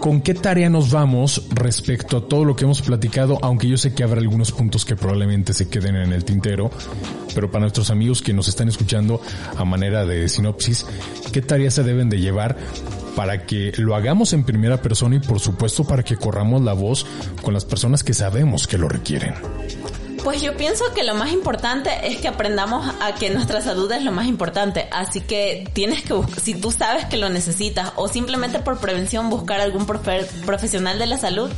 ¿Con 0.00 0.20
qué 0.20 0.34
tarea 0.34 0.68
nos 0.68 0.90
vamos 0.90 1.46
respecto 1.50 2.18
a 2.18 2.28
todo 2.28 2.44
lo 2.44 2.56
que 2.56 2.64
hemos 2.64 2.82
platicado? 2.82 3.38
Aunque 3.42 3.68
yo 3.68 3.76
sé 3.76 3.94
que 3.94 4.02
habrá 4.02 4.20
algunos 4.20 4.52
puntos 4.52 4.84
que 4.84 4.96
probablemente 4.96 5.52
se 5.52 5.68
queden 5.68 5.96
en 5.96 6.12
el 6.12 6.24
tintero, 6.24 6.70
pero 7.34 7.50
para 7.50 7.62
nuestros 7.62 7.90
amigos 7.90 8.22
que 8.22 8.32
nos 8.32 8.48
están 8.48 8.68
escuchando 8.68 9.20
a 9.56 9.64
manera 9.64 10.04
de 10.04 10.28
sinopsis, 10.28 10.86
¿qué 11.32 11.42
tareas 11.42 11.74
se 11.74 11.82
deben 11.82 12.08
de 12.08 12.20
llevar 12.20 12.56
para 13.14 13.46
que 13.46 13.72
lo 13.76 13.94
hagamos 13.94 14.32
en 14.32 14.44
primera 14.44 14.82
persona 14.82 15.16
y 15.16 15.20
por 15.20 15.40
supuesto 15.40 15.84
para 15.84 16.02
que 16.02 16.16
corramos 16.16 16.62
la 16.62 16.74
voz 16.74 17.06
con 17.42 17.54
las 17.54 17.64
personas 17.64 18.04
que 18.04 18.14
sabemos 18.14 18.66
que 18.66 18.78
lo 18.78 18.88
requieren? 18.88 19.34
Pues 20.26 20.42
yo 20.42 20.56
pienso 20.56 20.92
que 20.92 21.04
lo 21.04 21.14
más 21.14 21.30
importante 21.30 21.88
es 22.02 22.16
que 22.16 22.26
aprendamos 22.26 22.92
a 23.00 23.14
que 23.14 23.30
nuestra 23.30 23.60
salud 23.60 23.92
es 23.92 24.02
lo 24.02 24.10
más 24.10 24.26
importante. 24.26 24.88
Así 24.90 25.20
que 25.20 25.70
tienes 25.72 26.02
que 26.02 26.14
buscar, 26.14 26.40
si 26.40 26.54
tú 26.54 26.72
sabes 26.72 27.04
que 27.04 27.16
lo 27.16 27.28
necesitas 27.28 27.92
o 27.94 28.08
simplemente 28.08 28.58
por 28.58 28.80
prevención 28.80 29.30
buscar 29.30 29.60
algún 29.60 29.86
profe- 29.86 30.26
profesional 30.44 30.98
de 30.98 31.06
la 31.06 31.16
salud 31.16 31.48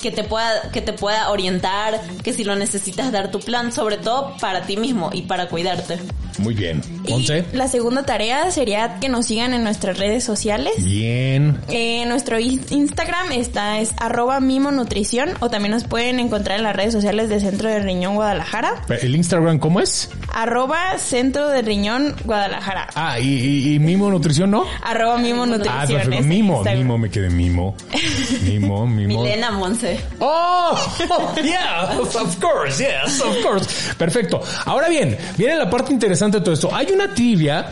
que 0.00 0.10
te 0.10 0.24
pueda 0.24 0.72
que 0.72 0.80
te 0.80 0.92
pueda 0.92 1.30
orientar, 1.30 2.00
que 2.24 2.32
si 2.32 2.42
lo 2.42 2.56
necesitas 2.56 3.12
dar 3.12 3.30
tu 3.30 3.38
plan, 3.38 3.70
sobre 3.70 3.98
todo 3.98 4.36
para 4.40 4.62
ti 4.62 4.76
mismo 4.76 5.10
y 5.12 5.22
para 5.22 5.46
cuidarte. 5.48 6.00
Muy 6.38 6.54
bien. 6.54 6.80
Y 7.04 7.10
Monse. 7.10 7.44
la 7.52 7.68
segunda 7.68 8.04
tarea 8.04 8.50
sería 8.50 8.98
que 9.00 9.08
nos 9.08 9.26
sigan 9.26 9.54
en 9.54 9.62
nuestras 9.64 9.98
redes 9.98 10.24
sociales. 10.24 10.72
Bien. 10.78 11.58
Eh, 11.68 12.04
nuestro 12.06 12.38
in- 12.38 12.64
Instagram 12.70 13.32
está 13.32 13.80
es 13.80 13.92
arroba 13.98 14.40
mimo 14.40 14.70
nutrición 14.70 15.30
o 15.40 15.50
también 15.50 15.72
nos 15.72 15.84
pueden 15.84 16.18
encontrar 16.20 16.58
en 16.58 16.64
las 16.64 16.74
redes 16.76 16.92
sociales 16.92 17.28
de 17.28 17.40
Centro 17.40 17.68
de 17.68 17.80
Riñón 17.80 18.14
Guadalajara. 18.14 18.82
¿El 19.02 19.14
Instagram 19.16 19.58
cómo 19.58 19.80
es? 19.80 20.10
Arroba 20.32 20.98
Centro 20.98 21.48
de 21.48 21.62
Riñón 21.62 22.14
Guadalajara. 22.24 22.88
Ah, 22.94 23.18
y, 23.20 23.24
y- 23.28 23.74
y 23.74 23.78
Mimo 23.78 24.10
Nutrición, 24.10 24.50
¿no? 24.50 24.64
Arroba 24.82 25.18
mimo 25.18 25.44
nutrición. 25.46 25.76
Ah, 25.78 25.86
perfecto. 25.86 26.18
es 26.18 26.26
Mimo, 26.26 26.54
Instagram. 26.56 26.78
Mimo, 26.82 26.98
me 26.98 27.10
quedé 27.10 27.28
Mimo. 27.30 27.74
Mimo, 28.42 28.86
Mimo. 28.86 29.22
Milena 29.22 29.50
Monse. 29.50 30.00
Oh, 30.20 30.74
yeah, 31.42 31.90
of 32.00 32.36
course, 32.40 32.78
yes, 32.82 33.20
of 33.20 33.36
course. 33.42 33.68
Perfecto. 33.98 34.40
Ahora 34.64 34.88
bien, 34.88 35.16
viene 35.36 35.56
la 35.56 35.68
parte 35.68 35.92
interesante 35.92 36.21
todo 36.30 36.52
esto. 36.52 36.74
Hay 36.74 36.92
una 36.92 37.14
tibia 37.14 37.70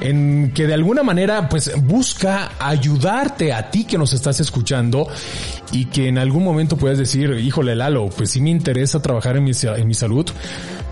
en 0.00 0.52
que 0.54 0.66
de 0.66 0.74
alguna 0.74 1.02
manera 1.02 1.48
pues 1.48 1.70
busca 1.82 2.52
ayudarte 2.58 3.52
a 3.52 3.70
ti 3.70 3.84
que 3.84 3.98
nos 3.98 4.12
estás 4.12 4.40
escuchando 4.40 5.06
y 5.70 5.86
que 5.86 6.08
en 6.08 6.18
algún 6.18 6.44
momento 6.44 6.76
puedes 6.76 6.98
decir, 6.98 7.30
híjole 7.30 7.76
Lalo, 7.76 8.08
pues 8.08 8.30
sí 8.30 8.40
me 8.40 8.50
interesa 8.50 9.00
trabajar 9.00 9.36
en 9.36 9.44
mi, 9.44 9.52
en 9.62 9.86
mi 9.86 9.94
salud, 9.94 10.28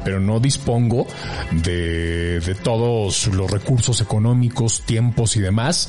pero 0.04 0.20
no 0.20 0.40
dispongo 0.40 1.06
de 1.50 2.56
todos 2.62 3.26
los 3.28 3.50
recursos 3.50 4.00
económicos, 4.00 4.82
tiempos 4.82 5.36
y 5.36 5.40
demás. 5.40 5.88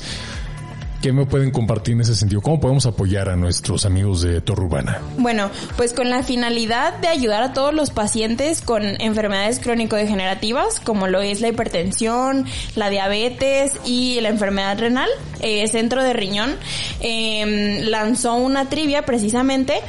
¿Qué 1.02 1.12
me 1.12 1.26
pueden 1.26 1.50
compartir 1.50 1.94
en 1.94 2.02
ese 2.02 2.14
sentido? 2.14 2.40
¿Cómo 2.40 2.60
podemos 2.60 2.86
apoyar 2.86 3.28
a 3.28 3.34
nuestros 3.34 3.84
amigos 3.84 4.22
de 4.22 4.40
Torre 4.40 4.66
Urbana? 4.66 5.00
Bueno, 5.18 5.50
pues 5.76 5.94
con 5.94 6.08
la 6.10 6.22
finalidad 6.22 6.96
de 7.00 7.08
ayudar 7.08 7.42
a 7.42 7.52
todos 7.52 7.74
los 7.74 7.90
pacientes 7.90 8.60
con 8.60 8.84
enfermedades 8.84 9.58
crónico-degenerativas, 9.58 10.78
como 10.78 11.08
lo 11.08 11.20
es 11.20 11.40
la 11.40 11.48
hipertensión, 11.48 12.46
la 12.76 12.88
diabetes 12.88 13.80
y 13.84 14.20
la 14.20 14.28
enfermedad 14.28 14.78
renal, 14.78 15.08
eh, 15.40 15.66
Centro 15.66 16.04
de 16.04 16.12
Riñón 16.12 16.54
eh, 17.00 17.80
lanzó 17.84 18.36
una 18.36 18.68
trivia 18.68 19.02
precisamente 19.02 19.80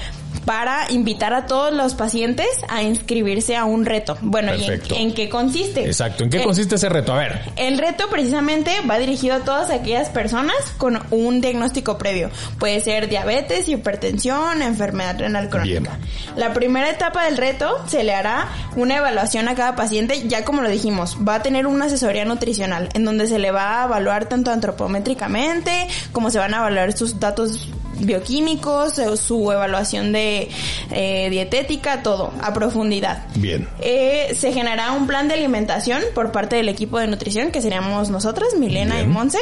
para 0.45 0.91
invitar 0.91 1.33
a 1.33 1.45
todos 1.45 1.73
los 1.73 1.93
pacientes 1.93 2.47
a 2.69 2.83
inscribirse 2.83 3.55
a 3.55 3.65
un 3.65 3.85
reto. 3.85 4.17
Bueno, 4.21 4.53
¿y 4.55 4.65
en, 4.95 5.13
qué 5.13 5.29
consiste? 5.29 5.85
Exacto. 5.85 6.23
¿En 6.23 6.29
qué 6.29 6.37
Eh, 6.41 6.43
consiste 6.43 6.75
ese 6.75 6.89
reto? 6.89 7.13
A 7.13 7.17
ver. 7.17 7.41
el 7.55 7.77
reto 7.77 8.09
precisamente 8.09 8.71
va 8.89 8.97
dirigido 8.99 9.35
a 9.35 9.39
todas 9.39 9.69
aquellas 9.69 10.09
personas 10.09 10.55
con 10.77 10.99
un 11.11 11.41
diagnóstico 11.41 11.97
previo. 11.97 12.29
Puede 12.59 12.79
ser 12.81 13.07
diabetes, 13.09 13.67
hipertensión, 13.69 14.61
enfermedad 14.61 15.17
renal 15.19 15.49
crónica. 15.49 15.97
La 16.35 16.53
primera 16.53 16.89
etapa 16.89 17.25
del 17.25 17.37
reto 17.37 17.83
se 17.87 18.03
le 18.03 18.13
hará 18.13 18.47
una 18.75 18.97
evaluación 18.97 19.47
a 19.47 19.55
cada 19.55 19.75
paciente, 19.75 20.27
ya 20.27 20.43
como 20.43 20.61
lo 20.61 20.69
dijimos, 20.69 21.17
va 21.27 21.35
a 21.35 21.41
tener 21.43 21.67
una 21.67 21.85
asesoría 21.85 22.25
nutricional 22.25 22.89
en 22.93 23.05
donde 23.05 23.27
se 23.27 23.39
le 23.39 23.51
va 23.51 23.81
a 23.81 23.85
evaluar 23.85 24.25
tanto 24.27 24.51
antropométricamente 24.51 25.87
como 26.11 26.29
se 26.31 26.39
van 26.39 26.53
a 26.53 26.57
evaluar 26.57 26.93
sus 26.93 27.19
datos 27.19 27.69
bioquímicos, 28.06 28.97
eh, 28.99 29.16
su 29.18 29.51
evaluación 29.51 30.12
de 30.12 30.49
eh, 30.91 31.30
dietética, 31.30 32.04
todo 32.04 32.32
a 32.41 32.54
profundidad. 32.54 33.26
Bien. 33.36 33.68
Eh, 33.82 34.36
se 34.39 34.54
generará 34.54 34.91
un 34.91 35.08
plan 35.08 35.28
de 35.28 35.36
alimentación 35.36 36.01
por 36.14 36.32
parte 36.32 36.56
del 36.56 36.70
equipo 36.70 36.99
de 36.99 37.08
nutrición, 37.08 37.51
que 37.51 37.62
seríamos 37.62 38.10
nosotras, 38.10 38.49
Milena 38.58 38.95
Bien. 38.95 39.10
y 39.10 39.14
Monse, 39.14 39.39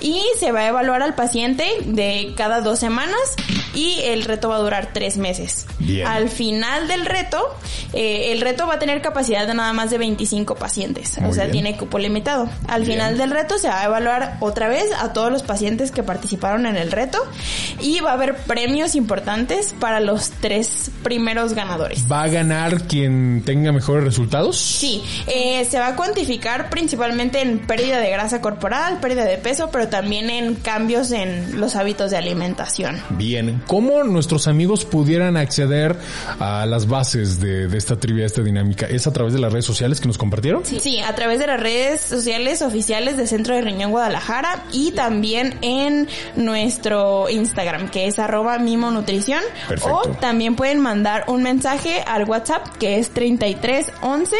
y 0.00 0.22
se 0.38 0.52
va 0.52 0.60
a 0.60 0.68
evaluar 0.68 1.02
al 1.02 1.14
paciente 1.14 1.64
de 1.84 2.34
cada 2.36 2.60
dos 2.60 2.78
semanas 2.78 3.18
y 3.74 4.00
el 4.04 4.24
reto 4.24 4.48
va 4.48 4.56
a 4.56 4.60
durar 4.60 4.90
tres 4.94 5.18
meses. 5.18 5.66
Bien. 5.78 6.06
Al 6.06 6.28
final 6.30 6.88
del 6.88 7.04
reto, 7.04 7.54
eh, 7.92 8.32
el 8.32 8.40
reto 8.40 8.66
va 8.66 8.74
a 8.74 8.78
tener 8.78 9.02
capacidad 9.02 9.46
de 9.46 9.52
nada 9.54 9.72
más 9.74 9.90
de 9.90 9.98
25 9.98 10.54
pacientes, 10.54 11.18
Muy 11.20 11.30
o 11.30 11.34
sea, 11.34 11.44
bien. 11.44 11.52
tiene 11.52 11.76
cupo 11.76 11.98
limitado. 11.98 12.48
Al 12.68 12.82
Bien. 12.82 12.94
final 12.94 13.18
del 13.18 13.30
reto 13.30 13.58
se 13.58 13.68
va 13.68 13.80
a 13.82 13.84
evaluar 13.84 14.38
otra 14.40 14.68
vez 14.68 14.84
a 14.98 15.12
todos 15.12 15.30
los 15.30 15.42
pacientes 15.42 15.90
que 15.90 16.02
participaron 16.02 16.64
en 16.66 16.76
el 16.76 16.90
reto 16.90 17.18
y 17.86 18.00
va 18.00 18.10
a 18.10 18.14
haber 18.14 18.34
premios 18.34 18.96
importantes 18.96 19.74
para 19.78 20.00
los 20.00 20.30
tres 20.30 20.90
primeros 21.04 21.54
ganadores. 21.54 22.04
¿Va 22.10 22.24
a 22.24 22.28
ganar 22.28 22.82
quien 22.82 23.42
tenga 23.44 23.70
mejores 23.70 24.02
resultados? 24.02 24.56
Sí, 24.56 25.02
eh, 25.28 25.64
se 25.70 25.78
va 25.78 25.88
a 25.88 25.96
cuantificar 25.96 26.68
principalmente 26.68 27.40
en 27.40 27.60
pérdida 27.60 28.00
de 28.00 28.10
grasa 28.10 28.40
corporal, 28.40 28.98
pérdida 29.00 29.24
de 29.24 29.38
peso, 29.38 29.70
pero 29.70 29.88
también 29.88 30.30
en 30.30 30.56
cambios 30.56 31.12
en 31.12 31.60
los 31.60 31.76
hábitos 31.76 32.10
de 32.10 32.16
alimentación. 32.16 33.00
Bien, 33.10 33.62
¿cómo 33.68 34.02
nuestros 34.02 34.48
amigos 34.48 34.84
pudieran 34.84 35.36
acceder 35.36 35.96
a 36.40 36.66
las 36.66 36.88
bases 36.88 37.38
de, 37.38 37.68
de 37.68 37.78
esta 37.78 38.00
trivia, 38.00 38.26
esta 38.26 38.42
dinámica? 38.42 38.86
¿Es 38.86 39.06
a 39.06 39.12
través 39.12 39.32
de 39.32 39.38
las 39.38 39.52
redes 39.52 39.64
sociales 39.64 40.00
que 40.00 40.08
nos 40.08 40.18
compartieron? 40.18 40.64
Sí. 40.64 41.00
a 41.00 41.14
través 41.14 41.38
de 41.38 41.46
las 41.46 41.60
redes 41.60 42.00
sociales 42.00 42.62
oficiales 42.62 43.16
de 43.16 43.26
Centro 43.26 43.54
de 43.54 43.60
Riñón 43.60 43.92
Guadalajara 43.92 44.64
y 44.72 44.90
también 44.92 45.58
en 45.62 46.08
nuestro 46.34 47.28
Instagram, 47.28 47.65
que 47.90 48.06
es 48.06 48.18
arroba 48.18 48.58
Mimo 48.58 48.90
Nutrición. 48.90 49.42
Perfecto. 49.68 49.96
O 49.96 50.08
también 50.20 50.54
pueden 50.56 50.80
mandar 50.80 51.24
un 51.26 51.42
mensaje 51.42 52.02
al 52.06 52.24
WhatsApp, 52.24 52.64
que 52.78 52.98
es 52.98 53.10
33 53.10 53.92
11 54.02 54.36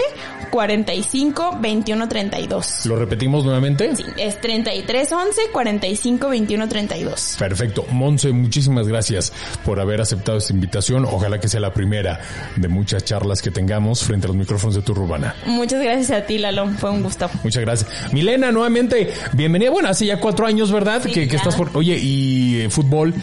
45 0.50 1.58
21 1.60 2.08
32. 2.08 2.86
¿Lo 2.86 2.96
repetimos 2.96 3.44
nuevamente? 3.44 3.94
Sí, 3.96 4.04
es 4.16 4.40
33 4.40 5.12
11 5.12 5.40
45 5.52 6.28
21 6.28 6.68
32. 6.68 7.36
Perfecto. 7.38 7.84
Monse, 7.90 8.32
muchísimas 8.32 8.88
gracias 8.88 9.32
por 9.64 9.80
haber 9.80 10.00
aceptado 10.00 10.38
esta 10.38 10.52
invitación. 10.52 11.04
Ojalá 11.04 11.40
que 11.40 11.48
sea 11.48 11.60
la 11.60 11.72
primera 11.72 12.20
de 12.56 12.68
muchas 12.68 13.04
charlas 13.04 13.42
que 13.42 13.50
tengamos 13.50 14.04
frente 14.04 14.26
a 14.26 14.28
los 14.28 14.36
micrófonos 14.36 14.74
de 14.76 14.82
tu 14.82 14.92
Urbana. 14.92 15.34
Muchas 15.46 15.82
gracias 15.82 16.10
a 16.10 16.26
ti, 16.26 16.38
Lalo. 16.38 16.68
Fue 16.78 16.90
un 16.90 17.02
gusto. 17.02 17.28
Muchas 17.42 17.62
gracias. 17.62 18.12
Milena, 18.12 18.52
nuevamente, 18.52 19.12
bienvenida. 19.32 19.70
Bueno, 19.70 19.88
hace 19.88 20.06
ya 20.06 20.20
cuatro 20.20 20.46
años, 20.46 20.72
¿verdad? 20.72 21.02
Sí, 21.02 21.10
que, 21.10 21.28
que 21.28 21.36
estás 21.36 21.56
por... 21.56 21.70
Oye, 21.76 21.98
¿y 22.00 22.60
eh, 22.62 22.70
fútbol? 22.70 23.14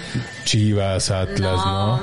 Chivas, 0.46 1.10
Atlas, 1.12 1.58
¿no? 1.66 2.02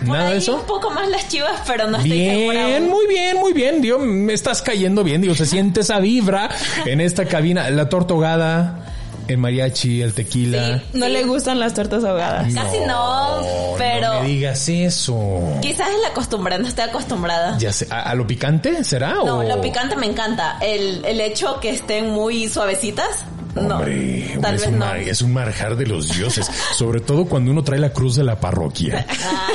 Por 0.00 0.08
¿Nada 0.08 0.26
ahí 0.28 0.32
de 0.34 0.38
eso? 0.38 0.56
un 0.56 0.66
poco 0.66 0.90
más 0.90 1.08
las 1.08 1.26
chivas, 1.28 1.60
pero 1.66 1.88
no 1.88 1.96
estoy. 1.96 2.12
Bien, 2.12 2.88
muy 2.88 3.06
bien, 3.08 3.36
muy 3.36 3.52
bien. 3.52 3.80
Digo, 3.82 3.98
me 3.98 4.32
estás 4.32 4.62
cayendo 4.62 5.02
bien. 5.02 5.20
Digo, 5.20 5.34
se 5.34 5.44
siente 5.46 5.80
esa 5.80 5.98
vibra 5.98 6.48
en 6.86 7.00
esta 7.00 7.24
cabina. 7.24 7.68
La 7.70 7.88
tortogada, 7.88 8.84
el 9.26 9.38
mariachi, 9.38 10.00
el 10.00 10.14
tequila. 10.14 10.78
Sí. 10.78 10.84
No 10.98 11.08
le 11.08 11.24
gustan 11.24 11.58
las 11.58 11.74
tortas 11.74 12.04
ahogadas. 12.04 12.54
Casi 12.54 12.78
no, 12.86 13.40
pero 13.76 14.14
No 14.14 14.20
me 14.22 14.28
digas 14.28 14.68
eso. 14.68 15.42
quizás 15.60 15.88
es 15.88 16.00
la 16.06 16.12
costumbre, 16.14 16.56
no 16.60 16.68
estoy 16.68 16.84
acostumbrada. 16.84 17.58
Ya 17.58 17.72
sé, 17.72 17.88
¿a, 17.90 18.02
a 18.02 18.14
lo 18.14 18.24
picante 18.24 18.84
será? 18.84 19.14
No, 19.14 19.38
o... 19.38 19.42
lo 19.42 19.60
picante 19.60 19.96
me 19.96 20.06
encanta. 20.06 20.58
El, 20.62 21.04
el 21.04 21.20
hecho 21.20 21.58
que 21.58 21.70
estén 21.70 22.10
muy 22.12 22.48
suavecitas, 22.48 23.24
no. 23.62 23.76
Hombre, 23.76 24.36
Tal 24.40 24.54
es, 24.54 24.60
vez 24.62 24.70
un 24.70 24.78
no. 24.78 24.94
es 24.94 25.22
un 25.22 25.32
marjar 25.32 25.76
de 25.76 25.86
los 25.86 26.08
dioses. 26.16 26.50
Sobre 26.76 27.00
todo 27.00 27.24
cuando 27.26 27.50
uno 27.50 27.62
trae 27.62 27.78
la 27.78 27.90
cruz 27.90 28.16
de 28.16 28.24
la 28.24 28.38
parroquia. 28.40 29.06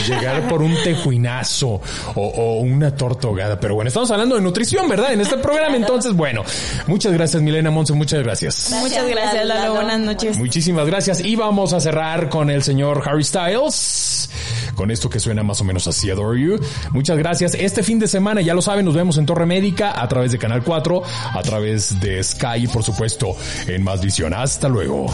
Llegar 0.08 0.48
por 0.48 0.62
un 0.62 0.76
tejuinazo 0.84 1.70
o, 1.70 1.82
o 2.16 2.60
una 2.62 2.96
tortogada. 2.96 3.60
Pero 3.60 3.76
bueno, 3.76 3.88
estamos 3.88 4.10
hablando 4.12 4.36
de 4.36 4.42
nutrición, 4.42 4.88
¿verdad? 4.90 5.14
En 5.14 5.22
este 5.22 5.38
programa. 5.38 5.76
Entonces, 5.76 6.14
bueno, 6.14 6.44
muchas 6.88 7.14
gracias, 7.14 7.42
Milena 7.42 7.72
Monse. 7.72 7.94
Muchas 7.94 8.24
gracias. 8.24 8.72
Muchas 8.80 9.08
gracias, 9.08 9.46
Lalo. 9.46 9.62
Lalo. 9.62 9.74
Buenas 9.76 10.00
noches. 10.00 10.38
Muchísimas 10.38 10.88
gracias. 10.88 11.20
Y 11.22 11.36
vamos 11.36 11.74
a 11.74 11.80
cerrar 11.80 12.30
con 12.30 12.50
el 12.50 12.64
señor 12.64 13.04
Harry 13.06 13.24
Styles. 13.24 14.30
Con 14.76 14.92
esto 14.92 15.10
que 15.10 15.20
suena 15.20 15.44
más 15.44 15.62
o 15.62 15.64
menos 15.64 15.88
así, 15.88 16.10
Adore 16.10 16.42
You. 16.42 16.60
Muchas 16.92 17.18
gracias. 17.18 17.54
Este 17.54 17.84
fin 17.84 18.00
de 18.00 18.08
semana, 18.08 18.42
ya 18.42 18.54
lo 18.54 18.62
saben, 18.62 18.86
nos 18.86 18.96
vemos 18.96 19.18
en 19.18 19.26
Torre 19.26 19.46
Médica 19.46 20.02
a 20.02 20.08
través 20.08 20.32
de 20.32 20.38
Canal 20.38 20.64
4, 20.64 21.02
a 21.34 21.42
través 21.42 22.00
de 22.00 22.24
Sky 22.24 22.68
por 22.72 22.84
supuesto 22.84 23.36
en 23.68 23.84
Más 23.84 24.02
Visión. 24.02 24.34
Hasta 24.34 24.68
luego. 24.70 25.08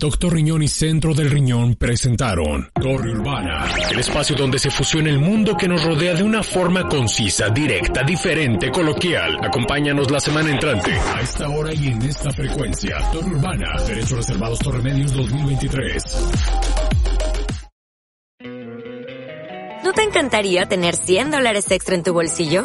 Doctor 0.00 0.32
Riñón 0.32 0.62
y 0.62 0.68
Centro 0.68 1.12
del 1.12 1.30
Riñón 1.30 1.74
presentaron 1.74 2.70
Torre 2.72 3.10
Urbana, 3.10 3.66
el 3.90 3.98
espacio 3.98 4.34
donde 4.34 4.58
se 4.58 4.70
fusiona 4.70 5.10
el 5.10 5.18
mundo 5.18 5.54
que 5.58 5.68
nos 5.68 5.84
rodea 5.84 6.14
de 6.14 6.22
una 6.22 6.42
forma 6.42 6.88
concisa, 6.88 7.50
directa, 7.50 8.02
diferente, 8.02 8.70
coloquial. 8.70 9.36
Acompáñanos 9.44 10.10
la 10.10 10.18
semana 10.18 10.52
entrante. 10.52 10.90
A 10.90 11.20
esta 11.20 11.50
hora 11.50 11.74
y 11.74 11.88
en 11.88 12.00
esta 12.00 12.32
frecuencia. 12.32 12.96
Torre 13.12 13.28
Urbana, 13.28 13.78
Derechos 13.86 14.12
Reservados 14.12 14.58
Torremedios 14.60 15.12
2023. 15.12 16.04
¿No 19.84 19.92
te 19.92 20.02
encantaría 20.02 20.64
tener 20.64 20.96
100 20.96 21.30
dólares 21.30 21.70
extra 21.70 21.94
en 21.94 22.04
tu 22.04 22.14
bolsillo? 22.14 22.64